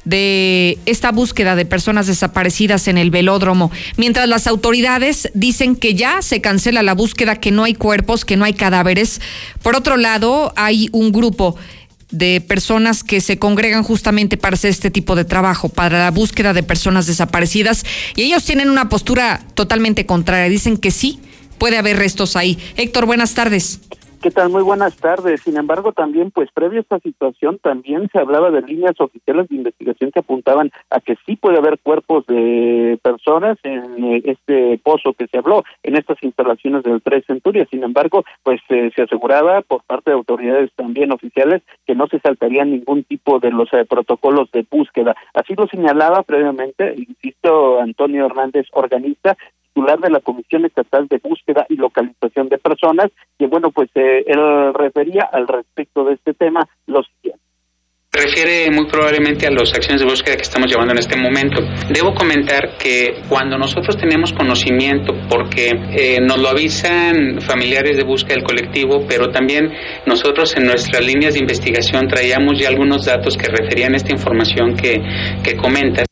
de 0.08 0.78
esta 0.86 1.12
búsqueda 1.12 1.58
de 1.58 1.66
personas 1.66 2.08
desaparecidas 2.08 2.88
en 2.88 2.98
el 2.98 3.12
velódromo, 3.12 3.72
mientras 3.98 4.30
las 4.30 4.48
autoridades 4.48 5.30
dicen 5.34 5.76
que 5.76 5.96
ya 5.96 6.22
se 6.22 6.40
cancela 6.40 6.82
la 6.82 6.94
búsqueda, 6.94 7.36
que 7.36 7.52
no 7.52 7.66
hay 7.66 7.74
cuerpos, 7.74 8.24
que 8.24 8.38
no 8.38 8.46
hay 8.46 8.54
cadáveres. 8.54 9.20
Por 9.62 9.76
otro 9.76 9.98
lado, 9.98 10.54
hay 10.56 10.88
un 10.94 11.12
grupo 11.12 11.58
de 12.10 12.40
personas 12.40 13.04
que 13.04 13.20
se 13.20 13.38
congregan 13.38 13.84
justamente 13.84 14.38
para 14.38 14.54
hacer 14.54 14.70
este 14.70 14.92
tipo 14.92 15.14
de 15.16 15.26
trabajo, 15.26 15.68
para 15.68 16.00
la 16.00 16.12
búsqueda 16.12 16.54
de 16.54 16.64
personas 16.64 17.06
desaparecidas, 17.06 17.84
y 18.16 18.24
ellos 18.24 18.46
tienen 18.46 18.70
una 18.70 18.88
postura 18.88 19.42
totalmente 19.56 20.06
contraria. 20.06 20.48
Dicen 20.48 20.78
que 20.78 20.92
sí, 20.92 21.20
puede 21.58 21.78
haber 21.78 21.98
restos 21.98 22.38
ahí. 22.38 22.58
Héctor, 22.78 23.08
buenas 23.08 23.34
tardes. 23.34 23.82
¿Qué 24.28 24.32
tal? 24.32 24.50
Muy 24.50 24.62
buenas 24.62 24.98
tardes. 24.98 25.40
Sin 25.40 25.56
embargo, 25.56 25.94
también, 25.94 26.32
pues 26.32 26.52
previo 26.52 26.80
a 26.80 26.82
esta 26.82 27.00
situación, 27.00 27.60
también 27.60 28.10
se 28.12 28.20
hablaba 28.20 28.52
de 28.52 28.62
líneas 28.62 29.00
oficiales 29.00 29.48
de 29.48 29.56
investigación 29.56 30.12
que 30.12 30.20
apuntaban 30.20 30.70
a 30.90 31.00
que 31.00 31.16
sí 31.26 31.38
puede 31.38 31.60
haber 31.60 31.80
cuerpos 31.80 32.26
de 32.26 33.00
personas 33.02 33.58
en 33.64 34.04
eh, 34.04 34.22
este 34.26 34.82
pozo 34.84 35.14
que 35.14 35.28
se 35.28 35.38
habló, 35.38 35.64
en 35.82 35.96
estas 35.96 36.22
instalaciones 36.22 36.84
del 36.84 37.02
Tres 37.02 37.24
Centurias. 37.26 37.70
Sin 37.72 37.86
embargo, 37.86 38.26
pues 38.44 38.60
eh, 38.68 38.92
se 38.94 39.04
aseguraba 39.04 39.62
por 39.62 39.84
parte 39.84 40.12
de 40.12 40.18
autoridades 40.18 40.74
también 40.76 41.14
oficiales 41.14 41.62
que 41.86 41.96
no 41.96 42.08
se 42.08 42.20
saltaría 42.20 42.66
ningún 42.66 43.06
tipo 43.06 43.40
de 43.40 43.52
los 43.52 43.72
eh, 43.72 43.86
protocolos 43.86 44.52
de 44.52 44.66
búsqueda. 44.70 45.16
Así 45.36 45.54
lo 45.56 45.68
señalaba 45.68 46.24
previamente, 46.24 46.96
insisto, 46.98 47.80
Antonio 47.80 48.26
Hernández, 48.26 48.68
organista, 48.74 49.38
titular 49.78 50.00
de 50.00 50.10
la 50.10 50.22
Comisión 50.22 50.66
Estatal 50.66 51.08
de 51.08 51.20
Búsqueda 51.20 51.68
y 51.70 51.76
Localización 51.76 52.50
de 52.50 52.58
Personas, 52.58 53.12
que 53.38 53.46
bueno, 53.46 53.70
pues 53.70 53.90
eh, 53.94 54.24
él 54.26 54.74
refería 54.74 55.30
al 55.32 55.48
respecto 55.48 56.04
de 56.04 56.16
este 56.16 56.34
tema 56.34 56.68
lo 56.88 57.04
siguiente 57.04 57.46
refiere 58.10 58.72
muy 58.72 58.88
probablemente 58.88 59.46
a 59.46 59.52
las 59.52 59.72
acciones 59.76 60.02
de 60.02 60.08
búsqueda 60.08 60.36
que 60.38 60.42
estamos 60.42 60.72
llevando 60.72 60.92
en 60.92 60.98
este 60.98 61.16
momento. 61.16 61.62
Debo 61.94 62.16
comentar 62.16 62.76
que 62.80 63.22
cuando 63.30 63.60
nosotros 63.60 63.96
tenemos 63.96 64.34
conocimiento, 64.34 65.14
porque 65.30 65.70
eh, 65.92 66.18
nos 66.20 66.40
lo 66.40 66.50
avisan 66.50 67.40
familiares 67.42 67.96
de 67.96 68.04
búsqueda 68.04 68.38
del 68.38 68.44
colectivo, 68.44 69.06
pero 69.08 69.30
también 69.30 69.72
nosotros 70.08 70.58
en 70.58 70.66
nuestras 70.66 71.06
líneas 71.06 71.36
de 71.36 71.42
investigación 71.42 72.08
traíamos 72.08 72.60
ya 72.60 72.70
algunos 72.70 73.06
datos 73.06 73.38
que 73.38 73.50
referían 73.50 73.94
a 73.94 73.98
esta 73.98 74.12
información 74.12 74.76
que, 74.76 75.00
que 75.44 75.56
comentas 75.56 76.07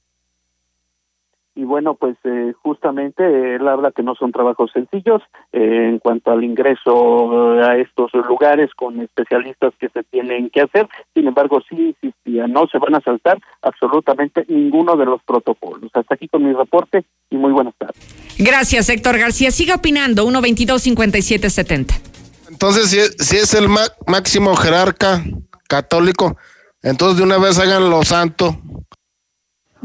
y 1.55 1.63
bueno, 1.63 1.95
pues 1.95 2.17
eh, 2.25 2.53
justamente 2.61 3.55
él 3.55 3.65
habla 3.67 3.91
que 3.91 4.03
no 4.03 4.13
son 4.15 4.33
trabajos 4.33 4.71
sencillos 4.73 5.21
eh, 5.53 5.87
en 5.89 5.99
cuanto 5.99 6.31
al 6.31 6.43
ingreso 6.43 7.53
a 7.61 7.77
estos 7.77 8.11
lugares 8.27 8.69
con 8.75 8.99
especialistas 9.01 9.73
que 9.79 9.87
se 9.87 10.03
tienen 10.03 10.49
que 10.49 10.61
hacer. 10.61 10.87
Sin 11.13 11.27
embargo, 11.27 11.61
sí 11.69 11.95
insistía, 12.01 12.47
no 12.47 12.67
se 12.67 12.77
van 12.77 12.95
a 12.95 13.01
saltar 13.01 13.39
absolutamente 13.61 14.45
ninguno 14.49 14.97
de 14.97 15.05
los 15.05 15.23
protocolos. 15.23 15.89
Hasta 15.93 16.15
aquí 16.15 16.27
con 16.27 16.43
mi 16.43 16.51
reporte 16.51 17.05
y 17.29 17.37
muy 17.37 17.53
buenas 17.53 17.73
tardes. 17.77 17.95
Gracias, 18.37 18.89
Héctor 18.89 19.17
García. 19.17 19.49
Siga 19.49 19.75
opinando, 19.75 20.27
122-5770. 20.27 22.01
Entonces, 22.49 22.89
si 22.89 22.99
es, 22.99 23.15
si 23.19 23.37
es 23.37 23.53
el 23.53 23.69
máximo 24.07 24.55
jerarca 24.57 25.23
católico, 25.69 26.35
entonces 26.81 27.17
de 27.17 27.23
una 27.23 27.37
vez 27.37 27.57
hagan 27.59 27.89
lo 27.89 28.03
santo 28.03 28.59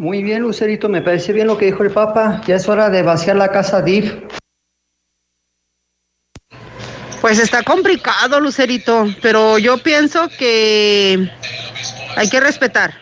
muy 0.01 0.23
bien, 0.23 0.41
Lucerito, 0.41 0.89
me 0.89 1.03
parece 1.03 1.35
bien 1.35 1.47
lo 1.47 1.59
que 1.59 1.67
dijo 1.67 1.83
el 1.83 1.91
Papa. 1.91 2.41
Ya 2.47 2.57
es 2.57 2.67
hora 2.71 2.89
de 2.89 3.03
vaciar 3.03 3.37
la 3.37 3.53
casa 3.53 3.83
DIF. 3.83 4.15
Pues 7.21 7.39
está 7.39 7.63
complicado, 7.63 8.41
Lucerito, 8.41 9.07
pero 9.21 9.59
yo 9.59 9.77
pienso 9.77 10.31
que 10.39 11.31
Hay 12.17 12.31
que 12.31 12.41
respetar, 12.41 12.95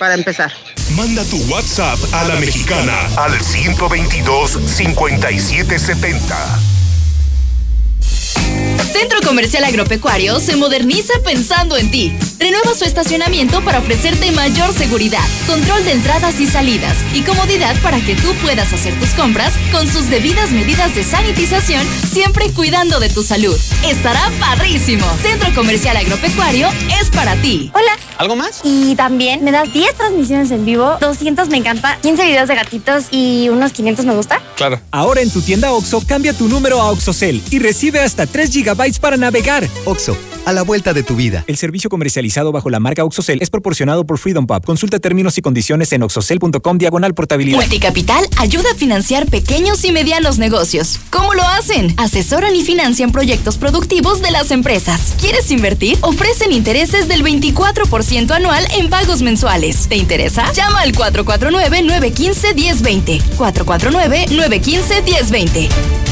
para 0.00 0.14
empezar. 0.14 0.50
Manda 0.96 1.22
tu 1.24 1.36
WhatsApp 1.44 1.98
a 2.12 2.24
la 2.24 2.34
mexicana 2.34 2.98
al 3.16 3.40
122 3.40 4.50
5770. 4.50 6.81
Centro 8.92 9.20
Comercial 9.22 9.64
Agropecuario 9.64 10.38
se 10.40 10.56
moderniza 10.56 11.14
pensando 11.24 11.76
en 11.76 11.90
ti. 11.90 12.12
Renueva 12.38 12.74
su 12.74 12.84
estacionamiento 12.84 13.62
para 13.64 13.78
ofrecerte 13.78 14.30
mayor 14.32 14.72
seguridad, 14.72 15.24
control 15.46 15.84
de 15.84 15.92
entradas 15.92 16.40
y 16.40 16.46
salidas 16.46 16.96
y 17.14 17.22
comodidad 17.22 17.76
para 17.82 18.00
que 18.00 18.14
tú 18.14 18.32
puedas 18.42 18.72
hacer 18.72 18.98
tus 18.98 19.10
compras 19.10 19.52
con 19.70 19.86
sus 19.86 20.10
debidas 20.10 20.50
medidas 20.50 20.94
de 20.94 21.04
sanitización, 21.04 21.86
siempre 22.12 22.50
cuidando 22.52 23.00
de 23.00 23.08
tu 23.08 23.22
salud. 23.22 23.58
Estará 23.84 24.30
padrísimo. 24.40 25.06
Centro 25.22 25.54
Comercial 25.54 25.96
Agropecuario 25.96 26.68
es 27.00 27.10
para 27.10 27.36
ti. 27.36 27.70
Hola. 27.74 27.92
¿Algo 28.18 28.36
más? 28.36 28.60
Y 28.62 28.94
también 28.94 29.42
me 29.42 29.50
das 29.50 29.72
10 29.72 29.96
transmisiones 29.96 30.50
en 30.52 30.64
vivo, 30.64 30.96
200 31.00 31.48
me 31.48 31.56
encanta, 31.56 31.98
15 32.02 32.24
videos 32.24 32.46
de 32.46 32.54
gatitos 32.54 33.06
y 33.10 33.48
unos 33.48 33.72
500 33.72 34.04
me 34.04 34.14
gusta. 34.14 34.40
Claro. 34.54 34.80
Ahora 34.92 35.22
en 35.22 35.30
tu 35.30 35.40
tienda 35.40 35.72
OXO, 35.72 36.02
cambia 36.06 36.32
tu 36.32 36.46
número 36.46 36.80
a 36.80 36.90
OXOCEL 36.90 37.42
y 37.50 37.58
recibe 37.58 37.98
hasta 37.98 38.26
3 38.26 38.54
GB 38.54 38.61
para 39.00 39.16
navegar. 39.16 39.66
OXO, 39.84 40.16
a 40.44 40.52
la 40.52 40.62
vuelta 40.62 40.92
de 40.92 41.02
tu 41.02 41.16
vida. 41.16 41.42
El 41.46 41.56
servicio 41.56 41.88
comercializado 41.90 42.52
bajo 42.52 42.70
la 42.70 42.78
marca 42.80 43.04
OXOCEL 43.04 43.42
es 43.42 43.50
proporcionado 43.50 44.06
por 44.06 44.18
Freedom 44.18 44.46
Pub. 44.46 44.64
Consulta 44.64 45.00
términos 45.00 45.36
y 45.38 45.42
condiciones 45.42 45.92
en 45.92 46.02
oxocel.com 46.02 46.78
diagonal 46.78 47.14
portabilidad. 47.14 47.58
Multicapital 47.58 48.24
ayuda 48.38 48.70
a 48.72 48.76
financiar 48.76 49.26
pequeños 49.26 49.84
y 49.84 49.92
medianos 49.92 50.38
negocios. 50.38 50.98
¿Cómo 51.10 51.34
lo 51.34 51.42
hacen? 51.42 51.92
Asesoran 51.96 52.54
y 52.54 52.62
financian 52.62 53.10
proyectos 53.12 53.58
productivos 53.58 54.22
de 54.22 54.30
las 54.30 54.50
empresas. 54.50 55.14
¿Quieres 55.20 55.50
invertir? 55.50 55.98
Ofrecen 56.02 56.52
intereses 56.52 57.08
del 57.08 57.24
24% 57.24 58.30
anual 58.30 58.64
en 58.76 58.90
pagos 58.90 59.22
mensuales. 59.22 59.88
¿Te 59.88 59.96
interesa? 59.96 60.52
Llama 60.52 60.82
al 60.82 60.92
449-915-1020. 60.92 63.22
449-915-1020. 63.36 66.11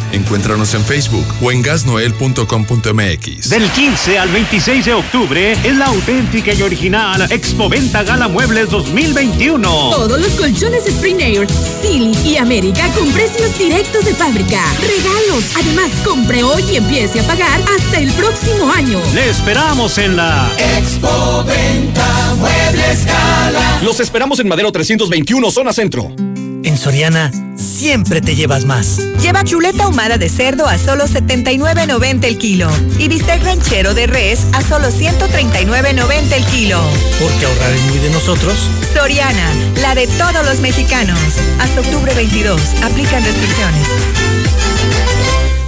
Encuéntranos 0.11 0.73
en 0.73 0.83
Facebook 0.83 1.25
o 1.41 1.51
en 1.51 1.61
gasnoel.com.mx. 1.61 3.49
Del 3.49 3.69
15 3.69 4.19
al 4.19 4.29
26 4.29 4.85
de 4.85 4.93
octubre 4.93 5.53
es 5.63 5.75
la 5.75 5.85
auténtica 5.85 6.53
y 6.53 6.61
original 6.61 7.31
Expo 7.31 7.69
Venta 7.69 8.03
Gala 8.03 8.27
Muebles 8.27 8.69
2021. 8.69 9.61
Todos 9.61 10.19
los 10.19 10.31
colchones 10.31 10.85
Spring 10.85 11.19
Air, 11.19 11.47
Silly 11.81 12.11
y 12.25 12.37
América 12.37 12.87
con 12.97 13.09
precios 13.11 13.57
directos 13.57 14.05
de 14.05 14.13
fábrica. 14.13 14.61
Regalos. 14.79 15.45
Además, 15.55 15.89
compre 16.03 16.43
hoy 16.43 16.63
y 16.71 16.75
empiece 16.77 17.19
a 17.19 17.23
pagar 17.23 17.61
hasta 17.77 17.99
el 17.99 18.11
próximo 18.13 18.71
año. 18.71 18.99
Le 19.13 19.29
esperamos 19.29 19.97
en 19.97 20.15
la 20.15 20.51
Expo 20.77 21.43
Venta 21.45 22.35
Muebles 22.37 23.05
Gala. 23.05 23.79
Los 23.83 23.99
esperamos 23.99 24.39
en 24.39 24.47
Madero 24.47 24.71
321, 24.71 25.51
zona 25.51 25.73
centro. 25.73 26.30
En 26.63 26.77
Soriana, 26.77 27.31
siempre 27.55 28.21
te 28.21 28.35
llevas 28.35 28.65
más. 28.65 28.99
Lleva 29.21 29.43
chuleta 29.43 29.85
ahumada 29.85 30.17
de 30.17 30.29
cerdo 30.29 30.67
a 30.67 30.77
solo 30.77 31.05
79.90 31.05 32.25
el 32.25 32.37
kilo 32.37 32.69
y 32.99 33.07
bistec 33.07 33.43
ranchero 33.43 33.93
de 33.93 34.07
res 34.07 34.45
a 34.53 34.61
solo 34.61 34.89
139.90 34.89 36.31
el 36.33 36.45
kilo. 36.45 36.81
Porque 37.19 37.45
ahorrar 37.45 37.71
es 37.71 37.81
muy 37.83 37.97
de 37.99 38.09
nosotros. 38.11 38.53
Soriana, 38.93 39.51
la 39.81 39.95
de 39.95 40.07
todos 40.07 40.45
los 40.45 40.59
mexicanos. 40.59 41.17
Hasta 41.59 41.81
octubre 41.81 42.13
22. 42.13 42.61
Aplican 42.83 43.23
restricciones. 43.23 43.87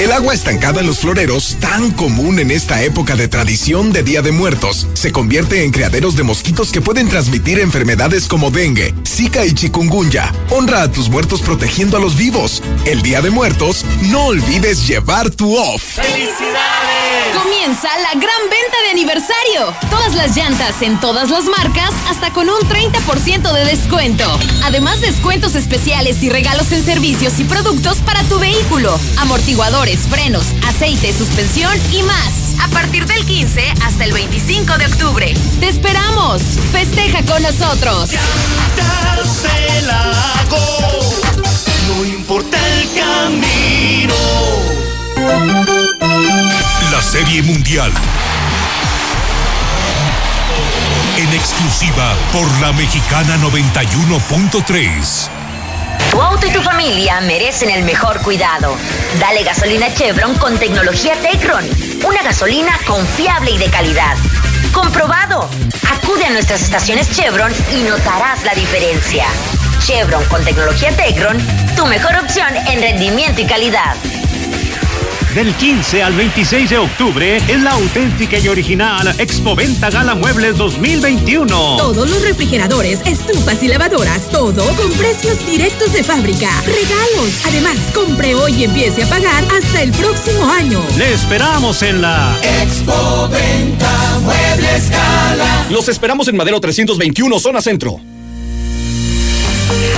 El 0.05 0.13
agua 0.13 0.35
estancada 0.35 0.83
en 0.83 0.87
los 0.87 0.99
floreros, 0.99 1.57
tan 1.61 1.91
común 1.93 2.39
en 2.39 2.51
esta 2.51 2.83
época 2.83 3.17
de 3.17 3.27
tradición 3.27 3.91
de 3.91 4.03
Día 4.03 4.21
de 4.21 4.33
Muertos, 4.33 4.87
se 4.93 5.13
convierte 5.13 5.65
en 5.65 5.71
criaderos 5.71 6.15
de 6.15 6.23
mosquitos 6.23 6.73
que 6.73 6.83
pueden 6.83 7.09
transmitir 7.09 7.59
enfermedades 7.59 8.29
como 8.29 8.51
dengue, 8.51 8.95
zika 9.07 9.47
y 9.47 9.55
chikungunya. 9.55 10.31
Honra 10.51 10.83
a 10.83 10.93
tus 10.93 11.09
muertos 11.09 11.41
protegiendo 11.41 11.97
a 11.97 12.01
los 12.01 12.17
vivos. 12.17 12.63
El 12.85 13.01
Día 13.01 13.23
de 13.23 13.31
Muertos, 13.31 13.87
no 14.03 14.27
olvides 14.27 14.87
llevar 14.87 15.31
tu 15.31 15.57
off. 15.57 15.99
Comienza 17.35 17.89
la 17.99 18.11
gran 18.11 18.43
venta 18.51 18.77
de 18.85 18.91
aniversario. 18.91 19.75
Todas 19.91 20.15
las 20.15 20.37
llantas 20.37 20.83
en 20.83 21.01
todas 21.01 21.31
las 21.31 21.45
marcas 21.45 21.91
hasta 22.09 22.31
con 22.33 22.49
un 22.49 22.61
30% 22.61 23.53
de 23.53 23.65
descuento. 23.65 24.25
Además 24.65 25.01
descuentos 25.01 25.55
especiales 25.55 26.23
y 26.23 26.29
regalos 26.29 26.71
en 26.73 26.85
servicios 26.85 27.41
y 27.41 27.45
productos 27.45 27.99
para 27.99 28.23
tu 28.25 28.39
vehículo. 28.39 28.99
Amortiguadores, 29.17 29.94
frenos, 30.01 30.47
aceite, 30.67 31.13
suspensión 31.13 31.73
y 31.93 32.03
más. 32.03 32.55
A 32.63 32.69
partir 32.69 33.07
del 33.07 33.25
15 33.25 33.75
hasta 33.85 34.05
el 34.05 34.13
25 34.13 34.79
de 34.79 34.87
octubre. 34.87 35.35
Te 35.61 35.69
esperamos. 35.69 36.43
Festeja 36.73 37.23
con 37.25 37.43
nosotros. 37.43 38.11
lago, 39.87 40.57
no 41.89 42.05
importa 42.05 42.59
el 42.79 42.89
camino. 42.93 44.15
La 46.91 47.03
Serie 47.03 47.43
Mundial. 47.43 47.93
En 51.17 51.33
exclusiva 51.33 52.15
por 52.33 52.51
la 52.61 52.73
Mexicana 52.73 53.37
91.3. 53.39 55.44
Tu 56.11 56.21
auto 56.21 56.47
y 56.47 56.51
tu 56.51 56.63
familia 56.63 57.21
merecen 57.23 57.71
el 57.71 57.83
mejor 57.85 58.21
cuidado. 58.23 58.77
Dale 59.19 59.43
gasolina 59.43 59.93
Chevron 59.93 60.35
con 60.37 60.57
tecnología 60.59 61.15
Tecron. 61.17 61.65
Una 62.07 62.23
gasolina 62.23 62.79
confiable 62.87 63.53
y 63.53 63.59
de 63.59 63.67
calidad. 63.67 64.17
Comprobado. 64.73 65.49
Acude 65.91 66.27
a 66.27 66.31
nuestras 66.31 66.63
estaciones 66.63 67.11
Chevron 67.11 67.53
y 67.71 67.83
notarás 67.83 68.45
la 68.45 68.55
diferencia. 68.55 69.27
Chevron 69.85 70.25
con 70.27 70.45
tecnología 70.45 70.91
Tecron, 70.97 71.39
tu 71.77 71.87
mejor 71.87 72.17
opción 72.17 72.57
en 72.69 72.81
rendimiento 72.81 73.41
y 73.41 73.47
calidad. 73.47 73.95
Del 75.35 75.53
15 75.53 76.01
al 76.01 76.15
26 76.15 76.71
de 76.71 76.79
octubre 76.79 77.39
es 77.39 77.61
la 77.61 77.73
auténtica 77.73 78.39
y 78.39 78.47
original 78.47 79.13
Expo 79.19 79.57
Venta 79.57 79.91
Gala 79.91 80.15
Muebles 80.15 80.57
2021. 80.57 81.77
Todos 81.77 82.09
los 82.09 82.23
refrigeradores, 82.23 83.01
estufas 83.05 83.61
y 83.65 83.67
lavadoras, 83.67 84.29
todo 84.31 84.65
con 84.77 84.93
precios 84.93 85.45
directos 85.45 85.93
de 85.93 86.05
fábrica. 86.05 86.49
Regalos. 86.65 87.45
Además, 87.47 87.77
compre 87.93 88.37
hoy 88.37 88.61
y 88.61 88.65
empiece 88.65 89.03
a 89.03 89.09
pagar 89.09 89.43
hasta 89.59 89.83
el 89.83 89.91
próximo 89.91 90.49
año. 90.49 90.81
Le 90.97 91.13
esperamos 91.13 91.83
en 91.83 92.01
la 92.01 92.33
Expo 92.63 93.29
Venta 93.29 94.21
Muebles 94.21 94.89
Gala. 94.89 95.67
Los 95.69 95.89
esperamos 95.89 96.29
en 96.29 96.37
Madero 96.37 96.61
321, 96.61 97.41
zona 97.41 97.61
centro. 97.61 98.01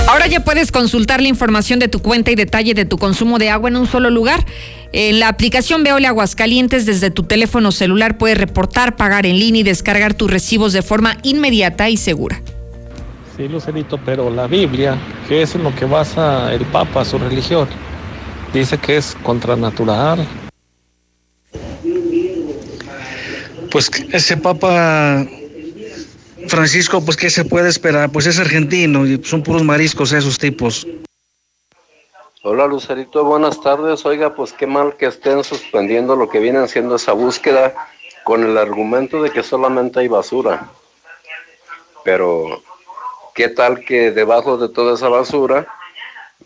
Ahora 0.07 0.25
ya 0.27 0.39
puedes 0.39 0.71
consultar 0.71 1.21
la 1.21 1.27
información 1.27 1.79
de 1.79 1.89
tu 1.89 2.01
cuenta 2.01 2.31
y 2.31 2.35
detalle 2.35 2.73
de 2.73 2.85
tu 2.85 2.97
consumo 2.97 3.37
de 3.37 3.49
agua 3.49 3.69
en 3.69 3.75
un 3.75 3.87
solo 3.87 4.09
lugar. 4.09 4.45
En 4.93 5.19
la 5.19 5.27
aplicación 5.27 5.83
Veole 5.83 6.07
Aguascalientes 6.07 6.85
desde 6.85 7.11
tu 7.11 7.23
teléfono 7.23 7.71
celular 7.71 8.17
puedes 8.17 8.37
reportar, 8.37 8.95
pagar 8.95 9.25
en 9.25 9.39
línea 9.39 9.61
y 9.61 9.63
descargar 9.63 10.13
tus 10.13 10.31
recibos 10.31 10.73
de 10.73 10.81
forma 10.81 11.17
inmediata 11.23 11.89
y 11.89 11.97
segura. 11.97 12.41
Sí, 13.35 13.47
Lucerito, 13.47 13.99
pero 14.03 14.29
la 14.29 14.47
Biblia, 14.47 14.97
que 15.27 15.41
es 15.41 15.53
en 15.55 15.63
lo 15.63 15.75
que 15.75 15.85
basa 15.85 16.53
el 16.53 16.65
Papa 16.65 17.05
su 17.05 17.19
religión, 17.19 17.67
dice 18.53 18.77
que 18.77 18.97
es 18.97 19.15
contranatural. 19.21 20.25
Pues 23.69 23.91
ese 24.11 24.37
Papa 24.37 25.27
Francisco, 26.47 27.03
pues 27.03 27.17
¿qué 27.17 27.29
se 27.29 27.45
puede 27.45 27.69
esperar? 27.69 28.11
Pues 28.11 28.25
es 28.25 28.39
argentino 28.39 29.05
y 29.05 29.21
son 29.23 29.43
puros 29.43 29.63
mariscos 29.63 30.13
esos 30.13 30.37
tipos. 30.39 30.87
Hola 32.43 32.67
Lucerito, 32.67 33.23
buenas 33.23 33.59
tardes. 33.61 34.05
Oiga, 34.05 34.35
pues 34.35 34.53
qué 34.53 34.67
mal 34.67 34.95
que 34.95 35.07
estén 35.07 35.43
suspendiendo 35.43 36.15
lo 36.15 36.29
que 36.29 36.39
vienen 36.39 36.61
haciendo 36.61 36.95
esa 36.95 37.13
búsqueda 37.13 37.73
con 38.23 38.43
el 38.43 38.59
argumento 38.59 39.23
de 39.23 39.31
que 39.31 39.41
solamente 39.41 40.01
hay 40.01 40.07
basura. 40.07 40.69
Pero, 42.03 42.61
¿qué 43.33 43.49
tal 43.49 43.83
que 43.83 44.11
debajo 44.11 44.55
de 44.57 44.69
toda 44.69 44.93
esa 44.93 45.09
basura 45.09 45.67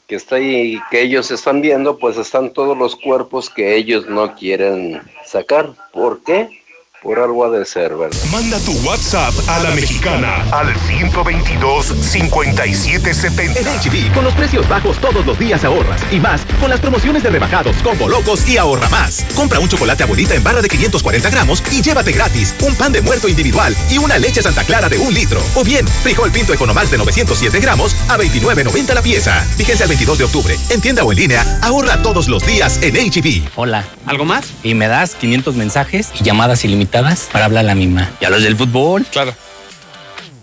que 0.08 0.16
está 0.16 0.38
ahí, 0.38 0.80
que 0.90 1.02
ellos 1.02 1.30
están 1.30 1.60
viendo, 1.60 1.98
pues 1.98 2.16
están 2.16 2.54
todos 2.54 2.78
los 2.78 2.96
cuerpos 2.96 3.50
que 3.50 3.76
ellos 3.76 4.08
no 4.08 4.34
quieren 4.34 5.02
sacar? 5.26 5.74
¿Por 5.92 6.24
qué? 6.24 6.61
Por 7.02 7.18
algo 7.18 7.44
ha 7.44 7.50
de 7.50 7.66
ser, 7.66 7.96
¿verdad? 7.96 8.16
Manda 8.32 8.60
tu 8.60 8.74
WhatsApp 8.88 9.34
a 9.48 9.64
la 9.64 9.72
mexicana 9.72 10.46
al 10.52 10.72
122-5770. 10.76 13.58
En 13.58 13.66
HB, 13.66 14.14
con 14.14 14.24
los 14.24 14.36
precios 14.36 14.70
bajos 14.70 15.00
todos 15.00 15.26
los 15.26 15.40
días 15.40 15.64
ahorras. 15.64 16.00
Y 16.12 16.20
más, 16.20 16.46
con 16.60 16.70
las 16.70 16.80
promociones 16.80 17.24
de 17.24 17.32
rebajados, 17.32 17.78
combo 17.78 18.08
locos 18.08 18.48
y 18.48 18.58
ahorra 18.58 18.88
más. 18.90 19.26
Compra 19.36 19.60
un 19.60 19.68
chocolate 19.68 20.04
abuelita 20.04 20.36
en 20.36 20.44
barra 20.44 20.62
de 20.62 20.70
540 20.70 21.28
gramos 21.32 21.64
y 21.72 21.82
llévate 21.82 22.12
gratis 22.12 22.54
un 22.62 22.76
pan 22.76 22.92
de 22.92 23.02
muerto 23.02 23.28
individual 23.28 23.76
y 23.90 23.98
una 23.98 24.20
leche 24.20 24.44
Santa 24.44 24.64
Clara 24.64 24.88
de 24.88 25.00
un 25.00 25.12
litro. 25.12 25.42
O 25.56 25.64
bien, 25.64 25.88
frijol 25.88 26.30
pinto 26.30 26.54
Economax 26.54 26.92
de 26.92 27.00
907 27.00 27.60
gramos 27.62 27.96
a 28.10 28.18
29.90 28.20 28.94
la 28.94 29.02
pieza. 29.02 29.44
Fíjense 29.58 29.82
al 29.82 29.90
22 29.90 30.20
de 30.20 30.26
octubre. 30.26 30.56
En 30.70 30.82
tienda 30.82 31.04
o 31.04 31.12
en 31.12 31.18
línea, 31.18 31.60
ahorra 31.64 32.04
todos 32.04 32.28
los 32.28 32.46
días 32.46 32.78
en 32.84 32.94
HB. 32.94 33.50
Hola, 33.56 33.88
¿algo 34.06 34.24
más? 34.24 34.54
Y 34.62 34.76
me 34.76 34.88
das 34.88 35.16
500 35.16 35.56
mensajes 35.56 36.12
y 36.20 36.24
llamadas 36.24 36.64
ilimitadas 36.64 36.91
para 37.32 37.46
hablar 37.46 37.66
a 37.66 37.68
la 37.68 37.76
misma. 37.76 38.12
¿Y 38.20 38.26
a 38.26 38.30
los 38.30 38.44
del 38.44 38.56
fútbol? 38.58 39.06
Claro. 39.12 39.34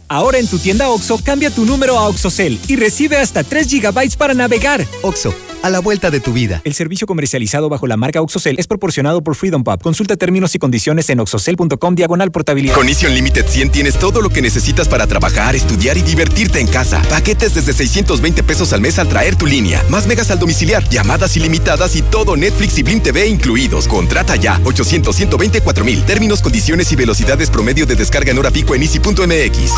Ahora 0.09 0.39
en 0.39 0.49
tu 0.49 0.59
tienda 0.59 0.89
OXO, 0.89 1.19
cambia 1.23 1.51
tu 1.51 1.67
número 1.67 1.99
a 1.99 2.09
OXOCEL 2.09 2.59
y 2.67 2.77
recibe 2.77 3.19
hasta 3.19 3.45
3 3.45 3.71
GB 3.71 4.17
para 4.17 4.33
navegar. 4.33 4.85
OXO, 5.03 5.35
a 5.63 5.71
la 5.71 5.81
vuelta 5.81 6.11
de 6.11 6.21
tu 6.21 6.33
vida. 6.33 6.61
El 6.65 6.75
servicio 6.75 7.07
comercializado 7.07 7.69
bajo 7.69 7.87
la 7.87 7.97
marca 7.97 8.21
OXOCEL 8.21 8.59
es 8.59 8.67
proporcionado 8.67 9.23
por 9.23 9.35
Freedom 9.35 9.65
Pub. 9.65 9.81
Consulta 9.83 10.17
términos 10.17 10.55
y 10.55 10.59
condiciones 10.59 11.09
en 11.11 11.21
oxocel.com 11.21 11.95
diagonal 11.95 12.31
portabilidad. 12.31 12.75
Con 12.75 12.89
Easy 12.89 13.07
Unlimited 13.07 13.47
100 13.47 13.71
tienes 13.71 13.99
todo 13.99 14.21
lo 14.21 14.31
que 14.31 14.43
necesitas 14.43 14.89
para 14.89 15.07
trabajar, 15.07 15.57
estudiar 15.57 15.97
y 15.97 16.03
divertirte 16.03 16.61
en 16.61 16.67
casa. 16.67 17.03
Paquetes 17.09 17.55
desde 17.55 17.73
620 17.73 18.43
pesos 18.43 18.73
al 18.73 18.81
mes 18.81 18.99
al 18.99 19.09
traer 19.09 19.37
tu 19.37 19.47
línea. 19.47 19.83
Más 19.89 20.07
megas 20.07 20.31
al 20.31 20.39
domiciliar, 20.39 20.89
llamadas 20.89 21.37
ilimitadas 21.37 21.97
y 21.97 22.03
todo 22.03 22.37
Netflix 22.37 22.79
y 22.79 22.83
Blim 22.83 23.01
TV 23.01 23.27
incluidos. 23.27 23.89
Contrata 23.89 24.37
ya. 24.37 24.61
800 24.65 25.15
124 25.15 25.85
mil. 25.85 26.05
Términos, 26.05 26.43
condiciones 26.43 26.91
y 26.93 26.97
velocidades 26.97 27.51
promedio 27.51 27.87
de 27.87 27.97
descarga 27.97 28.31
en 28.31 28.39
hora 28.39 28.51
pico 28.51 28.75
en 28.75 28.83
easy.mx. 28.83 29.73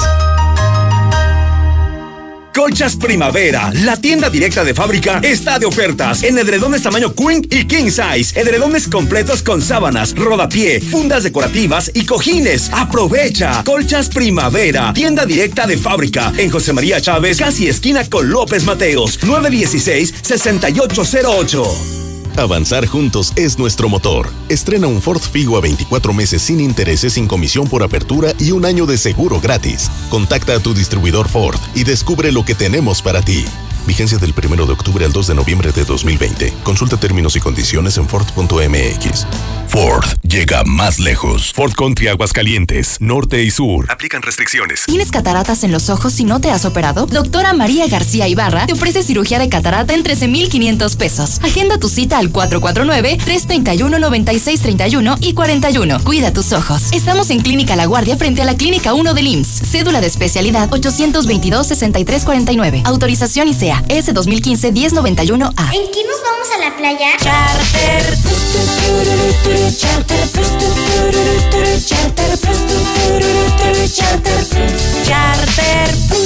Colchas 2.55 2.96
Primavera, 2.96 3.70
la 3.72 3.96
tienda 3.96 4.28
directa 4.28 4.64
de 4.64 4.74
fábrica, 4.74 5.20
está 5.22 5.59
de 5.59 5.66
ofertas 5.66 6.22
en 6.22 6.38
edredones 6.38 6.82
tamaño 6.82 7.14
Queen 7.14 7.46
y 7.51 7.66
King 7.66 7.90
Size, 7.90 8.38
edredones 8.38 8.88
completos 8.88 9.42
con 9.42 9.62
sábanas, 9.62 10.14
rodapié, 10.14 10.80
fundas 10.80 11.22
decorativas 11.22 11.90
y 11.94 12.05
cojines. 12.05 12.70
Aprovecha. 12.72 13.62
Colchas 13.64 14.09
Primavera, 14.09 14.92
tienda 14.92 15.24
directa 15.24 15.66
de 15.66 15.78
fábrica 15.78 16.32
en 16.36 16.51
José 16.51 16.72
María 16.72 17.01
Chávez, 17.01 17.38
casi 17.38 17.68
esquina 17.68 18.05
con 18.09 18.30
López 18.30 18.64
Mateos, 18.64 19.20
916-6808. 19.20 22.10
Avanzar 22.37 22.87
juntos 22.87 23.33
es 23.37 23.59
nuestro 23.59 23.89
motor. 23.89 24.31
Estrena 24.49 24.87
un 24.87 25.03
Ford 25.03 25.20
Figo 25.20 25.57
a 25.57 25.61
24 25.61 26.12
meses 26.12 26.43
sin 26.43 26.61
intereses, 26.61 27.14
sin 27.14 27.26
comisión 27.26 27.68
por 27.68 27.83
apertura 27.83 28.33
y 28.39 28.53
un 28.53 28.64
año 28.64 28.87
de 28.87 28.99
seguro 28.99 29.41
gratis. 29.41 29.91
Contacta 30.09 30.55
a 30.55 30.61
tu 30.61 30.72
distribuidor 30.72 31.28
Ford 31.28 31.59
y 31.74 31.85
descubre 31.85 32.33
lo 32.33 32.45
que 32.45 32.55
tenemos 32.55 33.03
para 33.03 33.20
ti. 33.22 33.45
Vigencia 33.87 34.18
del 34.18 34.33
1 34.33 34.66
de 34.66 34.72
octubre 34.72 35.05
al 35.05 35.12
2 35.12 35.26
de 35.28 35.35
noviembre 35.35 35.72
de 35.72 35.85
2020. 35.85 36.55
Consulta 36.62 36.97
términos 36.97 37.37
y 37.37 37.41
condiciones 37.41 37.97
en 37.97 38.09
Ford.mx. 38.09 39.26
Ford 39.71 40.05
llega 40.25 40.64
más 40.64 40.99
lejos. 40.99 41.53
Ford 41.55 41.75
Country 41.75 42.09
Aguascalientes, 42.09 42.97
norte 43.01 43.45
y 43.45 43.53
sur. 43.53 43.87
Aplican 43.89 44.21
restricciones. 44.21 44.83
¿Tienes 44.87 45.12
cataratas 45.12 45.62
en 45.62 45.71
los 45.71 45.91
ojos 45.91 46.12
si 46.12 46.25
no 46.25 46.41
te 46.41 46.51
has 46.51 46.64
operado? 46.64 47.07
Doctora 47.07 47.53
María 47.53 47.87
García 47.87 48.27
Ibarra 48.27 48.66
te 48.66 48.73
ofrece 48.73 49.05
cirugía 49.05 49.39
de 49.39 49.49
catarata 49.49 49.95
en 49.95 50.03
13,500 50.03 50.97
pesos. 50.97 51.39
Agenda 51.45 51.79
tu 51.79 51.89
cita 51.89 52.18
al 52.18 52.33
449-331-9631 52.33 55.18
y 55.21 55.35
41. 55.35 56.03
Cuida 56.03 56.33
tus 56.33 56.53
ojos. 56.53 56.91
Estamos 56.93 57.31
en 57.31 57.39
Clínica 57.41 57.77
La 57.77 57.87
Guardia 57.87 58.16
frente 58.16 58.43
a 58.43 58.47
la 58.47 58.57
Clínica 58.57 58.93
1 58.93 59.14
del 59.14 59.29
IMSS. 59.29 59.62
Cédula 59.71 60.01
de 60.01 60.09
especialidad 60.09 60.68
822-6349. 60.71 62.83
Autorización 62.87 63.47
ICEA 63.47 63.85
S 63.89 64.12
2015-1091A. 64.12 65.75
¿En 65.75 65.93
qué 65.93 66.03
nos 66.03 66.21
vamos 66.25 66.49
a 66.57 66.59
la 66.59 66.77
playa? 66.77 67.16
Charter. 67.18 68.18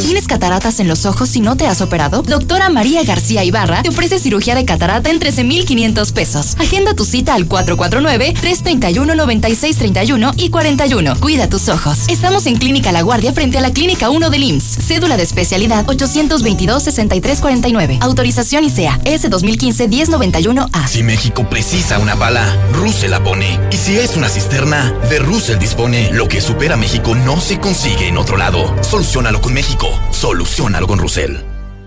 ¿Tienes 0.04 0.28
cataratas 0.28 0.78
en 0.78 0.86
los 0.86 1.06
ojos 1.06 1.30
si 1.30 1.40
no 1.40 1.56
te 1.56 1.66
has 1.66 1.80
operado? 1.80 2.22
Doctora 2.22 2.68
María 2.68 3.02
García 3.02 3.42
Ibarra 3.42 3.82
te 3.82 3.88
ofrece 3.88 4.20
cirugía 4.20 4.54
de 4.54 4.64
catarata 4.64 5.10
en 5.10 5.18
13,500 5.18 6.12
pesos. 6.12 6.54
Agenda 6.60 6.94
tu 6.94 7.04
cita 7.04 7.34
al 7.34 7.48
449-331-9631 7.48 10.34
y 10.36 10.50
41. 10.50 11.16
Cuida 11.18 11.48
tus 11.48 11.68
ojos. 11.68 12.06
Estamos 12.08 12.46
en 12.46 12.58
Clínica 12.58 12.92
La 12.92 13.02
Guardia 13.02 13.32
frente 13.32 13.58
a 13.58 13.60
la 13.60 13.72
Clínica 13.72 14.10
1 14.10 14.30
del 14.30 14.44
IMSS. 14.44 14.78
Cédula 14.86 15.16
de 15.16 15.24
especialidad 15.24 15.84
822-6349. 15.86 17.98
Autorización 18.00 18.62
ICEA 18.64 19.00
S 19.04 19.28
2015-1091A. 19.28 20.86
Si 20.86 21.02
México 21.02 21.48
precisa 21.48 21.98
una 21.98 22.14
bala, 22.14 22.56
Russell 22.72 23.10
la 23.10 23.23
Y 23.70 23.76
si 23.76 23.98
es 23.98 24.16
una 24.16 24.28
cisterna, 24.28 24.92
de 25.10 25.18
Russell 25.18 25.58
dispone. 25.58 26.10
Lo 26.12 26.28
que 26.28 26.40
supera 26.40 26.76
México 26.76 27.14
no 27.16 27.40
se 27.40 27.58
consigue 27.58 28.06
en 28.06 28.16
otro 28.16 28.36
lado. 28.36 28.72
Solucionalo 28.82 29.40
con 29.40 29.52
México. 29.52 29.88
Solucionalo 30.12 30.86
con 30.86 31.00
Russell. 31.00 31.38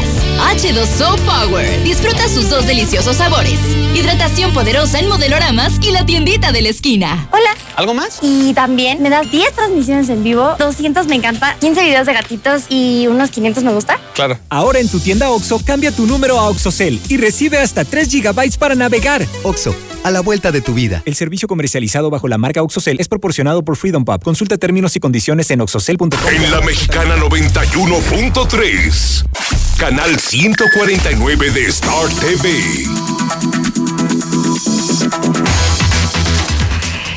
H2O 0.51 1.17
Power. 1.19 1.83
Disfruta 1.83 2.27
sus 2.27 2.49
dos 2.49 2.65
deliciosos 2.67 3.15
sabores. 3.15 3.59
Hidratación 3.93 4.51
poderosa 4.53 4.99
en 4.99 5.07
modeloramas 5.07 5.73
y 5.81 5.91
la 5.91 6.05
tiendita 6.05 6.51
de 6.51 6.63
la 6.63 6.69
esquina. 6.69 7.29
Hola. 7.31 7.55
¿Algo 7.75 7.93
más? 7.93 8.19
Y 8.21 8.53
también 8.53 9.01
me 9.01 9.09
das 9.09 9.31
10 9.31 9.53
transmisiones 9.53 10.09
en 10.09 10.23
vivo, 10.23 10.55
200 10.59 11.07
me 11.07 11.15
encanta, 11.15 11.55
15 11.59 11.83
videos 11.83 12.05
de 12.05 12.13
gatitos 12.13 12.65
y 12.69 13.07
unos 13.07 13.31
500 13.31 13.63
me 13.63 13.73
gusta. 13.73 13.99
Claro. 14.13 14.37
Ahora 14.49 14.79
en 14.79 14.89
tu 14.89 14.99
tienda 14.99 15.31
OXO, 15.31 15.59
cambia 15.65 15.91
tu 15.91 16.05
número 16.05 16.39
a 16.39 16.49
OXOCEL 16.49 17.01
y 17.09 17.17
recibe 17.17 17.57
hasta 17.57 17.83
3 17.83 18.09
GB 18.11 18.57
para 18.59 18.75
navegar. 18.75 19.25
OXO, 19.43 19.75
a 20.03 20.11
la 20.11 20.21
vuelta 20.21 20.51
de 20.51 20.61
tu 20.61 20.73
vida. 20.73 21.01
El 21.05 21.15
servicio 21.15 21.47
comercializado 21.47 22.09
bajo 22.09 22.27
la 22.27 22.37
marca 22.37 22.61
OXOCEL 22.61 22.99
es 22.99 23.07
proporcionado 23.07 23.63
por 23.63 23.77
Freedom 23.77 24.05
Pub. 24.05 24.21
Consulta 24.23 24.57
términos 24.57 24.95
y 24.95 24.99
condiciones 24.99 25.49
en 25.51 25.61
oxocel.com. 25.61 26.09
En 26.29 26.51
la 26.51 26.61
mexicana 26.61 27.15
91.3, 27.17 29.25
canal 29.77 30.19
149 30.19 31.51
de 31.51 31.65
Star 31.65 32.09
TV. 32.19 32.49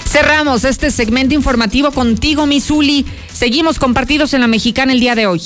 Cerramos 0.06 0.64
este 0.64 0.90
segmento 0.90 1.34
informativo 1.34 1.90
contigo, 1.90 2.46
Misuli. 2.46 3.04
Seguimos 3.32 3.78
compartidos 3.78 4.32
en 4.32 4.40
la 4.40 4.46
mexicana 4.46 4.92
el 4.92 5.00
día 5.00 5.14
de 5.14 5.26
hoy. 5.26 5.42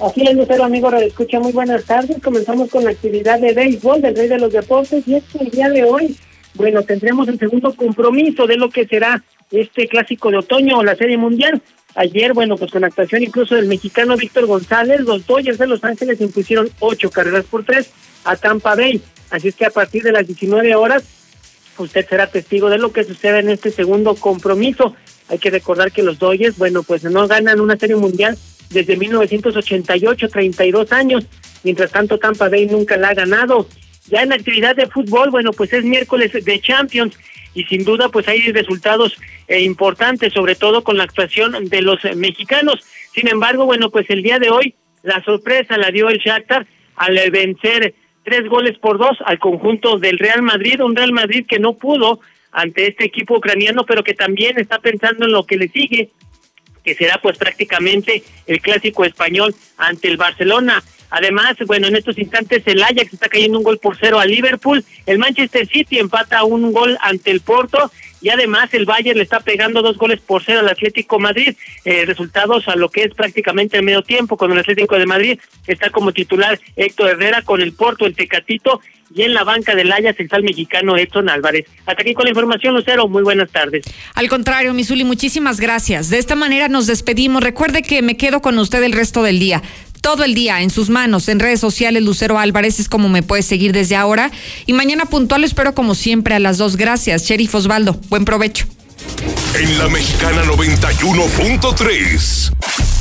Así 0.00 0.22
es, 0.22 0.34
Lucero, 0.34 0.64
amigo, 0.64 0.90
escucha 0.94 1.40
muy 1.40 1.52
buenas 1.52 1.84
tardes. 1.84 2.22
Comenzamos 2.22 2.70
con 2.70 2.84
la 2.84 2.90
actividad 2.90 3.40
de 3.40 3.52
béisbol 3.52 4.02
del 4.02 4.16
Rey 4.16 4.28
de 4.28 4.38
los 4.38 4.52
Deportes 4.52 5.06
y 5.06 5.14
es 5.14 5.24
que 5.24 5.38
el 5.38 5.50
día 5.50 5.68
de 5.68 5.84
hoy, 5.84 6.16
bueno, 6.56 6.82
tendremos 6.82 7.28
el 7.28 7.38
segundo 7.38 7.74
compromiso 7.74 8.46
de 8.46 8.56
lo 8.56 8.70
que 8.70 8.86
será 8.86 9.22
este 9.50 9.86
clásico 9.86 10.30
de 10.30 10.38
otoño 10.38 10.78
o 10.78 10.84
la 10.84 10.96
Serie 10.96 11.16
Mundial. 11.16 11.62
Ayer, 11.94 12.34
bueno, 12.34 12.56
pues 12.56 12.70
con 12.70 12.84
actuación 12.84 13.22
incluso 13.22 13.54
del 13.54 13.66
mexicano 13.66 14.16
Víctor 14.16 14.46
González, 14.46 15.00
los 15.00 15.26
Dodgers 15.26 15.58
de 15.58 15.66
Los 15.66 15.82
Ángeles 15.84 16.20
impusieron 16.20 16.68
ocho 16.80 17.10
carreras 17.10 17.44
por 17.44 17.64
tres 17.64 17.90
a 18.24 18.36
Tampa 18.36 18.74
Bay. 18.74 19.00
Así 19.30 19.48
es 19.48 19.54
que 19.54 19.66
a 19.66 19.70
partir 19.70 20.02
de 20.02 20.12
las 20.12 20.26
19 20.26 20.74
horas, 20.74 21.04
usted 21.78 22.06
será 22.08 22.26
testigo 22.26 22.68
de 22.70 22.78
lo 22.78 22.92
que 22.92 23.04
sucede 23.04 23.40
en 23.40 23.48
este 23.48 23.70
segundo 23.70 24.14
compromiso. 24.14 24.94
Hay 25.28 25.38
que 25.38 25.50
recordar 25.50 25.92
que 25.92 26.02
los 26.02 26.18
Dodgers, 26.18 26.58
bueno, 26.58 26.82
pues 26.82 27.04
no 27.04 27.26
ganan 27.26 27.60
una 27.60 27.76
Serie 27.76 27.96
Mundial 27.96 28.36
desde 28.70 28.96
1988, 28.96 30.28
32 30.28 30.92
años. 30.92 31.26
Mientras 31.62 31.90
tanto, 31.90 32.18
Tampa 32.18 32.48
Bay 32.48 32.66
nunca 32.66 32.96
la 32.96 33.08
ha 33.08 33.14
ganado. 33.14 33.66
Ya 34.08 34.22
en 34.22 34.28
la 34.28 34.36
actividad 34.36 34.76
de 34.76 34.86
fútbol, 34.86 35.30
bueno, 35.30 35.52
pues 35.52 35.72
es 35.72 35.84
miércoles 35.84 36.32
de 36.32 36.60
Champions 36.60 37.18
y 37.54 37.64
sin 37.64 37.84
duda 37.84 38.08
pues 38.08 38.28
hay 38.28 38.52
resultados 38.52 39.16
eh, 39.48 39.60
importantes, 39.60 40.32
sobre 40.32 40.54
todo 40.54 40.84
con 40.84 40.96
la 40.96 41.04
actuación 41.04 41.68
de 41.68 41.82
los 41.82 42.04
mexicanos. 42.16 42.84
Sin 43.14 43.28
embargo, 43.28 43.64
bueno, 43.64 43.90
pues 43.90 44.08
el 44.10 44.22
día 44.22 44.38
de 44.38 44.50
hoy 44.50 44.74
la 45.02 45.22
sorpresa 45.24 45.76
la 45.76 45.90
dio 45.90 46.08
el 46.08 46.18
Shakhtar 46.18 46.66
al 46.96 47.30
vencer 47.30 47.94
tres 48.24 48.48
goles 48.48 48.76
por 48.78 48.98
dos 48.98 49.16
al 49.24 49.38
conjunto 49.38 49.98
del 49.98 50.18
Real 50.18 50.42
Madrid, 50.42 50.80
un 50.80 50.96
Real 50.96 51.12
Madrid 51.12 51.46
que 51.48 51.58
no 51.58 51.74
pudo 51.74 52.20
ante 52.50 52.88
este 52.88 53.04
equipo 53.04 53.36
ucraniano, 53.36 53.84
pero 53.84 54.02
que 54.02 54.14
también 54.14 54.58
está 54.58 54.78
pensando 54.80 55.26
en 55.26 55.32
lo 55.32 55.44
que 55.44 55.56
le 55.56 55.68
sigue, 55.68 56.10
que 56.82 56.94
será 56.94 57.20
pues 57.22 57.38
prácticamente 57.38 58.22
el 58.46 58.60
clásico 58.60 59.04
español 59.04 59.54
ante 59.76 60.08
el 60.08 60.16
Barcelona. 60.16 60.82
Además, 61.10 61.56
bueno, 61.66 61.86
en 61.86 61.96
estos 61.96 62.18
instantes 62.18 62.62
el 62.66 62.82
Ajax 62.82 63.12
está 63.12 63.28
cayendo 63.28 63.58
un 63.58 63.64
gol 63.64 63.78
por 63.78 63.96
cero 63.98 64.18
a 64.18 64.26
Liverpool, 64.26 64.84
el 65.06 65.18
Manchester 65.18 65.66
City 65.66 65.98
empata 65.98 66.44
un 66.44 66.72
gol 66.72 66.98
ante 67.00 67.30
el 67.30 67.40
Porto 67.40 67.90
y 68.20 68.30
además 68.30 68.72
el 68.72 68.86
Bayern 68.86 69.18
le 69.18 69.24
está 69.24 69.40
pegando 69.40 69.82
dos 69.82 69.98
goles 69.98 70.20
por 70.20 70.42
cero 70.42 70.60
al 70.60 70.68
Atlético 70.68 71.18
Madrid, 71.18 71.54
eh, 71.84 72.04
resultados 72.06 72.66
a 72.68 72.76
lo 72.76 72.88
que 72.88 73.04
es 73.04 73.14
prácticamente 73.14 73.76
el 73.76 73.84
medio 73.84 74.02
tiempo 74.02 74.36
con 74.36 74.50
el 74.52 74.58
Atlético 74.58 74.98
de 74.98 75.06
Madrid, 75.06 75.38
está 75.66 75.90
como 75.90 76.12
titular 76.12 76.58
Héctor 76.74 77.10
Herrera 77.10 77.42
con 77.42 77.60
el 77.60 77.72
Porto, 77.72 78.06
el 78.06 78.16
Tecatito 78.16 78.80
y 79.14 79.22
en 79.22 79.34
la 79.34 79.44
banca 79.44 79.74
del 79.74 79.92
Ajax 79.92 80.18
el 80.18 80.42
mexicano 80.42 80.96
Edson 80.96 81.28
Álvarez. 81.28 81.66
Hasta 81.86 82.02
aquí 82.02 82.14
con 82.14 82.24
la 82.24 82.30
información, 82.30 82.74
Lucero, 82.74 83.08
muy 83.08 83.22
buenas 83.22 83.50
tardes. 83.50 83.84
Al 84.14 84.28
contrario, 84.28 84.74
Misuli, 84.74 85.04
muchísimas 85.04 85.60
gracias. 85.60 86.10
De 86.10 86.18
esta 86.18 86.34
manera 86.34 86.68
nos 86.68 86.86
despedimos. 86.86 87.42
Recuerde 87.42 87.82
que 87.82 88.02
me 88.02 88.16
quedo 88.16 88.40
con 88.40 88.58
usted 88.58 88.82
el 88.82 88.92
resto 88.92 89.22
del 89.22 89.38
día 89.38 89.62
todo 90.06 90.22
el 90.22 90.36
día 90.36 90.62
en 90.62 90.70
sus 90.70 90.88
manos, 90.88 91.28
en 91.28 91.40
redes 91.40 91.58
sociales, 91.58 92.00
Lucero 92.00 92.38
Álvarez 92.38 92.78
es 92.78 92.88
como 92.88 93.08
me 93.08 93.24
puedes 93.24 93.44
seguir 93.44 93.72
desde 93.72 93.96
ahora. 93.96 94.30
Y 94.64 94.72
mañana 94.72 95.06
puntual 95.06 95.42
espero 95.42 95.74
como 95.74 95.96
siempre 95.96 96.36
a 96.36 96.38
las 96.38 96.58
dos. 96.58 96.76
Gracias, 96.76 97.24
Sheriff 97.24 97.52
Osvaldo. 97.56 98.00
Buen 98.08 98.24
provecho. 98.24 98.66
En 99.58 99.76
la 99.78 99.88
Mexicana 99.88 100.44
91.3, 100.44 102.52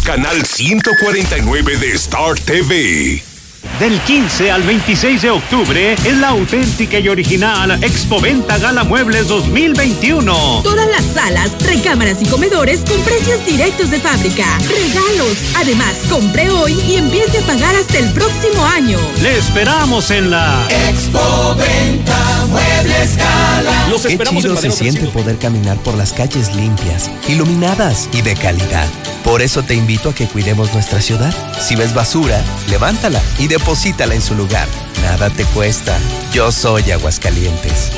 canal 0.03 0.43
149 0.43 1.77
de 1.77 1.91
Star 1.91 2.39
TV. 2.39 3.34
Del 3.80 3.99
15 3.99 4.51
al 4.51 4.63
26 4.63 5.22
de 5.22 5.32
octubre 5.32 5.95
en 6.05 6.22
la 6.22 6.30
auténtica 6.30 6.97
y 6.97 7.09
original 7.09 7.84
Expoventa 7.84 8.57
Gala 8.57 8.86
Muebles 8.86 9.28
2021. 9.28 10.61
Todas 10.63 10.88
las 10.88 11.03
salas, 11.13 11.51
recámaras 11.59 12.22
y 12.22 12.26
comedores 12.26 12.82
con 12.82 13.01
precios 13.01 13.45
directos 13.45 13.91
de 13.91 13.99
fábrica. 13.99 14.45
Regalos. 14.59 15.38
Además, 15.57 15.97
compre 16.09 16.49
hoy 16.49 16.80
y 16.88 16.95
empiece 16.95 17.39
a 17.39 17.41
pagar 17.41 17.76
hasta 17.76 17.97
el 17.99 18.09
próximo 18.13 18.66
año. 18.66 18.97
Le 19.22 19.38
esperamos 19.38 20.09
en 20.09 20.32
la 20.32 20.66
Expoventa 20.89 22.45
Muebles 22.47 23.18
Gala. 23.18 23.88
Los 23.89 24.05
esperamos 24.05 24.43
Qué 24.43 24.49
chido 24.49 24.61
se 24.61 24.72
siente 24.72 25.07
poder 25.07 25.38
caminar 25.38 25.78
por 25.80 25.95
las 25.95 26.13
calles 26.13 26.55
limpias, 26.55 27.11
iluminadas 27.28 28.09
y 28.13 28.22
de 28.22 28.36
calidad. 28.36 28.88
Por 29.26 29.41
eso 29.41 29.63
te 29.63 29.74
invito 29.74 30.09
a 30.09 30.13
que 30.13 30.28
cuidemos 30.28 30.72
nuestra 30.72 31.01
ciudad. 31.01 31.34
Si 31.59 31.76
ves 31.76 31.95
basura, 31.95 32.39
levántala 32.70 33.20
y 33.39 33.47
deposítala 33.57 34.13
en 34.13 34.21
su 34.21 34.35
lugar. 34.35 34.67
Nada 35.01 35.29
te 35.29 35.45
cuesta. 35.45 35.97
Yo 36.33 36.51
soy 36.51 36.91
Aguascalientes. 36.91 37.89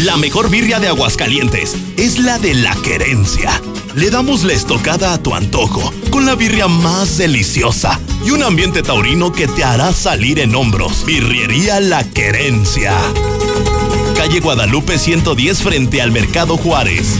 La 0.00 0.16
mejor 0.16 0.50
birria 0.50 0.80
de 0.80 0.88
Aguascalientes 0.88 1.76
es 1.96 2.18
la 2.18 2.38
de 2.38 2.54
la 2.54 2.74
querencia. 2.82 3.50
Le 3.94 4.10
damos 4.10 4.44
la 4.44 4.52
estocada 4.52 5.12
a 5.12 5.22
tu 5.22 5.34
antojo, 5.34 5.92
con 6.10 6.26
la 6.26 6.34
birria 6.34 6.68
más 6.68 7.18
deliciosa 7.18 8.00
y 8.24 8.30
un 8.30 8.42
ambiente 8.42 8.82
taurino 8.82 9.32
que 9.32 9.46
te 9.46 9.64
hará 9.64 9.92
salir 9.92 10.40
en 10.40 10.54
hombros. 10.54 11.04
Birriería 11.04 11.80
La 11.80 12.04
Querencia. 12.04 12.96
Calle 14.16 14.40
Guadalupe 14.40 14.98
110 14.98 15.62
frente 15.62 16.02
al 16.02 16.10
Mercado 16.10 16.56
Juárez. 16.56 17.18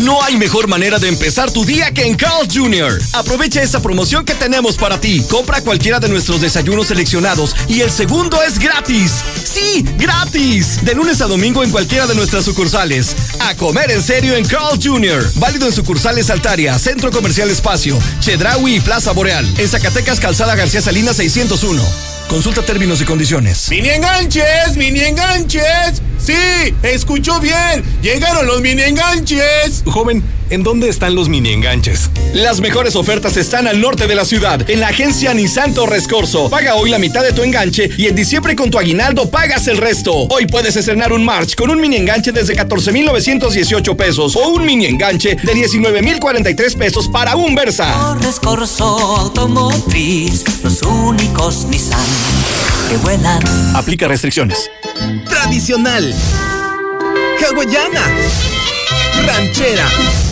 No 0.00 0.22
hay 0.22 0.36
mejor 0.38 0.66
manera 0.66 0.98
de 0.98 1.08
empezar 1.08 1.50
tu 1.50 1.62
día 1.66 1.92
que 1.92 2.06
en 2.06 2.16
Carl's 2.16 2.48
Jr. 2.56 2.98
Aprovecha 3.12 3.62
esta 3.62 3.80
promoción 3.80 4.24
que 4.24 4.34
tenemos 4.34 4.76
para 4.76 4.98
ti. 4.98 5.22
Compra 5.28 5.60
cualquiera 5.60 6.00
de 6.00 6.08
nuestros 6.08 6.40
desayunos 6.40 6.86
seleccionados 6.86 7.54
y 7.68 7.82
el 7.82 7.90
segundo 7.90 8.42
es 8.42 8.58
gratis. 8.58 9.12
¡Sí, 9.44 9.84
gratis! 9.98 10.82
De 10.86 10.94
lunes 10.94 11.20
a 11.20 11.26
domingo 11.26 11.62
en 11.62 11.70
cualquiera 11.70 12.06
de 12.06 12.14
nuestras 12.14 12.46
sucursales. 12.46 13.14
A 13.40 13.54
comer 13.56 13.90
en 13.90 14.02
serio 14.02 14.34
en 14.36 14.46
Carl's 14.46 14.82
Jr. 14.82 15.22
Válido 15.34 15.66
en 15.66 15.72
sucursales 15.72 16.30
Altaria, 16.30 16.78
Centro 16.78 17.10
Comercial 17.10 17.50
Espacio, 17.50 17.98
Chedraui 18.20 18.76
y 18.76 18.80
Plaza 18.80 19.12
Boreal. 19.12 19.46
En 19.58 19.68
Zacatecas, 19.68 20.18
Calzada 20.18 20.56
García 20.56 20.80
Salinas 20.80 21.16
601. 21.16 21.82
Consulta 22.28 22.62
términos 22.62 23.02
y 23.02 23.04
condiciones. 23.04 23.68
¡Mini 23.68 23.90
enganches! 23.90 24.76
¡Mini 24.76 25.00
enganches! 25.00 26.00
¡Sí! 26.22 26.74
¡Escuchó 26.82 27.40
bien! 27.40 27.82
¡Llegaron 28.02 28.46
los 28.46 28.60
mini 28.60 28.82
enganches! 28.82 29.82
Joven, 29.86 30.22
¿en 30.50 30.62
dónde 30.62 30.88
están 30.88 31.14
los 31.14 31.28
mini 31.28 31.50
enganches? 31.50 32.10
Las 32.34 32.60
mejores 32.60 32.94
ofertas 32.94 33.36
están 33.38 33.66
al 33.66 33.80
norte 33.80 34.06
de 34.06 34.14
la 34.14 34.24
ciudad, 34.24 34.68
en 34.68 34.80
la 34.80 34.88
agencia 34.88 35.32
Nissan 35.32 35.72
Torres 35.72 36.06
Corso. 36.06 36.50
Paga 36.50 36.74
hoy 36.74 36.90
la 36.90 36.98
mitad 36.98 37.22
de 37.22 37.32
tu 37.32 37.42
enganche 37.42 37.90
y 37.96 38.06
en 38.06 38.14
diciembre 38.14 38.54
con 38.54 38.70
tu 38.70 38.78
aguinaldo 38.78 39.30
pagas 39.30 39.66
el 39.68 39.78
resto. 39.78 40.12
Hoy 40.12 40.46
puedes 40.46 40.76
estrenar 40.76 41.12
un 41.12 41.24
March 41.24 41.54
con 41.54 41.70
un 41.70 41.80
mini 41.80 41.96
enganche 41.96 42.32
desde 42.32 42.54
14,918 42.54 43.96
pesos 43.96 44.36
o 44.36 44.48
un 44.48 44.64
mini 44.64 44.86
enganche 44.86 45.36
de 45.36 45.54
19,043 45.54 46.76
pesos 46.76 47.08
para 47.08 47.34
un 47.36 47.54
Versa. 47.54 47.92
Torres 47.92 48.38
Corso 48.40 48.84
Automotriz, 49.16 50.44
los 50.62 50.82
únicos 50.82 51.64
Nissan 51.64 51.98
que 52.90 52.96
vuelan. 52.98 53.40
Aplica 53.74 54.08
restricciones. 54.08 54.70
Tradicional. 55.28 56.14
Hawaiana. 57.40 58.02
Ranchera. 59.26 59.86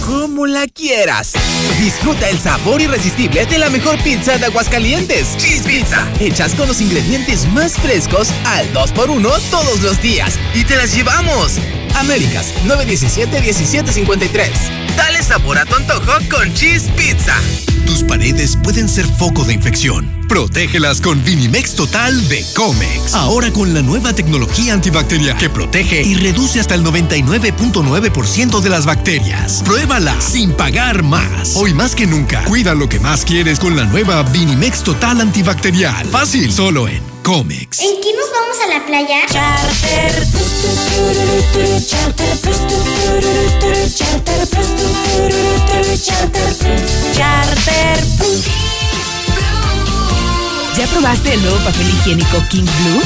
Como 0.07 0.47
la 0.47 0.67
quieras. 0.67 1.33
Disfruta 1.81 2.29
el 2.29 2.39
sabor 2.39 2.81
irresistible 2.81 3.45
de 3.47 3.59
la 3.59 3.69
mejor 3.71 3.99
pizza 4.03 4.39
de 4.39 4.47
Aguascalientes. 4.47 5.37
Cheese 5.37 5.63
Pizza. 5.63 6.07
Hechas 6.21 6.55
con 6.55 6.69
los 6.69 6.81
ingredientes 6.81 7.47
más 7.53 7.75
frescos 7.75 8.29
al 8.45 8.73
2x1 8.73 9.41
todos 9.51 9.81
los 9.83 10.01
días. 10.01 10.39
Y 10.55 10.65
te 10.65 10.77
las 10.77 10.95
llevamos. 10.95 11.59
Américas 11.97 12.55
917-1753. 12.67 14.51
Dale 14.97 15.23
sabor 15.23 15.59
a 15.59 15.65
tu 15.65 15.75
antojo 15.75 16.13
con 16.31 16.53
Cheese 16.55 16.91
Pizza. 16.97 17.35
Tus 17.89 18.03
paredes 18.03 18.55
pueden 18.63 18.87
ser 18.87 19.07
foco 19.07 19.45
de 19.45 19.55
infección. 19.55 20.27
Protégelas 20.29 21.01
con 21.01 21.25
Vinimex 21.25 21.75
Total 21.75 22.29
de 22.29 22.45
Comex. 22.55 23.15
Ahora 23.15 23.51
con 23.51 23.73
la 23.73 23.81
nueva 23.81 24.13
tecnología 24.13 24.75
antibacterial 24.75 25.39
que 25.39 25.49
protege 25.49 26.03
y 26.03 26.15
reduce 26.15 26.61
hasta 26.61 26.75
el 26.75 26.85
99.9% 26.85 28.61
de 28.61 28.69
las 28.69 28.85
bacterias. 28.85 29.63
Pruébala 29.65 30.21
sin 30.21 30.53
pagar 30.53 31.03
más. 31.03 31.57
Hoy 31.57 31.73
más 31.73 31.95
que 31.95 32.07
nunca, 32.07 32.45
cuida 32.45 32.75
lo 32.75 32.91
que 32.91 33.01
más 33.01 33.25
quieres 33.25 33.59
con 33.59 33.75
la 33.75 33.87
nueva 33.87 34.23
Vinimex 34.23 34.83
Total 34.83 35.23
antibacterial. 35.23 36.07
Fácil, 36.09 36.53
solo 36.53 36.89
en 36.89 37.18
Comex. 37.29 37.81
¿En 37.81 38.01
qué 38.01 38.15
nos 38.17 38.31
vamos 38.33 38.57
a 38.65 38.67
la 38.69 38.87
playa? 38.87 39.21
Charter. 39.27 40.27
Charter. 47.13 48.05
¿Ya 50.75 50.87
probaste 50.87 51.35
el 51.35 51.43
nuevo 51.43 51.59
papel 51.59 51.87
higiénico 51.91 52.43
King 52.49 52.65
Blue? 52.65 53.03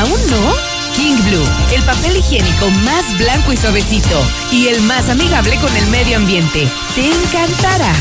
¿Aún 0.00 0.20
no? 0.28 0.52
King 0.94 1.16
Blue, 1.30 1.46
el 1.74 1.82
papel 1.84 2.18
higiénico 2.18 2.68
más 2.84 3.16
blanco 3.16 3.54
y 3.54 3.56
suavecito 3.56 4.22
y 4.50 4.68
el 4.68 4.82
más 4.82 5.08
amigable 5.08 5.56
con 5.56 5.74
el 5.74 5.86
medio 5.86 6.18
ambiente. 6.18 6.68
Te 6.94 7.06
encantará. 7.06 7.94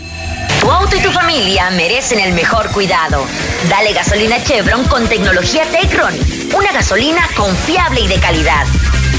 Tu 0.60 0.70
auto 0.70 0.96
y 0.96 1.00
tu 1.00 1.10
familia 1.10 1.70
merecen 1.70 2.20
el 2.20 2.32
mejor 2.32 2.70
cuidado. 2.70 3.26
Dale 3.68 3.92
gasolina 3.92 4.42
Chevron 4.42 4.84
con 4.84 5.06
tecnología 5.08 5.64
Tecron. 5.70 6.14
Una 6.56 6.70
gasolina 6.72 7.28
confiable 7.36 8.00
y 8.00 8.08
de 8.08 8.20
calidad. 8.20 8.64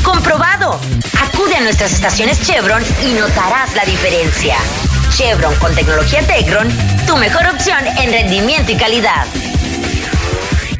Comprobado. 0.03 0.79
Acude 1.21 1.57
a 1.57 1.61
nuestras 1.61 1.91
estaciones 1.91 2.41
Chevron 2.41 2.81
y 3.01 3.11
notarás 3.13 3.75
la 3.75 3.83
diferencia. 3.83 4.55
Chevron 5.09 5.53
con 5.55 5.75
tecnología 5.75 6.21
Tecron, 6.25 6.69
tu 7.05 7.17
mejor 7.17 7.45
opción 7.47 7.85
en 7.97 8.11
rendimiento 8.11 8.71
y 8.71 8.77
calidad. 8.77 9.25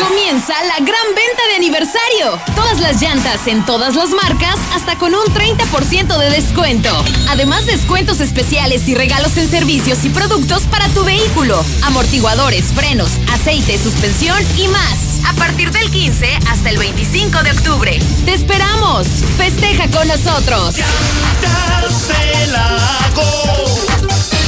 Comienza 0.00 0.54
la 0.64 0.76
gran 0.76 1.06
venta 1.14 1.42
de 1.50 1.56
aniversario. 1.56 2.38
Todas 2.54 2.80
las 2.80 3.00
llantas 3.00 3.46
en 3.46 3.64
todas 3.64 3.94
las 3.94 4.10
marcas 4.10 4.56
hasta 4.74 4.96
con 4.96 5.14
un 5.14 5.24
30% 5.24 6.18
de 6.18 6.30
descuento. 6.30 6.90
Además 7.28 7.66
descuentos 7.66 8.20
especiales 8.20 8.88
y 8.88 8.94
regalos 8.94 9.36
en 9.36 9.50
servicios 9.50 10.04
y 10.04 10.10
productos 10.10 10.62
para 10.64 10.88
tu 10.90 11.04
vehículo. 11.04 11.64
Amortiguadores, 11.82 12.66
frenos, 12.74 13.10
aceite, 13.32 13.78
suspensión 13.78 14.38
y 14.56 14.68
más. 14.68 15.20
A 15.26 15.32
partir 15.34 15.70
del 15.72 15.90
15 15.90 16.38
hasta 16.48 16.70
el 16.70 16.78
25 16.78 17.42
de 17.42 17.50
octubre. 17.50 17.98
Te 18.24 18.34
esperamos. 18.34 19.06
Festeja 19.36 19.88
con 19.90 20.06
nosotros. 20.06 20.76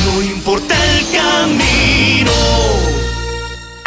No 0.05 0.22
importa 0.22 0.74
el 0.92 1.07
camino. 1.11 2.99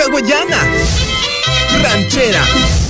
Hawaiana. 0.00 0.58
Ranchera. 1.82 2.42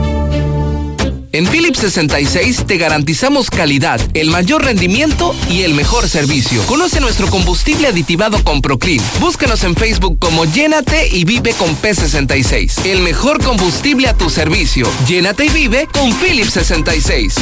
En 1.33 1.47
Philips 1.47 1.79
66 1.79 2.65
te 2.67 2.77
garantizamos 2.77 3.49
calidad, 3.49 4.01
el 4.13 4.29
mayor 4.29 4.65
rendimiento 4.65 5.33
y 5.49 5.61
el 5.61 5.73
mejor 5.73 6.09
servicio. 6.09 6.61
Conoce 6.63 6.99
nuestro 6.99 7.27
combustible 7.27 7.87
aditivado 7.87 8.43
con 8.43 8.61
Proclean. 8.61 9.03
Búscanos 9.21 9.63
en 9.63 9.75
Facebook 9.75 10.19
como 10.19 10.43
Llénate 10.43 11.07
y 11.07 11.23
Vive 11.23 11.53
con 11.53 11.69
P66. 11.77 12.85
El 12.85 12.99
mejor 12.99 13.41
combustible 13.41 14.09
a 14.09 14.17
tu 14.17 14.29
servicio. 14.29 14.85
Llénate 15.07 15.45
y 15.45 15.49
vive 15.49 15.87
con 15.93 16.13
Philips 16.15 16.51
66. 16.51 17.35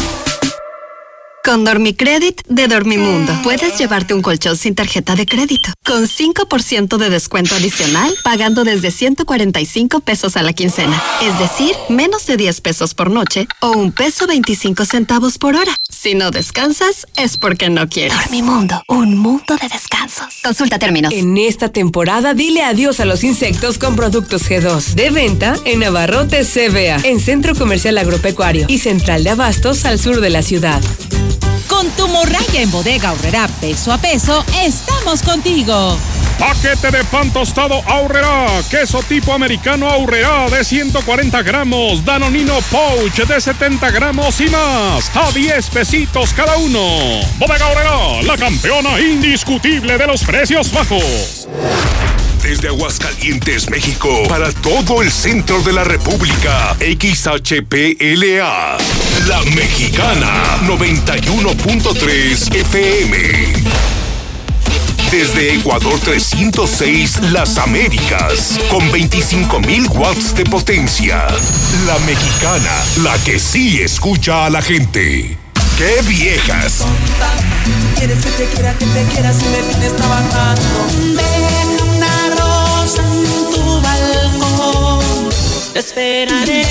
Con 1.50 1.64
Dormicredit 1.64 2.43
de 2.47 2.68
Dormimundo 2.68 3.34
puedes 3.41 3.76
llevarte 3.80 4.14
un 4.14 4.22
colchón 4.22 4.56
sin 4.56 4.76
tarjeta 4.76 5.16
de 5.16 5.26
crédito 5.26 5.72
con 5.84 6.04
5% 6.04 6.97
de 6.97 7.10
descuento 7.10 7.56
adicional 7.56 8.14
pagando 8.24 8.64
desde 8.64 8.91
145 8.91 10.02
pesos 10.02 10.38
a 10.38 10.43
la 10.43 10.54
quincena, 10.54 11.02
es 11.24 11.39
decir, 11.39 11.76
menos 11.89 12.28
de 12.28 12.38
10 12.38 12.62
pesos 12.62 12.93
por 12.93 13.10
noche 13.10 13.47
o 13.62 13.72
un 13.72 13.91
peso 13.91 14.28
25 14.28 14.86
centavos 14.86 15.39
por 15.39 15.56
hora. 15.56 15.76
Si 15.89 16.14
no 16.14 16.30
descansas 16.30 17.08
es 17.18 17.38
porque 17.38 17.72
no 17.72 17.89
quieres. 17.89 18.16
Dormimundo, 18.16 18.84
un 18.88 19.18
mundo 19.18 19.58
de 19.60 19.70
descansos. 19.70 20.28
Consulta 20.43 20.78
términos. 20.78 21.12
En 21.12 21.36
esta 21.36 21.70
temporada 21.70 22.36
dile 22.36 22.62
adiós 22.62 23.00
a 23.00 23.06
los 23.06 23.24
insectos 23.24 23.80
con 23.80 23.95
productos 23.95 24.47
G2. 24.47 24.93
De 24.93 25.10
venta 25.10 25.56
en 25.66 25.80
Navarrote 25.80 26.45
CBA, 26.45 27.08
en 27.08 27.20
Centro 27.20 27.56
Comercial 27.56 27.97
Agropecuario 27.97 28.68
y 28.70 28.78
Central 28.78 29.24
de 29.24 29.32
Abastos 29.32 29.86
al 29.86 29.97
sur 29.97 30.22
de 30.22 30.30
la 30.30 30.43
ciudad. 30.43 30.80
Con 31.68 31.90
tu 31.92 32.08
morraya 32.08 32.62
en 32.62 32.72
bodega 32.72 33.10
ahorrará 33.10 33.48
peso 33.62 33.92
a 33.92 33.98
peso, 33.98 34.44
estamos 34.64 35.22
contigo. 35.22 35.98
Paquete 36.40 36.90
de 36.90 37.04
pan 37.04 37.32
tostado 37.32 37.82
ahorrará. 37.86 38.48
Queso 38.70 39.04
tipo 39.04 39.34
americano 39.34 39.90
ahorrará 39.90 40.50
de 40.50 40.64
140 40.64 41.42
gramos. 41.44 42.06
Danonino 42.06 42.60
Pouch 42.72 43.14
de 43.14 43.42
70 43.42 43.92
gramos 43.92 44.40
y 44.40 44.50
más. 44.50 45.12
A 45.16 45.32
10 45.32 45.70
pesitos 45.70 46.34
cada 46.34 46.58
uno. 46.58 47.20
Bodega 47.38 47.66
ahorrará, 47.66 48.22
la 48.24 48.38
campeona 48.38 49.00
indiscutible 49.02 49.98
de 49.98 50.08
los 50.08 50.24
precios 50.24 50.72
bajos. 50.72 51.48
Desde 52.42 52.70
Aguascalientes, 52.70 53.70
México, 53.70 54.24
para 54.30 54.52
todo 54.54 55.02
el 55.02 55.12
centro 55.12 55.62
de 55.62 55.74
la 55.74 55.84
República, 55.84 56.76
XHPLA, 56.80 58.78
La 59.30 59.43
Mexicana, 59.43 60.57
91.3 60.65 62.55
FM. 62.55 63.17
Desde 65.11 65.53
Ecuador 65.53 65.99
306, 65.99 67.32
Las 67.32 67.59
Américas, 67.59 68.59
con 68.71 68.82
25.000 68.91 69.88
watts 69.91 70.34
de 70.34 70.45
potencia. 70.45 71.27
La 71.86 71.99
Mexicana, 72.07 72.71
la 73.03 73.19
que 73.19 73.38
sí 73.38 73.80
escucha 73.80 74.47
a 74.47 74.49
la 74.49 74.63
gente. 74.63 75.38
¡Qué 75.77 76.01
viejas! 76.07 76.86
Quieres 77.97 78.25
que 78.25 78.32
te 78.32 78.45
quiera, 78.45 78.73
que 78.80 78.86
te 78.88 79.03
quiera 79.13 79.32
si 79.32 79.45
me 79.45 79.59
tienes 79.59 79.95
trabajando. 79.95 80.88
Deja 81.15 81.84
una 81.84 82.30
rosa 82.32 83.03
en 83.03 83.53
tu 83.53 83.80
balcón. 83.80 85.30
Te 85.73 85.80
esperaré 85.80 86.65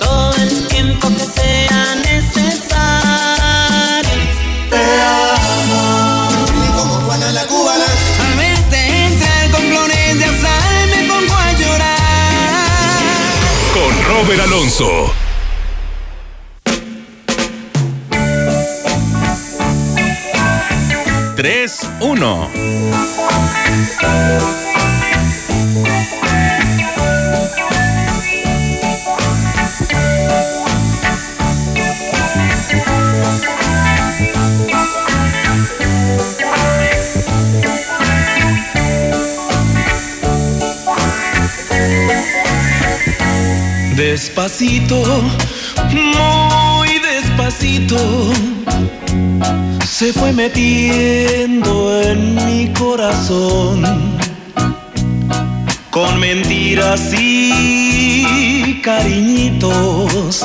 todo 0.00 0.35
tiempo 0.98 1.08
que 1.16 1.26
sea 1.40 1.94
necesario. 1.96 2.76
Te 4.70 4.76
amo. 4.76 6.28
Como 6.76 6.94
Juana 7.06 7.32
la 7.32 7.46
cubana. 7.46 7.84
Al 8.20 8.36
verte 8.36 9.06
entrar 9.06 9.50
con 9.50 9.62
flores 9.62 10.18
de 10.18 10.24
azar 10.24 10.86
me 10.90 11.08
pongo 11.08 11.34
a 11.34 11.52
llorar. 11.52 12.96
Con 13.74 14.04
Robert 14.04 14.40
Alonso. 14.40 15.12
Tres, 21.36 21.86
uno. 22.00 22.48
Despacito, 43.96 45.02
muy 45.90 46.88
despacito, 46.98 47.96
se 49.86 50.12
fue 50.12 50.34
metiendo 50.34 52.02
en 52.02 52.34
mi 52.34 52.72
corazón 52.74 53.82
con 55.90 56.20
mentiras 56.20 57.10
y 57.18 58.82
cariñitos 58.82 60.44